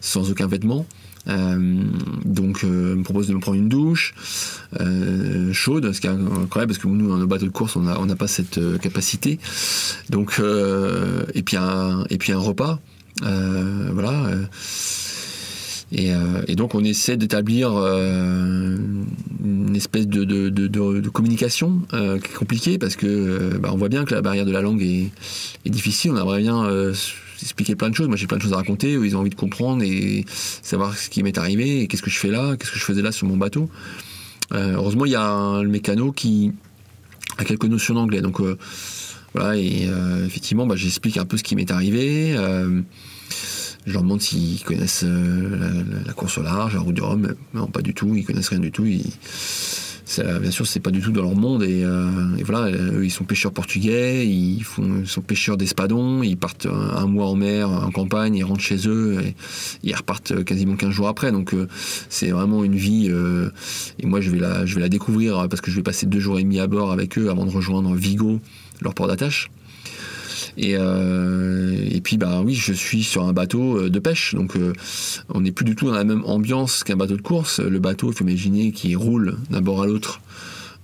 sans 0.00 0.30
aucun 0.30 0.46
vêtement. 0.46 0.86
Donc, 1.26 2.60
il 2.62 2.68
me 2.68 3.02
propose 3.02 3.28
de 3.28 3.34
me 3.34 3.40
prendre 3.40 3.58
une 3.58 3.68
douche 3.68 4.14
chaude, 5.52 5.92
ce 5.92 6.00
qui 6.00 6.06
est 6.06 6.10
incroyable 6.10 6.72
parce 6.72 6.78
que 6.78 6.88
nous, 6.88 7.08
dans 7.08 7.18
nos 7.18 7.26
bateaux 7.26 7.46
de 7.46 7.50
course, 7.50 7.76
on 7.76 7.82
n'a 7.82 8.16
pas 8.16 8.28
cette 8.28 8.60
capacité. 8.80 9.38
Donc, 10.10 10.40
et 11.34 11.42
puis 11.42 11.56
un, 11.56 12.38
repas, 12.38 12.80
voilà. 13.20 14.30
Euh, 15.98 16.42
et, 16.46 16.56
donc 16.56 16.74
on 16.74 16.82
essaie 16.84 17.16
d'établir 17.16 17.72
euh, 17.74 18.76
une 19.44 19.76
espèce 19.76 20.06
de, 20.06 21.08
communication 21.10 21.82
euh, 21.92 22.18
qui 22.18 22.30
est 22.30 22.34
compliquée 22.34 22.78
parce 22.78 22.96
que 22.96 23.58
bah, 23.58 23.70
on 23.72 23.76
voit 23.76 23.88
bien 23.88 24.04
que 24.04 24.14
la 24.14 24.22
barrière 24.22 24.46
de 24.46 24.52
la 24.52 24.62
langue 24.62 24.82
est, 24.82 25.10
difficile. 25.68 26.12
On 26.12 26.16
aimerait 26.16 26.40
bien 26.40 26.66
expliquer 27.42 27.76
plein 27.76 27.90
de 27.90 27.94
choses. 27.94 28.08
Moi 28.08 28.16
j'ai 28.16 28.26
plein 28.26 28.38
de 28.38 28.42
choses 28.42 28.52
à 28.52 28.56
raconter. 28.56 28.92
Ils 28.92 29.16
ont 29.16 29.20
envie 29.20 29.30
de 29.30 29.34
comprendre 29.34 29.82
et 29.82 30.24
savoir 30.28 30.96
ce 30.96 31.10
qui 31.10 31.22
m'est 31.22 31.38
arrivé 31.38 31.82
et 31.82 31.86
qu'est-ce 31.86 32.02
que 32.02 32.10
je 32.10 32.18
fais 32.18 32.30
là, 32.30 32.56
qu'est-ce 32.56 32.72
que 32.72 32.78
je 32.78 32.84
faisais 32.84 33.02
là 33.02 33.12
sur 33.12 33.26
mon 33.26 33.36
bateau. 33.36 33.68
heureusement 34.52 35.06
il 35.06 35.12
y 35.12 35.16
a 35.16 35.62
le 35.62 35.68
mécano 35.68 36.12
qui 36.12 36.52
a 37.38 37.44
quelques 37.44 37.64
notions 37.64 37.94
d'anglais. 37.94 38.20
Donc 38.20 38.40
voilà 39.34 39.56
et 39.56 39.88
effectivement 40.24 40.66
bah, 40.66 40.76
j'explique 40.76 41.16
un 41.16 41.24
peu 41.24 41.36
ce 41.36 41.42
qui 41.42 41.56
m'est 41.56 41.70
arrivé. 41.70 42.36
Je 43.86 43.92
leur 43.92 44.02
demande 44.02 44.22
s'ils 44.22 44.62
connaissent 44.62 45.04
euh, 45.04 45.84
la, 46.06 46.12
course 46.12 46.38
au 46.38 46.42
large, 46.42 46.74
la 46.74 46.80
route 46.80 46.94
du 46.94 47.02
Rhum. 47.02 47.34
Non, 47.52 47.66
pas 47.66 47.82
du 47.82 47.94
tout. 47.94 48.14
Ils 48.14 48.24
connaissent 48.24 48.50
rien 48.50 48.60
du 48.60 48.70
tout. 48.70 48.86
Bien 50.18 50.50
sûr, 50.50 50.66
c'est 50.66 50.80
pas 50.80 50.90
du 50.90 51.00
tout 51.00 51.12
dans 51.12 51.22
leur 51.22 51.34
monde. 51.34 51.62
Et, 51.62 51.82
euh, 51.84 52.10
voilà, 52.44 52.70
eux, 52.70 53.04
ils 53.04 53.10
sont 53.10 53.24
pêcheurs 53.24 53.52
portugais. 53.52 54.26
Ils, 54.26 54.64
sont 55.06 55.20
pêcheurs 55.20 55.56
d'espadons. 55.56 56.22
Ils 56.22 56.36
partent 56.36 56.66
un, 56.66 57.06
mois 57.06 57.26
en 57.26 57.36
mer, 57.36 57.70
en 57.70 57.90
campagne. 57.90 58.34
Ils 58.34 58.44
rentrent 58.44 58.62
chez 58.62 58.88
eux. 58.88 59.20
Et 59.22 59.34
ils 59.82 59.94
repartent 59.94 60.44
quasiment 60.44 60.76
15 60.76 60.90
jours 60.90 61.08
après. 61.08 61.32
Donc, 61.32 61.54
euh, 61.54 61.68
c'est 62.08 62.30
vraiment 62.30 62.64
une 62.64 62.76
vie. 62.76 63.10
et 63.98 64.06
moi, 64.06 64.20
je 64.20 64.30
vais 64.30 64.80
la 64.80 64.88
découvrir 64.88 65.48
parce 65.48 65.60
que 65.60 65.70
je 65.70 65.76
vais 65.76 65.82
passer 65.82 66.06
deux 66.06 66.20
jours 66.20 66.38
et 66.38 66.42
demi 66.42 66.60
à 66.60 66.66
bord 66.66 66.92
avec 66.92 67.18
eux 67.18 67.30
avant 67.30 67.46
de 67.46 67.50
rejoindre 67.50 67.94
Vigo, 67.94 68.40
leur 68.80 68.94
port 68.94 69.06
d'attache. 69.06 69.50
Et, 70.56 70.76
euh, 70.76 71.74
et 71.90 72.00
puis, 72.00 72.18
bah 72.18 72.42
oui, 72.44 72.54
je 72.54 72.72
suis 72.72 73.02
sur 73.02 73.24
un 73.24 73.32
bateau 73.32 73.78
euh, 73.78 73.90
de 73.90 73.98
pêche, 73.98 74.34
donc 74.34 74.56
euh, 74.56 74.72
on 75.28 75.40
n'est 75.40 75.52
plus 75.52 75.64
du 75.64 75.74
tout 75.74 75.86
dans 75.86 75.94
la 75.94 76.04
même 76.04 76.22
ambiance 76.24 76.84
qu'un 76.84 76.96
bateau 76.96 77.16
de 77.16 77.22
course. 77.22 77.60
Le 77.60 77.78
bateau, 77.78 78.10
il 78.10 78.16
faut 78.16 78.24
imaginer 78.24 78.72
qu'il 78.72 78.96
roule 78.96 79.36
d'un 79.50 79.60
bord 79.60 79.82
à 79.82 79.86
l'autre. 79.86 80.20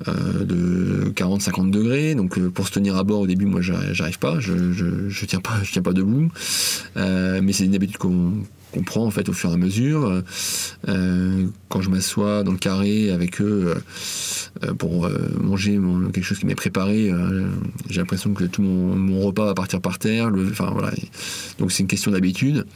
de 0.07 1.12
40-50 1.16 1.71
degrés. 1.71 2.14
Donc 2.14 2.39
pour 2.51 2.69
se 2.69 2.73
tenir 2.73 2.97
à 2.97 3.03
bord 3.03 3.21
au 3.21 3.27
début, 3.27 3.47
moi 3.47 3.61
j'arrive 3.61 4.21
pas, 4.21 4.39
je, 4.39 4.73
je, 4.73 5.27
tiens 5.27 5.41
pas, 5.41 5.59
je 5.64 5.73
tiens 5.73 5.83
pas 5.83 5.93
debout. 5.93 6.31
mais 6.95 7.53
c'est 7.53 7.64
une 7.64 7.75
habitude 7.75 7.99
qu'on 7.99 8.45
qu'on 8.73 8.83
prend 8.83 9.05
en 9.05 9.11
fait 9.11 9.29
au 9.29 9.33
fur 9.33 9.51
et 9.51 9.55
à 9.55 9.57
mesure. 9.57 10.23
Euh, 10.89 11.47
quand 11.69 11.81
je 11.81 11.91
m'assois 11.91 12.43
dans 12.45 12.53
le 12.53 12.59
carré 12.59 13.11
avec 13.11 13.41
eux 13.41 13.75
euh, 14.64 14.75
pour 14.75 15.07
euh, 15.07 15.31
manger 15.41 15.79
quelque 16.12 16.25
chose 16.25 16.39
qui 16.39 16.47
m'est 16.47 16.55
préparé, 16.55 17.11
j'ai 17.89 18.01
l'impression 18.01 18.35
que 18.35 18.45
tout 18.45 18.62
mon, 18.62 19.21
repas 19.21 19.47
va 19.47 19.55
partir 19.55 19.81
par 19.81 19.99
terre. 19.99 20.31
enfin 20.51 20.71
voilà. 20.73 20.93
Donc 21.59 21.73
c'est 21.73 21.83
une 21.83 21.89
question 21.89 22.11
d'habitude. 22.11 22.66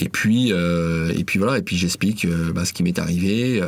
Et 0.00 0.08
puis 0.08 0.50
et 0.50 1.24
puis 1.24 1.38
voilà. 1.38 1.58
Et 1.58 1.62
puis 1.62 1.76
j'explique 1.76 2.26
bah, 2.54 2.64
ce 2.64 2.72
qui 2.72 2.82
m'est 2.82 2.98
arrivé. 2.98 3.62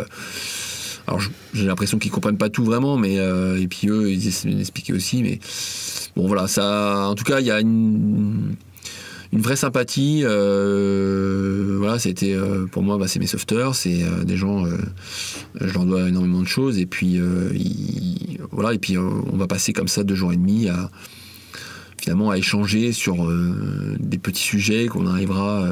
alors 1.06 1.20
j'ai 1.54 1.66
l'impression 1.66 1.98
qu'ils 1.98 2.10
comprennent 2.10 2.38
pas 2.38 2.50
tout 2.50 2.64
vraiment, 2.64 2.96
mais 2.96 3.14
et 3.14 3.68
puis 3.68 3.88
eux 3.88 4.10
ils 4.10 4.28
essaient 4.28 4.50
d'expliquer 4.50 4.92
aussi. 4.92 5.22
Mais 5.22 5.38
bon 6.16 6.26
voilà, 6.26 6.48
ça. 6.48 7.08
En 7.08 7.14
tout 7.14 7.24
cas, 7.24 7.40
il 7.40 7.46
y 7.46 7.50
a 7.50 7.60
une 7.60 8.56
une 9.32 9.40
vraie 9.40 9.56
sympathie. 9.56 10.22
Euh, 10.24 11.76
voilà, 11.78 11.98
c'était 11.98 12.34
euh, 12.34 12.66
pour 12.66 12.82
moi, 12.82 12.98
bah, 12.98 13.08
c'est 13.08 13.18
mes 13.18 13.26
sauveteurs, 13.26 13.74
c'est 13.74 14.02
euh, 14.02 14.24
des 14.24 14.36
gens, 14.36 14.64
je 15.60 15.72
leur 15.72 15.84
dois 15.84 16.08
énormément 16.08 16.42
de 16.42 16.48
choses. 16.48 16.78
Et 16.78 16.86
puis 16.86 17.18
voilà, 18.50 18.74
et 18.74 18.78
puis 18.78 18.98
on 18.98 19.36
va 19.36 19.46
passer 19.46 19.72
comme 19.72 19.88
ça 19.88 20.04
deux 20.04 20.14
jours 20.14 20.32
et 20.32 20.36
demi 20.36 20.68
à 20.68 20.90
finalement 21.98 22.30
à 22.30 22.38
échanger 22.38 22.92
sur 22.92 23.26
des 23.98 24.18
petits 24.18 24.42
sujets 24.42 24.86
qu'on 24.86 25.06
arrivera 25.06 25.66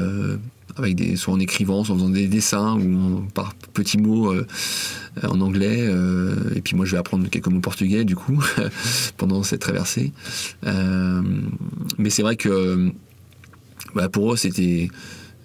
avec 0.75 0.95
des, 0.95 1.15
soit 1.15 1.33
en 1.33 1.39
écrivant, 1.39 1.83
soit 1.83 1.95
en 1.95 1.99
faisant 1.99 2.09
des 2.09 2.27
dessins 2.27 2.77
ou 2.77 3.21
par 3.33 3.53
petits 3.73 3.97
mots 3.97 4.33
en 5.23 5.41
anglais. 5.41 5.87
et 6.55 6.61
puis 6.61 6.75
moi, 6.75 6.85
je 6.85 6.91
vais 6.91 6.97
apprendre 6.97 7.29
quelques 7.29 7.47
mots 7.47 7.61
portugais 7.61 8.03
du 8.03 8.15
coup 8.15 8.43
pendant 9.17 9.43
cette 9.43 9.61
traversée. 9.61 10.11
mais 10.63 12.09
c'est 12.09 12.23
vrai 12.23 12.35
que 12.35 12.91
bah, 13.95 14.09
pour 14.09 14.33
eux, 14.33 14.37
c'était 14.37 14.89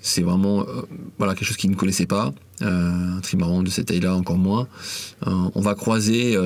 c'est 0.03 0.23
vraiment 0.23 0.63
euh, 0.63 0.83
voilà 1.19 1.35
quelque 1.35 1.47
chose 1.47 1.57
qu'ils 1.57 1.71
ne 1.71 1.77
connaissaient 1.77 2.07
pas. 2.07 2.33
Euh, 2.63 3.17
un 3.17 3.21
trimaran 3.21 3.63
de 3.63 3.71
cette 3.71 3.87
taille-là, 3.87 4.15
encore 4.15 4.37
moins. 4.37 4.69
Euh, 5.27 5.51
on 5.55 5.61
va 5.61 5.75
croiser, 5.75 6.37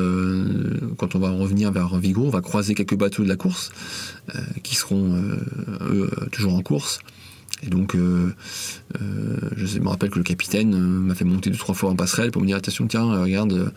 quand 0.96 1.14
on 1.14 1.18
va 1.18 1.30
revenir 1.30 1.72
vers 1.72 1.96
Vigo, 1.98 2.24
on 2.24 2.30
va 2.30 2.40
croiser 2.40 2.74
quelques 2.74 2.96
bateaux 2.96 3.24
de 3.24 3.28
la 3.28 3.36
course 3.36 3.72
qui 4.62 4.76
seront 4.76 5.20
eux 5.82 6.10
toujours 6.30 6.54
en 6.54 6.62
course. 6.62 7.00
Et 7.62 7.68
donc, 7.68 7.96
je 7.96 9.78
me 9.78 9.88
rappelle 9.88 10.10
que 10.10 10.18
le 10.18 10.24
capitaine 10.24 10.76
m'a 10.78 11.14
fait 11.14 11.24
monter 11.24 11.50
deux 11.50 11.56
trois 11.56 11.74
fois 11.74 11.90
en 11.90 11.96
passerelle 11.96 12.30
pour 12.30 12.42
me 12.42 12.46
dire 12.46 12.56
attention, 12.56 12.86
tiens, 12.86 13.20
regarde. 13.20 13.72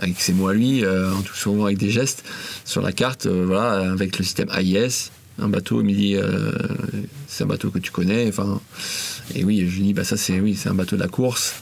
avec 0.00 0.20
ses 0.20 0.32
mots 0.32 0.48
à 0.48 0.54
lui, 0.54 0.84
en 0.84 1.22
tout 1.22 1.34
souvent 1.34 1.66
avec 1.66 1.78
des 1.78 1.90
gestes 1.90 2.24
sur 2.64 2.82
la 2.82 2.92
carte, 2.92 3.26
voilà, 3.26 3.92
avec 3.92 4.18
le 4.18 4.24
système 4.24 4.48
AIS, 4.50 5.10
un 5.38 5.48
bateau, 5.48 5.80
il 5.80 5.86
me 5.86 5.92
dit 5.92 6.16
euh, 6.16 6.52
c'est 7.26 7.44
un 7.44 7.46
bateau 7.46 7.70
que 7.70 7.78
tu 7.78 7.90
connais. 7.90 8.28
Enfin, 8.28 8.60
et 9.34 9.44
oui, 9.44 9.66
je 9.68 9.76
lui 9.76 9.82
dis 9.86 9.94
bah 9.94 10.04
ça 10.04 10.16
c'est 10.16 10.40
oui, 10.40 10.58
un 10.66 10.74
bateau 10.74 10.96
de 10.96 11.00
la 11.00 11.08
course. 11.08 11.54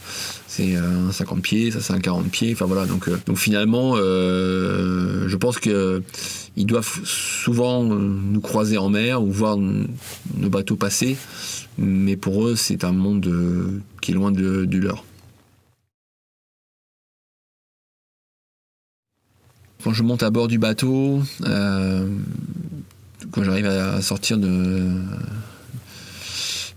C'est 0.46 0.74
un 0.76 1.12
50 1.12 1.42
pieds, 1.42 1.70
ça 1.70 1.80
c'est 1.80 1.92
un 1.92 2.00
40 2.00 2.30
pieds. 2.30 2.52
Enfin 2.52 2.64
voilà, 2.64 2.86
donc 2.86 3.08
euh, 3.08 3.18
donc 3.26 3.36
finalement, 3.36 3.94
euh, 3.96 5.28
je 5.28 5.36
pense 5.36 5.58
que 5.58 6.02
ils 6.56 6.66
doivent 6.66 7.00
souvent 7.04 7.84
nous 7.84 8.40
croiser 8.40 8.78
en 8.78 8.88
mer 8.88 9.22
ou 9.22 9.30
voir 9.30 9.58
nos 9.58 10.48
bateaux 10.48 10.76
passer, 10.76 11.16
mais 11.76 12.16
pour 12.16 12.46
eux 12.46 12.56
c'est 12.56 12.84
un 12.84 12.92
monde 12.92 13.82
qui 14.00 14.12
est 14.12 14.14
loin 14.14 14.32
de, 14.32 14.66
leur. 14.78 15.04
Quand 19.84 19.92
je 19.92 20.02
monte 20.02 20.22
à 20.22 20.30
bord 20.30 20.48
du 20.48 20.58
bateau, 20.58 21.22
quand 23.30 23.44
j'arrive 23.44 23.66
à 23.66 24.00
sortir 24.02 24.38
de, 24.38 24.90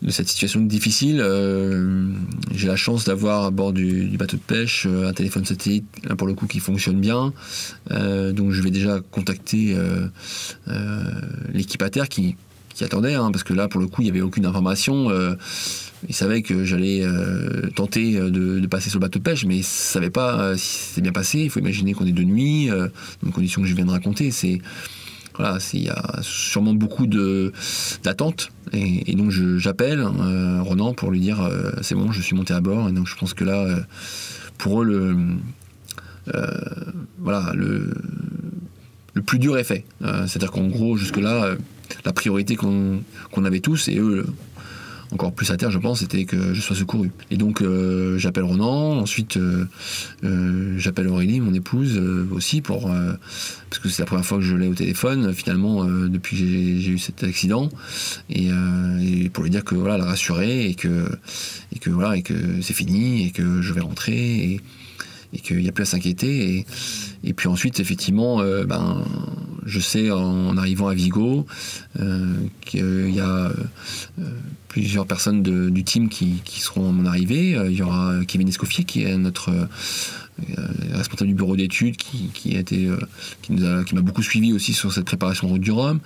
cette 0.09 0.29
situation 0.29 0.61
difficile, 0.61 1.19
euh, 1.21 2.07
j'ai 2.53 2.67
la 2.67 2.77
chance 2.77 3.05
d'avoir 3.05 3.43
à 3.43 3.51
bord 3.51 3.73
du, 3.73 4.17
bateau 4.17 4.37
de 4.37 4.41
pêche 4.41 4.85
euh, 4.87 5.09
un 5.09 5.13
téléphone 5.13 5.45
satellite, 5.45 5.85
là 6.07 6.15
pour 6.15 6.27
le 6.27 6.33
coup, 6.33 6.47
qui 6.47 6.59
fonctionne 6.59 7.01
bien. 7.01 7.33
Euh, 7.91 8.31
donc 8.31 8.51
je 8.51 8.61
vais 8.61 8.71
déjà 8.71 8.99
contacter 9.11 9.75
l'équipe 11.53 11.81
à 11.81 11.89
terre 11.89 12.09
qui, 12.09 12.35
attendait, 12.81 13.15
hein, 13.15 13.29
parce 13.33 13.43
que 13.43 13.53
là, 13.53 13.67
pour 13.67 13.81
le 13.81 13.87
coup, 13.87 14.01
il 14.01 14.05
n'y 14.05 14.11
avait 14.11 14.21
aucune 14.21 14.45
information. 14.45 15.11
il 16.07 16.15
savait 16.15 16.41
que 16.41 16.63
j'allais 16.63 17.05
tenter 17.75 18.13
de, 18.13 18.65
passer 18.67 18.89
sur 18.89 18.99
le 18.99 19.05
bateau 19.05 19.19
de 19.19 19.23
pêche, 19.23 19.43
mais 19.45 19.57
il 19.57 19.63
savait 19.63 20.09
pas 20.09 20.55
si 20.55 20.87
c'était 20.87 21.01
bien 21.01 21.11
passé. 21.11 21.39
Il 21.39 21.49
faut 21.49 21.59
imaginer 21.59 21.93
qu'on 21.93 22.05
est 22.05 22.13
de 22.13 22.23
nuit, 22.23 22.67
dans 22.67 22.87
les 23.25 23.31
conditions 23.31 23.61
que 23.61 23.67
je 23.67 23.75
viens 23.75 23.85
de 23.85 23.91
raconter. 23.91 24.31
C'est 24.31 24.61
voilà, 25.39 25.57
il 25.73 25.83
y 25.83 25.89
a 25.89 26.19
sûrement 26.21 26.73
beaucoup 26.73 27.07
d'attentes. 27.07 28.51
Et, 28.73 29.15
donc 29.15 29.31
j'appelle 29.31 30.03
Ronan 30.03 30.93
pour 30.93 31.09
lui 31.09 31.19
dire 31.19 31.39
c'est 31.81 31.95
bon, 31.95 32.11
je 32.11 32.21
suis 32.21 32.35
monté 32.35 32.53
à 32.53 32.61
bord. 32.61 32.89
Et 32.89 32.91
donc 32.91 33.07
je 33.07 33.15
pense 33.15 33.33
que 33.33 33.45
là, 33.45 33.65
pour 34.57 34.83
eux, 34.83 34.85
le, 34.85 35.17
voilà, 37.19 37.53
le, 37.55 37.93
le 39.19 39.21
plus 39.21 39.39
dur 39.39 39.57
est 39.57 39.63
fait. 39.63 39.83
Euh, 40.01 40.27
c'est-à-dire 40.27 40.51
qu'en 40.51 40.67
gros, 40.67 40.95
jusque-là, 40.95 41.43
euh, 41.43 41.55
la 42.05 42.13
priorité 42.13 42.55
qu'on 42.55 43.01
avait 43.43 43.59
tous, 43.59 43.87
et 43.87 43.97
eux, 43.97 44.25
encore 45.11 45.33
plus 45.33 45.49
à 45.51 45.57
terre, 45.57 45.71
je 45.71 45.79
pense, 45.79 45.99
c'était 45.99 46.25
que 46.25 46.53
je 46.53 46.61
sois 46.61 46.75
secouru. 46.75 47.11
Et 47.31 47.37
donc, 47.37 47.61
euh, 47.61 48.17
j'appelle 48.17 48.43
Ronan, 48.43 48.99
ensuite, 48.99 49.39
j'appelle 50.77 51.07
Aurélie, 51.07 51.39
mon 51.39 51.53
épouse, 51.53 51.99
aussi, 52.31 52.61
pour, 52.61 52.83
parce 53.69 53.79
que 53.81 53.89
c'est 53.89 54.01
la 54.01 54.05
première 54.05 54.25
fois 54.25 54.37
que 54.37 54.43
je 54.43 54.55
l'ai 54.55 54.67
au 54.67 54.75
téléphone, 54.75 55.33
finalement, 55.33 55.83
depuis 55.85 56.37
que 56.37 56.43
j'ai 56.45 56.91
eu 56.91 56.99
cet 56.99 57.23
accident, 57.23 57.69
et, 58.29 58.49
pour 59.33 59.43
lui 59.43 59.49
dire 59.49 59.63
que, 59.63 59.75
voilà, 59.75 59.97
la 59.97 60.05
rassurer, 60.05 60.67
et 60.67 60.75
que, 60.75 61.09
et 61.73 61.79
que 61.79 61.89
voilà, 61.89 62.15
et 62.17 62.21
que 62.21 62.33
c'est 62.61 62.73
fini, 62.73 63.27
et 63.27 63.31
que 63.31 63.61
je 63.61 63.73
vais 63.73 63.81
rentrer, 63.81 64.13
et, 64.15 64.61
et 65.33 65.39
qu'il 65.39 65.57
n'y 65.57 65.69
a 65.69 65.71
plus 65.71 65.83
à 65.83 65.85
s'inquiéter. 65.85 66.57
Et, 66.57 66.65
et, 67.23 67.33
puis 67.33 67.47
ensuite, 67.47 67.79
effectivement, 67.79 68.41
euh, 68.41 68.65
ben, 68.65 69.03
je 69.69 69.79
sais 69.79 70.11
en, 70.11 70.57
arrivant 70.57 70.87
à 70.87 70.93
Vigo 70.93 71.45
euh, 71.99 72.35
qu'il 72.61 73.13
y 73.13 73.19
a 73.19 73.25
euh, 73.25 73.53
plusieurs 74.67 75.05
personnes 75.05 75.41
du 75.43 75.83
team 75.83 76.09
qui, 76.09 76.41
seront 76.59 76.89
à 76.89 76.91
mon 76.91 77.05
arrivée. 77.05 77.57
Il 77.69 77.77
y 77.77 77.81
aura 77.81 78.13
Kevin 78.27 78.47
Escoffier 78.47 78.83
qui 78.83 79.03
est 79.03 79.17
notre 79.17 79.51
responsable 80.93 81.29
du 81.29 81.35
bureau 81.35 81.55
d'études 81.55 81.97
qui, 81.97 82.29
qui 82.33 83.53
m'a 83.53 84.01
beaucoup 84.01 84.23
suivi 84.23 84.53
aussi 84.53 84.73
sur 84.73 84.91
cette 84.93 85.05
préparation 85.05 85.47
route 85.47 85.61
du 85.61 85.71
Rhum. 85.71 85.99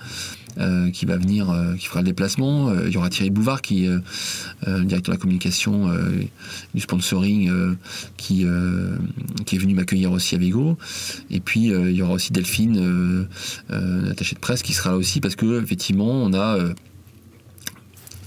Euh, 0.56 0.92
qui 0.92 1.04
va 1.04 1.16
venir, 1.16 1.50
euh, 1.50 1.74
qui 1.74 1.86
fera 1.86 2.00
le 2.00 2.06
déplacement. 2.06 2.68
Euh, 2.68 2.84
il 2.86 2.92
y 2.92 2.96
aura 2.96 3.10
Thierry 3.10 3.30
Bouvard, 3.30 3.60
qui 3.60 3.88
directeur 4.66 5.00
de 5.02 5.10
la 5.10 5.16
communication 5.16 5.90
du 6.74 6.80
sponsoring, 6.80 7.50
qui, 8.16 8.42
est 8.42 9.58
venu 9.58 9.74
m'accueillir 9.74 10.12
aussi 10.12 10.34
à 10.34 10.38
Vigo. 10.38 10.78
Et 11.30 11.40
puis 11.40 11.66
il 11.66 11.92
y 11.92 12.02
aura 12.02 12.14
aussi 12.14 12.32
Delphine, 12.32 13.26
attachée 14.10 14.34
de 14.34 14.40
presse, 14.40 14.62
qui 14.62 14.72
sera 14.72 14.90
là 14.90 14.96
aussi 14.96 15.20
parce 15.20 15.34
que 15.36 15.62
effectivement 15.62 16.10
on 16.10 16.32
a 16.34 16.58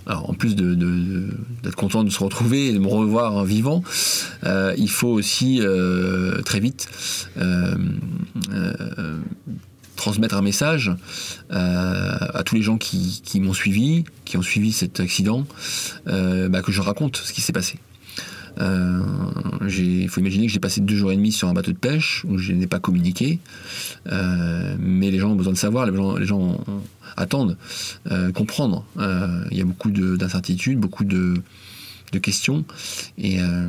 alors, 0.05 0.29
en 0.29 0.33
plus 0.33 0.55
d'être 0.55 1.75
content 1.75 2.05
de 2.05 2.09
se 2.09 2.23
retrouver 2.23 2.69
et 2.69 2.73
de 2.73 2.79
me 2.79 2.87
revoir 2.87 3.43
vivant, 3.45 3.83
il 4.43 4.89
faut 4.89 5.09
aussi 5.09 5.61
très 6.45 6.59
vite 6.59 6.89
transmettre 9.97 10.35
un 10.35 10.41
message 10.41 10.91
euh, 11.51 12.17
à 12.33 12.43
tous 12.43 12.55
les 12.55 12.61
gens 12.61 12.77
qui, 12.77 13.21
m'ont 13.41 13.53
suivi, 13.53 14.05
qui 14.23 14.37
ont 14.37 14.41
suivi 14.41 14.71
cet 14.71 15.01
accident, 15.01 15.45
euh, 16.07 16.47
bah, 16.47 16.61
que 16.61 16.71
je 16.71 16.81
raconte 16.81 17.17
ce 17.17 17.33
qui 17.33 17.41
s'est 17.41 17.51
passé. 17.51 17.79
Euh, 18.59 19.03
il 19.69 20.09
faut 20.09 20.19
imaginer 20.19 20.47
que 20.47 20.51
j'ai 20.53 20.59
passé 20.59 20.81
deux 20.81 20.95
jours 20.95 21.11
et 21.11 21.15
demi 21.15 21.31
sur 21.31 21.47
un 21.47 21.53
bateau 21.53 21.73
de 21.73 21.77
pêche 21.77 22.25
où 22.27 22.39
je 22.39 22.53
n'ai 22.53 22.65
pas 22.65 22.79
communiqué, 22.79 23.39
mais 24.05 25.11
les 25.11 25.19
gens 25.19 25.31
ont 25.31 25.35
besoin 25.35 25.53
de 25.53 25.57
savoir, 25.57 25.85
les 25.85 26.25
gens 26.25 26.63
attendent 27.17 27.57
comprendre. 28.33 28.85
Il 29.51 29.57
y 29.57 29.61
a 29.61 29.65
beaucoup 29.65 29.91
d'incertitudes, 29.91 30.79
beaucoup 30.79 31.03
de, 31.03 31.35
de 32.11 32.19
questions. 32.19 32.65
Et, 33.17 33.39
euh, 33.41 33.67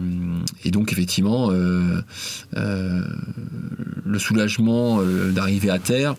donc 0.67 0.93
effectivement, 0.93 1.51
euh, 1.51 2.01
euh, 2.57 3.03
le 4.05 4.19
soulagement 4.19 5.03
d'arriver 5.33 5.71
à 5.71 5.79
terre, 5.79 6.17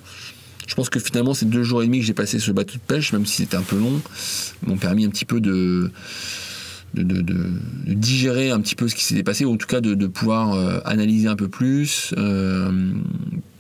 je 0.68 0.76
pense 0.76 0.90
que 0.90 1.00
finalement 1.00 1.34
ces 1.34 1.46
deux 1.46 1.64
jours 1.64 1.82
et 1.82 1.86
demi 1.86 2.00
que 2.00 2.06
j'ai 2.06 2.14
passé 2.14 2.40
sur 2.40 2.52
le 2.52 2.56
bateau 2.56 2.76
de 2.76 2.80
pêche, 2.80 3.14
même 3.14 3.26
si 3.26 3.38
c'était 3.38 3.58
un 3.58 3.64
peu 3.64 3.78
long, 3.78 4.02
m'ont 4.66 4.78
permis 4.78 5.06
un 5.06 5.10
petit 5.10 5.26
peu 5.26 5.40
de 5.40 5.92
de, 6.96 7.24
digérer 7.86 8.50
un 8.50 8.60
petit 8.62 8.74
peu 8.74 8.88
ce 8.88 8.96
qui 8.96 9.04
s'était 9.04 9.22
passé, 9.22 9.46
ou 9.46 9.54
en 9.54 9.58
tout 9.58 9.68
cas 9.68 9.80
de, 9.80 10.08
pouvoir 10.08 10.82
analyser 10.88 11.28
un 11.28 11.36
peu 11.36 11.48
plus, 11.48 12.16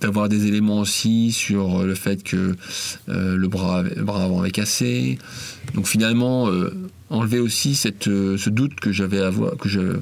d'avoir 0.01 0.29
des 0.29 0.47
éléments 0.47 0.79
aussi 0.79 1.31
sur 1.31 1.83
le 1.83 1.93
fait 1.93 2.23
que 2.23 2.55
le, 3.07 3.47
bras, 3.47 3.83
le 3.83 4.03
bras 4.03 4.23
avant 4.23 4.39
avait 4.39 4.49
cassé. 4.49 5.19
Donc 5.75 5.87
finalement, 5.87 6.49
enlever 7.09 7.39
aussi 7.39 7.79
euh, 8.07 8.37
ce 8.37 8.49
doute 8.49 8.79
que 8.79 8.91
j'avais 8.91 9.19
avoir, 9.19 9.57
que 9.57 9.69
je, 9.69 9.99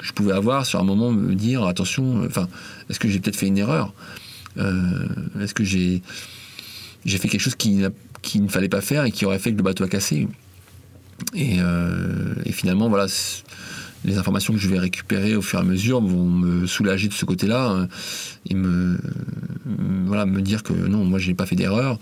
je, 0.00 0.12
pouvais 0.12 0.32
avoir 0.32 0.66
sur 0.66 0.80
un 0.80 0.84
moment, 0.84 1.10
me 1.10 1.34
dire 1.34 1.64
attention, 1.64 2.22
euh, 2.22 2.26
enfin, 2.26 2.48
est-ce 2.88 2.98
que 2.98 3.08
j'ai 3.08 3.20
peut-être 3.20 3.36
fait 3.36 3.46
une 3.46 3.58
erreur? 3.58 3.94
Euh, 4.58 5.06
Est-ce 5.40 5.54
que 5.54 5.64
j'ai 5.64 6.02
fait 7.06 7.28
quelque 7.28 7.40
chose 7.40 7.54
qui, 7.54 7.82
qui 8.22 8.40
ne 8.40 8.48
fallait 8.48 8.68
pas 8.68 8.80
faire 8.80 9.04
et 9.04 9.12
qui 9.12 9.24
aurait 9.24 9.38
fait 9.38 9.52
que 9.52 9.56
le 9.56 9.62
bateau 9.62 9.84
a 9.84 9.88
cassé? 9.88 10.26
Et, 11.34 11.58
et 12.44 12.52
finalement, 12.52 12.88
voilà, 12.88 13.08
les 14.04 14.18
informations 14.18 14.54
que 14.54 14.60
je 14.60 14.68
vais 14.68 14.78
récupérer 14.78 15.36
au 15.36 15.42
fur 15.42 15.58
et 15.58 15.62
à 15.62 15.64
mesure 15.64 16.00
vont 16.00 16.24
me 16.24 16.66
soulager 16.66 17.08
de 17.08 17.12
ce 17.12 17.24
côté-là 17.24 17.70
hein, 17.70 17.88
et 18.48 18.54
me, 18.54 18.98
voilà, 20.06 20.26
me 20.26 20.40
dire 20.40 20.62
que 20.62 20.72
non, 20.72 21.04
moi 21.04 21.18
je 21.18 21.28
n'ai 21.28 21.34
pas 21.34 21.46
fait 21.46 21.56
d'erreur 21.56 21.98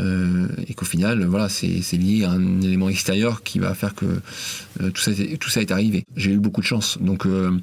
euh, 0.00 0.48
et 0.66 0.74
qu'au 0.74 0.84
final, 0.84 1.24
voilà, 1.24 1.48
c'est 1.48 1.96
lié 1.96 2.24
à 2.24 2.32
un 2.32 2.60
élément 2.60 2.88
extérieur 2.88 3.42
qui 3.42 3.58
va 3.58 3.74
faire 3.74 3.94
que 3.94 4.06
euh, 4.80 4.90
tout, 4.90 5.50
ça, 5.50 5.60
est 5.60 5.70
arrivé. 5.70 6.04
J'ai 6.16 6.32
eu 6.32 6.38
beaucoup 6.38 6.60
de 6.60 6.66
chance. 6.66 6.98
Donc, 7.00 7.26
euh, 7.26 7.58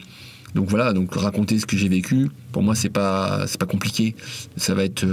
donc 0.54 0.70
voilà, 0.70 0.94
donc 0.94 1.14
raconter 1.16 1.60
ce 1.60 1.66
que 1.66 1.78
j'ai 1.78 1.90
vécu, 1.90 2.30
pour 2.52 2.64
moi, 2.64 2.76
c'est 2.76 2.90
pas, 2.90 3.46
pas 3.60 3.66
compliqué. 3.66 4.16
Ça 4.58 4.74
va 4.74 4.84
être 4.84 5.06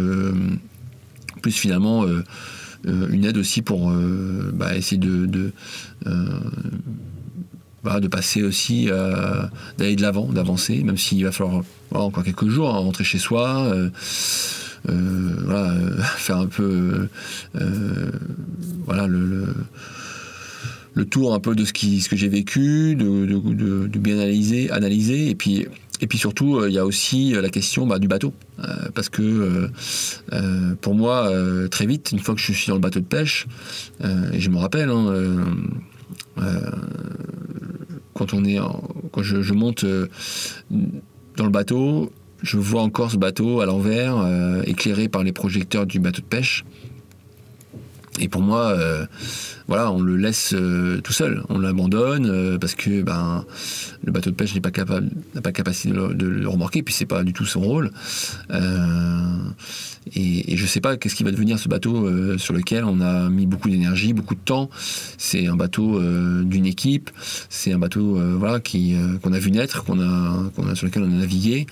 plus 1.43 1.53
finalement 1.53 2.07
une 2.85 3.25
aide 3.25 3.37
aussi 3.37 3.61
pour 3.61 3.93
bah, 4.53 4.77
essayer 4.77 4.99
de 4.99 5.53
bah, 7.83 7.99
de 7.99 8.07
passer 8.07 8.45
aussi, 8.45 8.89
euh, 8.89 9.43
d'aller 9.77 9.97
de 9.97 10.03
l'avant, 10.03 10.27
d'avancer, 10.27 10.83
même 10.85 10.97
s'il 10.97 11.25
va 11.25 11.33
falloir 11.33 11.65
encore 11.91 12.23
quelques 12.23 12.49
jours 12.49 12.69
hein, 12.69 12.79
rentrer 12.79 13.03
chez 13.03 13.19
soi, 13.19 13.65
euh, 13.65 13.91
euh, 14.89 16.01
faire 16.17 16.37
un 16.37 16.47
peu 16.47 17.09
voilà, 18.87 19.09
le, 19.09 19.49
le, 20.95 21.05
tour 21.07 21.35
un 21.35 21.41
peu 21.41 21.57
de 21.57 21.65
ce, 21.65 21.73
qui, 21.73 22.01
ce 22.01 22.09
que 22.09 22.15
j'ai 22.15 22.29
vécu, 22.29 22.95
de, 22.95 23.27
de, 23.27 23.99
bien 23.99 24.15
analyser, 24.15 24.71
analyser, 24.71 25.29
et 25.29 25.35
puis 25.35 25.67
et 26.01 26.09
puis 26.09 26.19
surtout, 26.19 26.65
il 26.67 26.73
y 26.73 26.79
a 26.79 26.85
aussi 26.85 27.31
la 27.31 27.49
question 27.49 27.87
bah, 27.87 28.01
du 28.01 28.09
bateau. 28.09 28.33
parce 28.93 29.09
que 29.09 29.69
pour 30.81 30.95
moi, 30.95 31.31
très 31.71 31.87
vite, 31.87 32.11
une 32.13 32.19
fois 32.19 32.35
que 32.35 32.41
je 32.41 32.53
suis 32.53 32.69
dans 32.69 32.75
le 32.75 32.81
bateau 32.81 32.99
de 32.99 33.05
pêche, 33.05 33.47
et 34.05 34.41
je 34.41 34.51
me 34.51 34.59
rappelle, 34.59 34.91
hein, 34.91 35.15
quand 38.27 39.23
je, 39.23 39.53
monte 39.53 39.85
euh, 39.85 40.09
dans 41.37 41.45
le 41.45 41.51
bateau, 41.51 42.11
je 42.43 42.59
vois 42.59 42.83
encore 42.83 43.11
ce 43.11 43.17
bateau 43.17 43.61
à 43.61 43.67
l'envers, 43.67 44.17
euh, 44.19 44.63
éclairé 44.67 45.09
par 45.09 45.23
les 45.23 45.33
projecteurs 45.33 45.87
du 45.87 46.01
bateau 46.01 46.21
de 46.21 46.27
pêche. 46.27 46.65
Et 48.21 48.29
pour 48.29 48.43
moi, 48.43 48.69
euh, 48.69 49.07
voilà, 49.69 49.91
on 49.91 50.01
le 50.01 50.17
laisse 50.17 50.55
tout 51.03 51.13
seul, 51.13 51.43
on 51.49 51.59
l'abandonne 51.59 52.59
parce 52.59 52.75
que 52.75 53.03
ben, 53.03 53.45
le 54.05 54.13
bateau 54.13 54.31
de 54.31 54.35
pêche 54.37 54.55
n'est 54.55 54.61
pas 54.61 54.71
capable, 54.71 55.11
n'a 55.35 55.41
pas 55.41 55.53
capacité 55.53 55.89
de 55.91 55.95
le, 55.95 56.15
de 56.15 56.27
le 56.27 56.49
remorquer, 56.49 56.83
puis 56.83 56.95
c'est 56.95 57.07
pas 57.07 57.25
du 57.25 57.33
tout 57.33 57.47
son 57.47 57.61
rôle. 57.61 57.91
Et, 60.15 60.57
je 60.57 60.63
ne 60.63 60.69
sais 60.69 60.81
pas 60.81 60.97
qu'est-ce 60.97 61.15
qui 61.15 61.23
va 61.23 61.31
devenir 61.31 61.59
ce 61.59 61.69
bateau 61.69 62.07
euh, 62.07 62.37
sur 62.39 62.55
lequel 62.55 62.85
on 62.85 63.01
a 63.01 63.29
mis 63.29 63.47
beaucoup 63.47 63.71
d'énergie, 63.71 64.13
beaucoup 64.13 64.35
de 64.35 64.41
temps. 64.41 64.69
C'est 65.17 65.47
un 65.47 65.57
bateau 65.57 65.99
euh, 65.99 66.43
d'une 66.43 66.67
équipe. 66.67 67.11
C'est 67.49 67.73
un 67.73 67.79
bateau 67.79 68.19
euh, 68.19 68.35
voilà 68.37 68.61
qui 68.61 68.95
qu'on 69.23 69.33
a 69.33 69.39
vu 69.39 69.51
naître, 69.51 69.85
qu'on 69.85 70.01
a 70.01 70.75
sur 70.75 70.87
lequel 70.87 71.05
on 71.05 71.07
a 71.07 71.19
navigué 71.19 71.67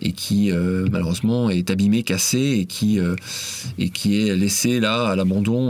et 0.00 0.12
qui 0.12 0.50
malheureusement 0.90 1.50
est 1.50 1.70
abîmé, 1.70 2.02
cassé 2.02 2.58
et 2.60 2.66
qui 2.66 2.98
et 3.78 3.90
qui 3.90 4.20
est 4.20 4.36
laissé 4.36 4.80
là 4.80 5.08
à 5.08 5.16
l'abandon 5.16 5.69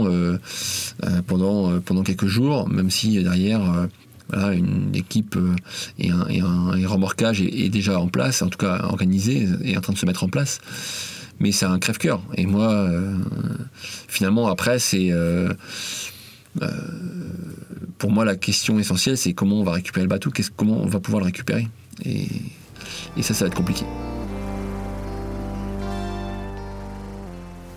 pendant 1.27 1.79
pendant 1.81 2.03
quelques 2.03 2.27
jours, 2.27 2.69
même 2.69 2.89
si 2.89 3.23
derrière 3.23 3.87
une 4.33 4.95
équipe 4.95 5.37
et 5.99 6.09
un, 6.09 6.27
et 6.27 6.39
un, 6.39 6.87
remorquage 6.87 7.41
est, 7.41 7.69
déjà 7.69 7.99
en 7.99 8.07
place, 8.07 8.41
en 8.41 8.47
tout 8.47 8.57
cas 8.57 8.81
organisé, 8.83 9.47
et 9.63 9.77
en 9.77 9.81
train 9.81 9.93
de 9.93 9.97
se 9.97 10.05
mettre 10.05 10.23
en 10.23 10.29
place 10.29 10.59
mais 11.41 11.51
c'est 11.51 11.65
un 11.65 11.79
crève-cœur. 11.79 12.21
Et 12.37 12.45
moi, 12.45 12.71
euh, 12.71 13.17
finalement, 14.07 14.47
après, 14.47 14.79
c'est. 14.79 15.11
Euh, 15.11 15.51
euh, 16.61 16.69
pour 17.97 18.11
moi, 18.11 18.25
la 18.25 18.35
question 18.35 18.79
essentielle, 18.79 19.17
c'est 19.17 19.33
comment 19.33 19.59
on 19.59 19.63
va 19.63 19.73
récupérer 19.73 20.03
le 20.03 20.09
bateau, 20.09 20.31
comment 20.55 20.81
on 20.81 20.87
va 20.87 20.99
pouvoir 20.99 21.21
le 21.21 21.25
récupérer. 21.25 21.67
Et, 22.05 22.27
ça, 23.21 23.33
ça 23.33 23.45
va 23.45 23.47
être 23.47 23.57
compliqué. 23.57 23.85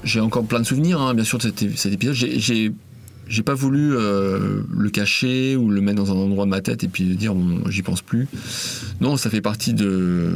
J'ai 0.05 0.20
encore 0.20 0.44
plein 0.44 0.61
de 0.61 0.66
souvenirs, 0.66 1.00
hein, 1.00 1.14
bien 1.14 1.24
sûr, 1.24 1.38
de 1.38 1.42
cet, 1.42 1.92
épisode. 1.92 2.14
J'ai 3.26 3.42
pas 3.42 3.55
voulu 3.55 3.90
le 3.90 4.88
cacher 4.90 5.57
ou 5.57 5.70
le 5.70 5.80
mettre 5.80 6.02
dans 6.02 6.12
un 6.12 6.16
endroit 6.16 6.44
de 6.44 6.50
ma 6.50 6.61
tête 6.61 6.84
et 6.84 6.88
puis 6.88 7.05
dire 7.16 7.34
j'y 7.68 7.82
pense 7.82 8.02
plus. 8.02 8.28
Non, 9.00 9.16
ça 9.16 9.30
fait 9.30 9.40
partie 9.40 9.72
de, 9.72 10.30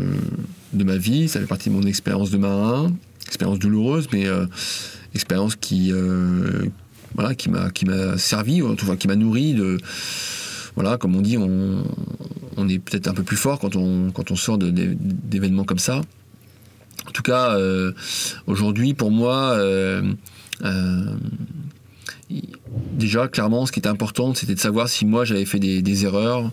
ma 0.73 0.97
vie, 0.97 1.29
ça 1.29 1.41
fait 1.41 1.47
partie 1.47 1.69
de 1.69 1.75
mon 1.75 1.83
expérience 1.83 2.31
de 2.31 2.39
marin, 2.39 2.93
expérience 3.27 3.59
douloureuse, 3.59 4.09
mais 4.12 4.27
expérience 5.14 5.55
qui 5.57 5.93
voilà 7.14 7.35
qui 7.35 7.51
m'a 7.51 7.71
qui 7.71 7.85
m'a 7.85 8.16
servi, 8.16 8.62
enfin 8.62 8.97
qui 8.97 9.07
m'a 9.07 9.16
nourri 9.16 9.55
de 9.55 9.79
voilà, 10.79 10.97
comme 10.97 11.16
on 11.16 11.23
dit, 11.23 11.37
on, 11.37 12.69
est 12.69 12.79
peut-être 12.79 13.09
un 13.09 13.12
peu 13.12 13.25
plus 13.25 13.37
fort 13.37 13.59
quand 13.59 13.75
on 13.75 14.37
sort 14.37 14.59
d'événements 14.59 15.64
comme 15.64 15.81
ça. 15.81 16.03
En 17.07 17.11
tout 17.11 17.23
cas, 17.23 17.57
euh, 17.57 17.93
aujourd'hui, 18.47 18.95
pour 18.95 19.11
moi, 19.11 19.53
euh, 19.53 20.03
euh, 20.65 21.15
déjà, 22.93 23.29
clairement, 23.29 23.67
ce 23.67 23.73
qui 23.73 23.79
était 23.79 23.89
important, 23.89 24.35
c'était 24.35 24.55
de 24.55 24.61
savoir 24.61 24.89
si 24.89 25.07
moi 25.07 25.25
j'avais 25.25 25.45
fait 25.45 25.59
des, 25.59 26.05
erreurs 26.05 26.51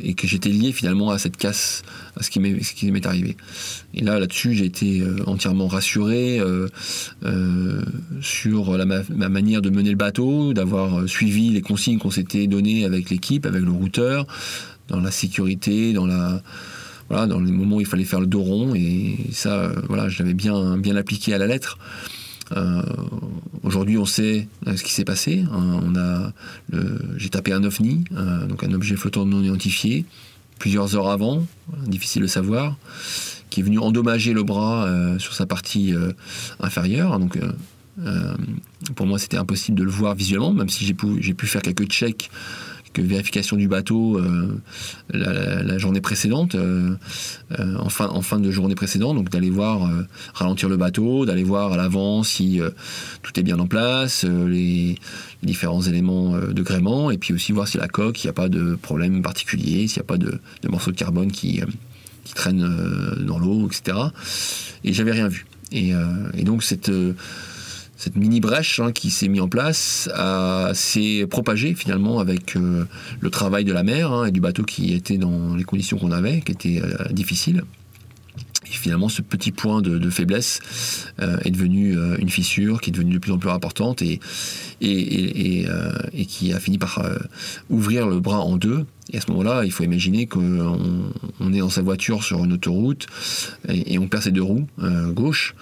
et 0.00 0.14
que 0.14 0.26
j'étais 0.26 0.48
lié 0.48 0.72
finalement 0.72 1.10
à 1.10 1.18
cette 1.18 1.36
casse, 1.36 1.82
à 2.16 2.22
ce 2.22 2.30
qui 2.30 2.40
m'est 2.90 3.06
arrivé. 3.06 3.36
Et 3.94 4.02
là, 4.02 4.18
là-dessus, 4.18 4.54
j'ai 4.54 4.64
été 4.64 5.02
entièrement 5.26 5.68
rassuré 5.68 6.40
sur 8.20 8.76
la, 8.76 8.84
ma, 8.84 9.28
manière 9.28 9.62
de 9.62 9.70
mener 9.70 9.90
le 9.90 9.96
bateau, 9.96 10.52
d'avoir 10.54 11.08
suivi 11.08 11.50
les 11.50 11.62
consignes 11.62 11.98
qu'on 11.98 12.10
s'était 12.10 12.46
données 12.46 12.84
avec 12.84 13.10
l'équipe, 13.10 13.46
avec 13.46 13.62
le 13.62 13.70
routeur, 13.70 14.26
dans 14.88 15.00
la 15.00 15.10
sécurité, 15.10 15.92
dans 15.92 16.06
la 16.06 16.42
voilà, 17.08 17.26
dans 17.26 17.40
les 17.40 17.52
moments 17.52 17.76
où 17.76 17.80
il 17.80 17.86
fallait 17.86 18.04
faire 18.04 18.20
le 18.20 18.26
dos 18.26 18.42
rond. 18.42 18.74
Et 18.74 19.16
ça, 19.32 19.72
voilà, 19.88 20.08
je 20.08 20.22
l'avais 20.22 20.34
bien, 20.34 20.78
bien 20.78 20.96
appliqué 20.96 21.34
à 21.34 21.38
la 21.38 21.46
lettre. 21.46 21.78
Euh, 22.52 22.82
aujourd'hui, 23.62 23.98
on 23.98 24.04
sait 24.04 24.48
euh, 24.66 24.76
ce 24.76 24.82
qui 24.82 24.92
s'est 24.92 25.04
passé. 25.04 25.44
Hein. 25.52 26.32
j'ai 27.16 27.30
tapé 27.30 27.52
un 27.52 27.64
ovni, 27.64 28.04
euh, 28.16 28.46
donc 28.46 28.64
un 28.64 28.72
objet 28.72 28.96
flottant 28.96 29.24
non 29.24 29.42
identifié, 29.42 30.04
plusieurs 30.58 30.94
heures 30.96 31.08
avant, 31.08 31.46
difficile 31.86 32.22
de 32.22 32.26
savoir, 32.26 32.76
qui 33.50 33.60
est 33.60 33.62
venu 33.62 33.78
endommager 33.78 34.32
le 34.32 34.42
bras 34.42 34.88
sur 35.18 35.34
sa 35.34 35.46
partie 35.46 35.92
inférieure. 36.60 37.18
Donc, 37.18 37.38
pour 38.94 39.06
moi, 39.06 39.18
c'était 39.18 39.36
impossible 39.36 39.78
de 39.78 39.84
le 39.84 39.90
voir 39.90 40.14
visuellement, 40.14 40.52
même 40.52 40.68
si 40.68 40.84
j'ai 40.84 40.94
pu 40.94 41.46
faire 41.46 41.62
quelques 41.62 41.86
checks 41.86 42.30
vérification 43.02 43.56
du 43.56 43.68
bateau 43.68 44.18
euh, 44.18 44.60
la, 45.12 45.78
journée 45.78 46.00
précédente, 46.00 46.54
euh, 46.54 46.94
euh, 47.58 47.76
en, 47.78 47.88
fin, 47.88 48.08
en, 48.08 48.22
fin, 48.22 48.38
de 48.38 48.50
journée 48.50 48.74
précédente, 48.74 49.16
donc 49.16 49.30
d'aller 49.30 49.50
voir 49.50 49.90
ralentir 50.34 50.68
le 50.68 50.76
bateau, 50.76 51.26
d'aller 51.26 51.42
voir 51.42 51.72
à 51.72 51.76
l'avant 51.76 52.22
si 52.22 52.60
tout 53.22 53.38
est 53.38 53.42
bien 53.42 53.58
en 53.58 53.66
place, 53.66 54.24
les, 54.24 54.96
différents 55.42 55.82
éléments 55.82 56.38
de 56.38 56.62
gréement, 56.62 57.10
et 57.10 57.18
puis 57.18 57.34
aussi 57.34 57.52
voir 57.52 57.68
si 57.68 57.76
la 57.76 57.88
coque, 57.88 58.22
il 58.24 58.26
n'y 58.26 58.30
a 58.30 58.34
pas 58.34 58.48
de 58.48 58.76
problème 58.76 59.20
particulier, 59.22 59.88
s'il 59.88 59.98
n'y 59.98 60.04
a 60.04 60.06
pas 60.06 60.16
de, 60.16 60.40
morceaux 60.68 60.90
de 60.90 60.96
carbone 60.96 61.30
qui, 61.30 61.60
qui 62.24 62.34
traînent 62.34 62.66
dans 63.26 63.38
l'eau, 63.38 63.66
etc. 63.66 63.98
Et 64.84 64.92
j'avais 64.92 65.12
rien 65.12 65.28
vu. 65.28 65.46
Et 65.72 65.92
donc 66.44 66.62
cette 66.62 66.90
cette 67.96 68.16
mini 68.16 68.40
brèche 68.40 68.80
hein, 68.80 68.92
qui 68.92 69.10
s'est 69.10 69.28
mise 69.28 69.40
en 69.40 69.48
place 69.48 70.08
s'est 70.74 71.26
propagée 71.28 71.74
finalement 71.74 72.18
avec 72.18 72.56
euh, 72.56 72.84
le 73.20 73.30
travail 73.30 73.64
de 73.64 73.72
la 73.72 73.82
mer 73.82 74.12
hein, 74.12 74.26
et 74.26 74.30
du 74.30 74.40
bateau 74.40 74.64
qui 74.64 74.94
était 74.94 75.18
dans 75.18 75.54
les 75.54 75.64
conditions 75.64 75.98
qu'on 75.98 76.12
avait, 76.12 76.40
qui 76.40 76.52
étaient 76.52 76.82
euh, 76.82 77.12
difficiles. 77.12 77.64
Finalement, 78.78 79.08
ce 79.08 79.22
petit 79.22 79.52
point 79.52 79.82
de, 79.82 80.10
faiblesse 80.10 80.60
euh, 81.20 81.38
est 81.44 81.50
devenu 81.50 81.96
une 82.18 82.28
fissure 82.28 82.80
qui 82.80 82.90
est 82.90 82.92
devenue 82.92 83.14
de 83.14 83.18
plus 83.18 83.32
en 83.32 83.38
plus 83.38 83.50
importante 83.50 84.02
et, 84.02 84.20
et 84.80 85.66
qui 86.26 86.52
a 86.52 86.60
fini 86.60 86.78
par 86.78 87.02
ouvrir 87.70 88.06
le 88.06 88.20
bras 88.20 88.40
en 88.40 88.56
deux 88.56 88.84
et 89.12 89.18
à 89.18 89.20
ce 89.20 89.30
moment-là, 89.30 89.64
il 89.64 89.70
faut 89.70 89.84
imaginer 89.84 90.26
qu'on 90.26 91.12
on 91.40 91.52
est 91.52 91.58
dans 91.58 91.68
sa 91.68 91.82
voiture 91.82 92.24
sur 92.24 92.42
une 92.44 92.54
autoroute 92.54 93.06
et, 93.68 93.98
on 93.98 94.08
perd 94.08 94.22
ses 94.22 94.32
deux 94.32 94.42
roues 94.42 94.66
euh, 94.82 95.12
gauche. 95.12 95.54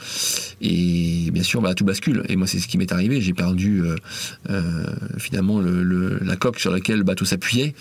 Et 0.61 1.31
bien 1.33 1.43
sûr, 1.43 1.61
bah, 1.61 1.75
tout 1.75 1.85
bascule. 1.85 2.23
Et 2.29 2.37
moi, 2.37 2.47
c'est 2.47 2.61
ce 2.61 2.69
qui 2.69 2.79
m'est 2.79 2.93
arrivé. 2.93 3.21
J'ai 3.21 3.35
perdu 3.35 3.83
euh, 3.83 3.97
euh, 4.51 4.85
finalement 5.19 5.61
la 5.61 6.37
coque 6.37 6.61
sur 6.61 6.71
laquelle 6.71 6.99
le 6.99 7.05
bateau 7.05 7.25
s'appuyait. 7.25 7.75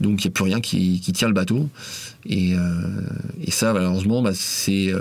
Donc 0.00 0.24
il 0.24 0.28
n'y 0.28 0.30
a 0.30 0.32
plus 0.32 0.44
rien 0.44 0.60
qui, 0.60 1.00
tient 1.00 1.28
le 1.28 1.34
bateau. 1.34 1.68
Et, 2.26 2.54
ça, 3.50 3.72
malheureusement, 3.72 4.22
bah, 4.22 4.32
c'est 4.34 4.92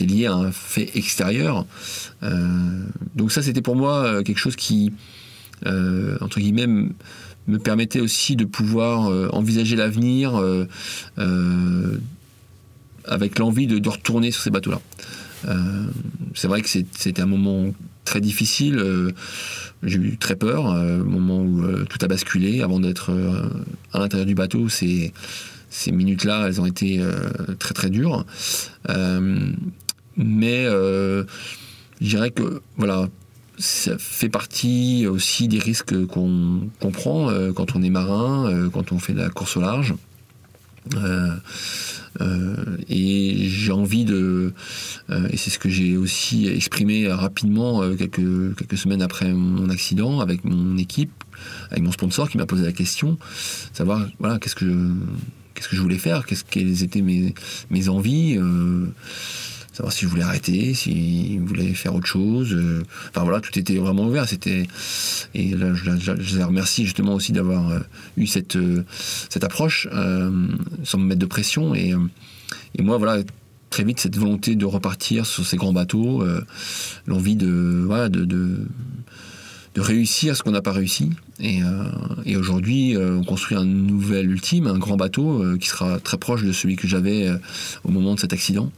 lié 0.00 0.26
à 0.26 0.34
un 0.34 0.52
fait 0.52 0.90
extérieur. 0.96 1.66
donc 3.14 3.32
ça, 3.32 3.42
c'était 3.42 3.62
pour 3.62 3.76
moi 3.76 4.22
quelque 4.24 4.38
chose 4.38 4.56
qui, 4.56 4.92
entre 5.66 6.40
guillemets, 6.40 6.68
me 7.46 7.58
permettait 7.58 8.00
aussi 8.00 8.36
de 8.36 8.44
pouvoir 8.44 9.10
euh, 9.10 9.28
envisager 9.32 9.76
l'avenir 9.76 10.36
euh, 10.36 10.66
euh, 11.18 11.98
avec 13.04 13.38
l'envie 13.38 13.66
de, 13.66 13.88
retourner 13.88 14.30
sur 14.30 14.42
ces 14.42 14.50
bateaux-là. 14.50 14.80
c'est 16.34 16.46
vrai 16.46 16.62
que 16.62 16.68
c'était 16.68 17.20
un 17.20 17.26
moment 17.26 17.74
très 18.04 18.20
difficile. 18.20 18.80
J'ai 19.82 19.98
eu 19.98 20.16
très 20.16 20.36
peur, 20.36 20.66
au 20.66 21.04
moment 21.04 21.42
où 21.42 21.84
tout 21.86 21.98
a 22.02 22.06
basculé. 22.06 22.62
Avant 22.62 22.78
d'être 22.78 23.10
à 23.92 23.98
l'intérieur 23.98 24.26
du 24.26 24.34
bateau, 24.34 24.68
ces, 24.68 25.12
ces 25.70 25.90
minutes-là, 25.90 26.46
elles 26.46 26.60
ont 26.60 26.66
été 26.66 27.00
très 27.58 27.74
très 27.74 27.90
dures. 27.90 28.24
mais 30.16 30.66
je 30.66 31.24
dirais 32.00 32.30
que 32.30 32.60
voilà, 32.76 33.08
ça 33.58 33.96
fait 33.98 34.28
partie 34.28 35.06
aussi 35.06 35.46
des 35.46 35.58
risques 35.58 36.06
qu'on 36.06 36.68
prend 36.92 37.30
euh, 37.30 37.52
quand 37.52 37.76
on 37.76 37.82
est 37.82 37.90
marin, 37.90 38.50
euh, 38.50 38.70
quand 38.70 38.92
on 38.92 38.98
fait 38.98 39.12
de 39.12 39.20
la 39.20 39.28
course 39.28 39.56
au 39.56 39.60
large. 39.60 39.94
Euh, 40.94 41.36
et 42.88 43.48
j'ai 43.48 43.72
envie 43.72 44.04
de, 44.04 44.52
et 45.30 45.36
c'est 45.36 45.50
ce 45.50 45.58
que 45.58 45.68
j'ai 45.68 45.96
aussi 45.96 46.46
exprimé 46.46 47.08
rapidement 47.08 47.82
quelques, 47.96 48.76
semaines 48.76 49.00
après 49.00 49.32
mon 49.32 49.70
accident 49.70 50.20
avec 50.20 50.44
mon 50.44 50.76
équipe, 50.76 51.24
avec 51.70 51.82
mon 51.82 51.92
sponsor 51.92 52.28
qui 52.28 52.36
m'a 52.36 52.46
posé 52.46 52.64
la 52.64 52.72
question, 52.72 53.18
savoir 53.72 54.06
voilà 54.18 54.38
qu'est-ce 54.38 54.54
que 54.54 54.66
je, 55.70 55.80
voulais 55.80 55.98
faire, 55.98 56.26
qu'est-ce 56.26 56.44
quelles 56.44 56.82
étaient 56.82 57.02
mes 57.02 57.88
envies 57.88 58.38
savoir 59.72 59.92
si 59.92 60.02
je 60.02 60.10
voulais 60.10 60.22
arrêter, 60.22 60.74
si 60.74 61.36
je 61.36 61.40
voulais 61.40 61.74
faire 61.74 61.94
autre 61.94 62.06
chose. 62.06 62.52
Euh, 62.52 62.82
enfin 63.10 63.24
voilà, 63.24 63.40
tout 63.40 63.56
était 63.58 63.76
vraiment 63.76 64.06
ouvert. 64.06 64.28
C'était 64.28 64.66
et 65.34 65.54
là, 65.56 65.74
je, 65.74 66.36
les 66.36 66.44
remercie 66.44 66.84
justement 66.84 67.14
aussi 67.14 67.32
d'avoir 67.32 67.70
euh, 67.70 67.78
eu 68.16 68.26
cette 68.26 68.56
euh, 68.56 68.84
cette 69.28 69.44
approche 69.44 69.88
sans 70.84 70.98
me 70.98 71.04
mettre 71.04 71.20
de 71.20 71.26
pression 71.26 71.74
et, 71.74 71.94
et 72.74 72.82
moi 72.82 72.98
voilà 72.98 73.22
très 73.70 73.84
vite 73.84 74.00
cette 74.00 74.16
volonté 74.16 74.54
de 74.54 74.66
repartir 74.66 75.24
sur 75.24 75.46
ces 75.46 75.56
grands 75.56 75.72
bateaux, 75.72 76.24
l'envie 77.06 77.36
de 77.36 77.82
voilà 77.86 78.08
de, 78.08 78.24
de 78.24 78.66
de 79.74 79.80
réussir 79.80 80.36
ce 80.36 80.42
qu'on 80.42 80.50
n'a 80.50 80.62
pas 80.62 80.72
réussi. 80.72 81.10
Et, 81.40 81.60
et 82.24 82.36
aujourd'hui, 82.36 82.96
on 82.96 83.24
construit 83.24 83.56
un 83.56 83.64
nouvel 83.64 84.30
ultime, 84.30 84.66
un 84.66 84.78
grand 84.78 84.96
bateau 84.96 85.42
qui 85.58 85.68
sera 85.68 85.98
très 85.98 86.18
proche 86.18 86.44
de 86.44 86.52
celui 86.52 86.76
que 86.76 86.86
j'avais 86.86 87.30
au 87.84 87.90
moment 87.90 88.14
de 88.14 88.20
cet 88.20 88.32
accident 88.32 88.70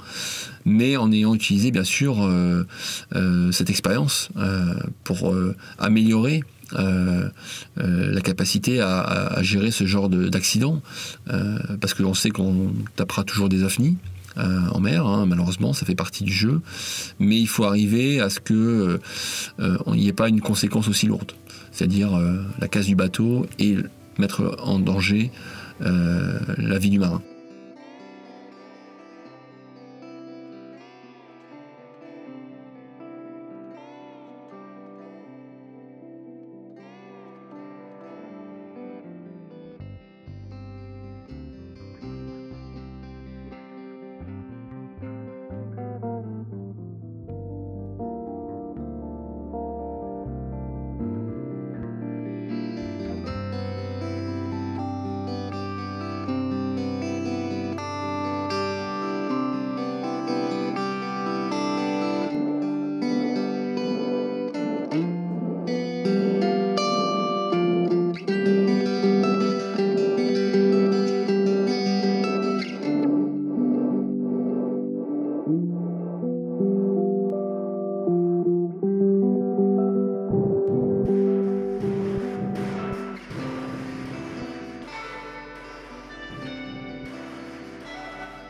mais 0.65 0.97
en 0.97 1.13
ayant 1.13 1.35
utilisé 1.35 1.71
bien 1.71 1.85
sûr 1.85 2.23
euh, 2.23 2.67
euh, 3.15 3.53
cette 3.53 3.71
expérience 3.71 4.29
euh, 4.37 4.75
pour 5.05 5.35
améliorer 5.79 6.43
la 7.77 8.21
capacité 8.21 8.81
à, 8.81 9.39
gérer 9.43 9.71
ce 9.71 9.85
genre 9.87 10.09
d'accident, 10.09 10.83
parce 11.81 11.95
que 11.95 12.03
l'on 12.03 12.15
sait 12.15 12.31
qu'on 12.31 12.73
tapera 12.97 13.23
toujours 13.23 13.49
des 13.49 13.63
ovnis. 13.63 13.97
en 14.37 14.81
mer, 14.81 15.07
hein, 15.07 15.27
malheureusement, 15.27 15.73
ça 15.73 15.87
fait 15.87 15.95
partie 15.95 16.25
du 16.25 16.33
jeu, 16.33 16.63
mais 17.21 17.39
il 17.39 17.47
faut 17.47 17.63
arriver 17.65 18.21
à 18.21 18.29
ce 18.29 18.41
que 18.41 18.99
n'y 19.87 20.09
ait 20.09 20.13
pas 20.13 20.29
une 20.29 20.41
conséquence 20.41 20.89
aussi 20.89 21.07
lourde, 21.07 21.33
c'est-à-dire 21.75 22.19
la 22.61 22.69
casse 22.69 22.87
du 22.87 22.95
bateau 22.95 23.47
et 23.59 23.77
mettre 24.17 24.57
en 24.63 24.79
danger 24.79 25.31
la 25.81 26.79
vie 26.79 26.91
du 26.91 26.99
marin. 26.99 27.21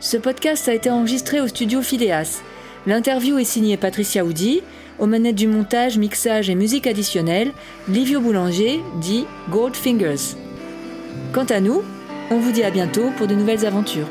Ce 0.05 0.17
podcast 0.17 0.69
a 0.69 0.73
été 0.75 0.91
enregistré 0.91 1.41
au 1.41 1.47
studio 1.47 1.81
Phileas. 1.81 2.43
L'interview 2.85 3.39
est 3.39 3.43
signée 3.43 3.75
Patricia 3.75 4.23
Oudy, 4.23 4.61
aux 4.99 5.07
manettes 5.07 5.35
du 5.35 5.47
montage, 5.47 5.97
mixage 5.97 6.47
et 6.47 6.53
musique 6.53 6.85
additionnelle, 6.85 7.51
Livio 7.87 8.21
Boulanger, 8.21 8.81
dit 9.01 9.25
Goldfingers. 9.49 10.35
Quant 11.33 11.45
à 11.45 11.59
nous, 11.59 11.81
on 12.29 12.37
vous 12.37 12.51
dit 12.51 12.61
à 12.61 12.69
bientôt 12.69 13.09
pour 13.17 13.25
de 13.25 13.33
nouvelles 13.33 13.65
aventures. 13.65 14.05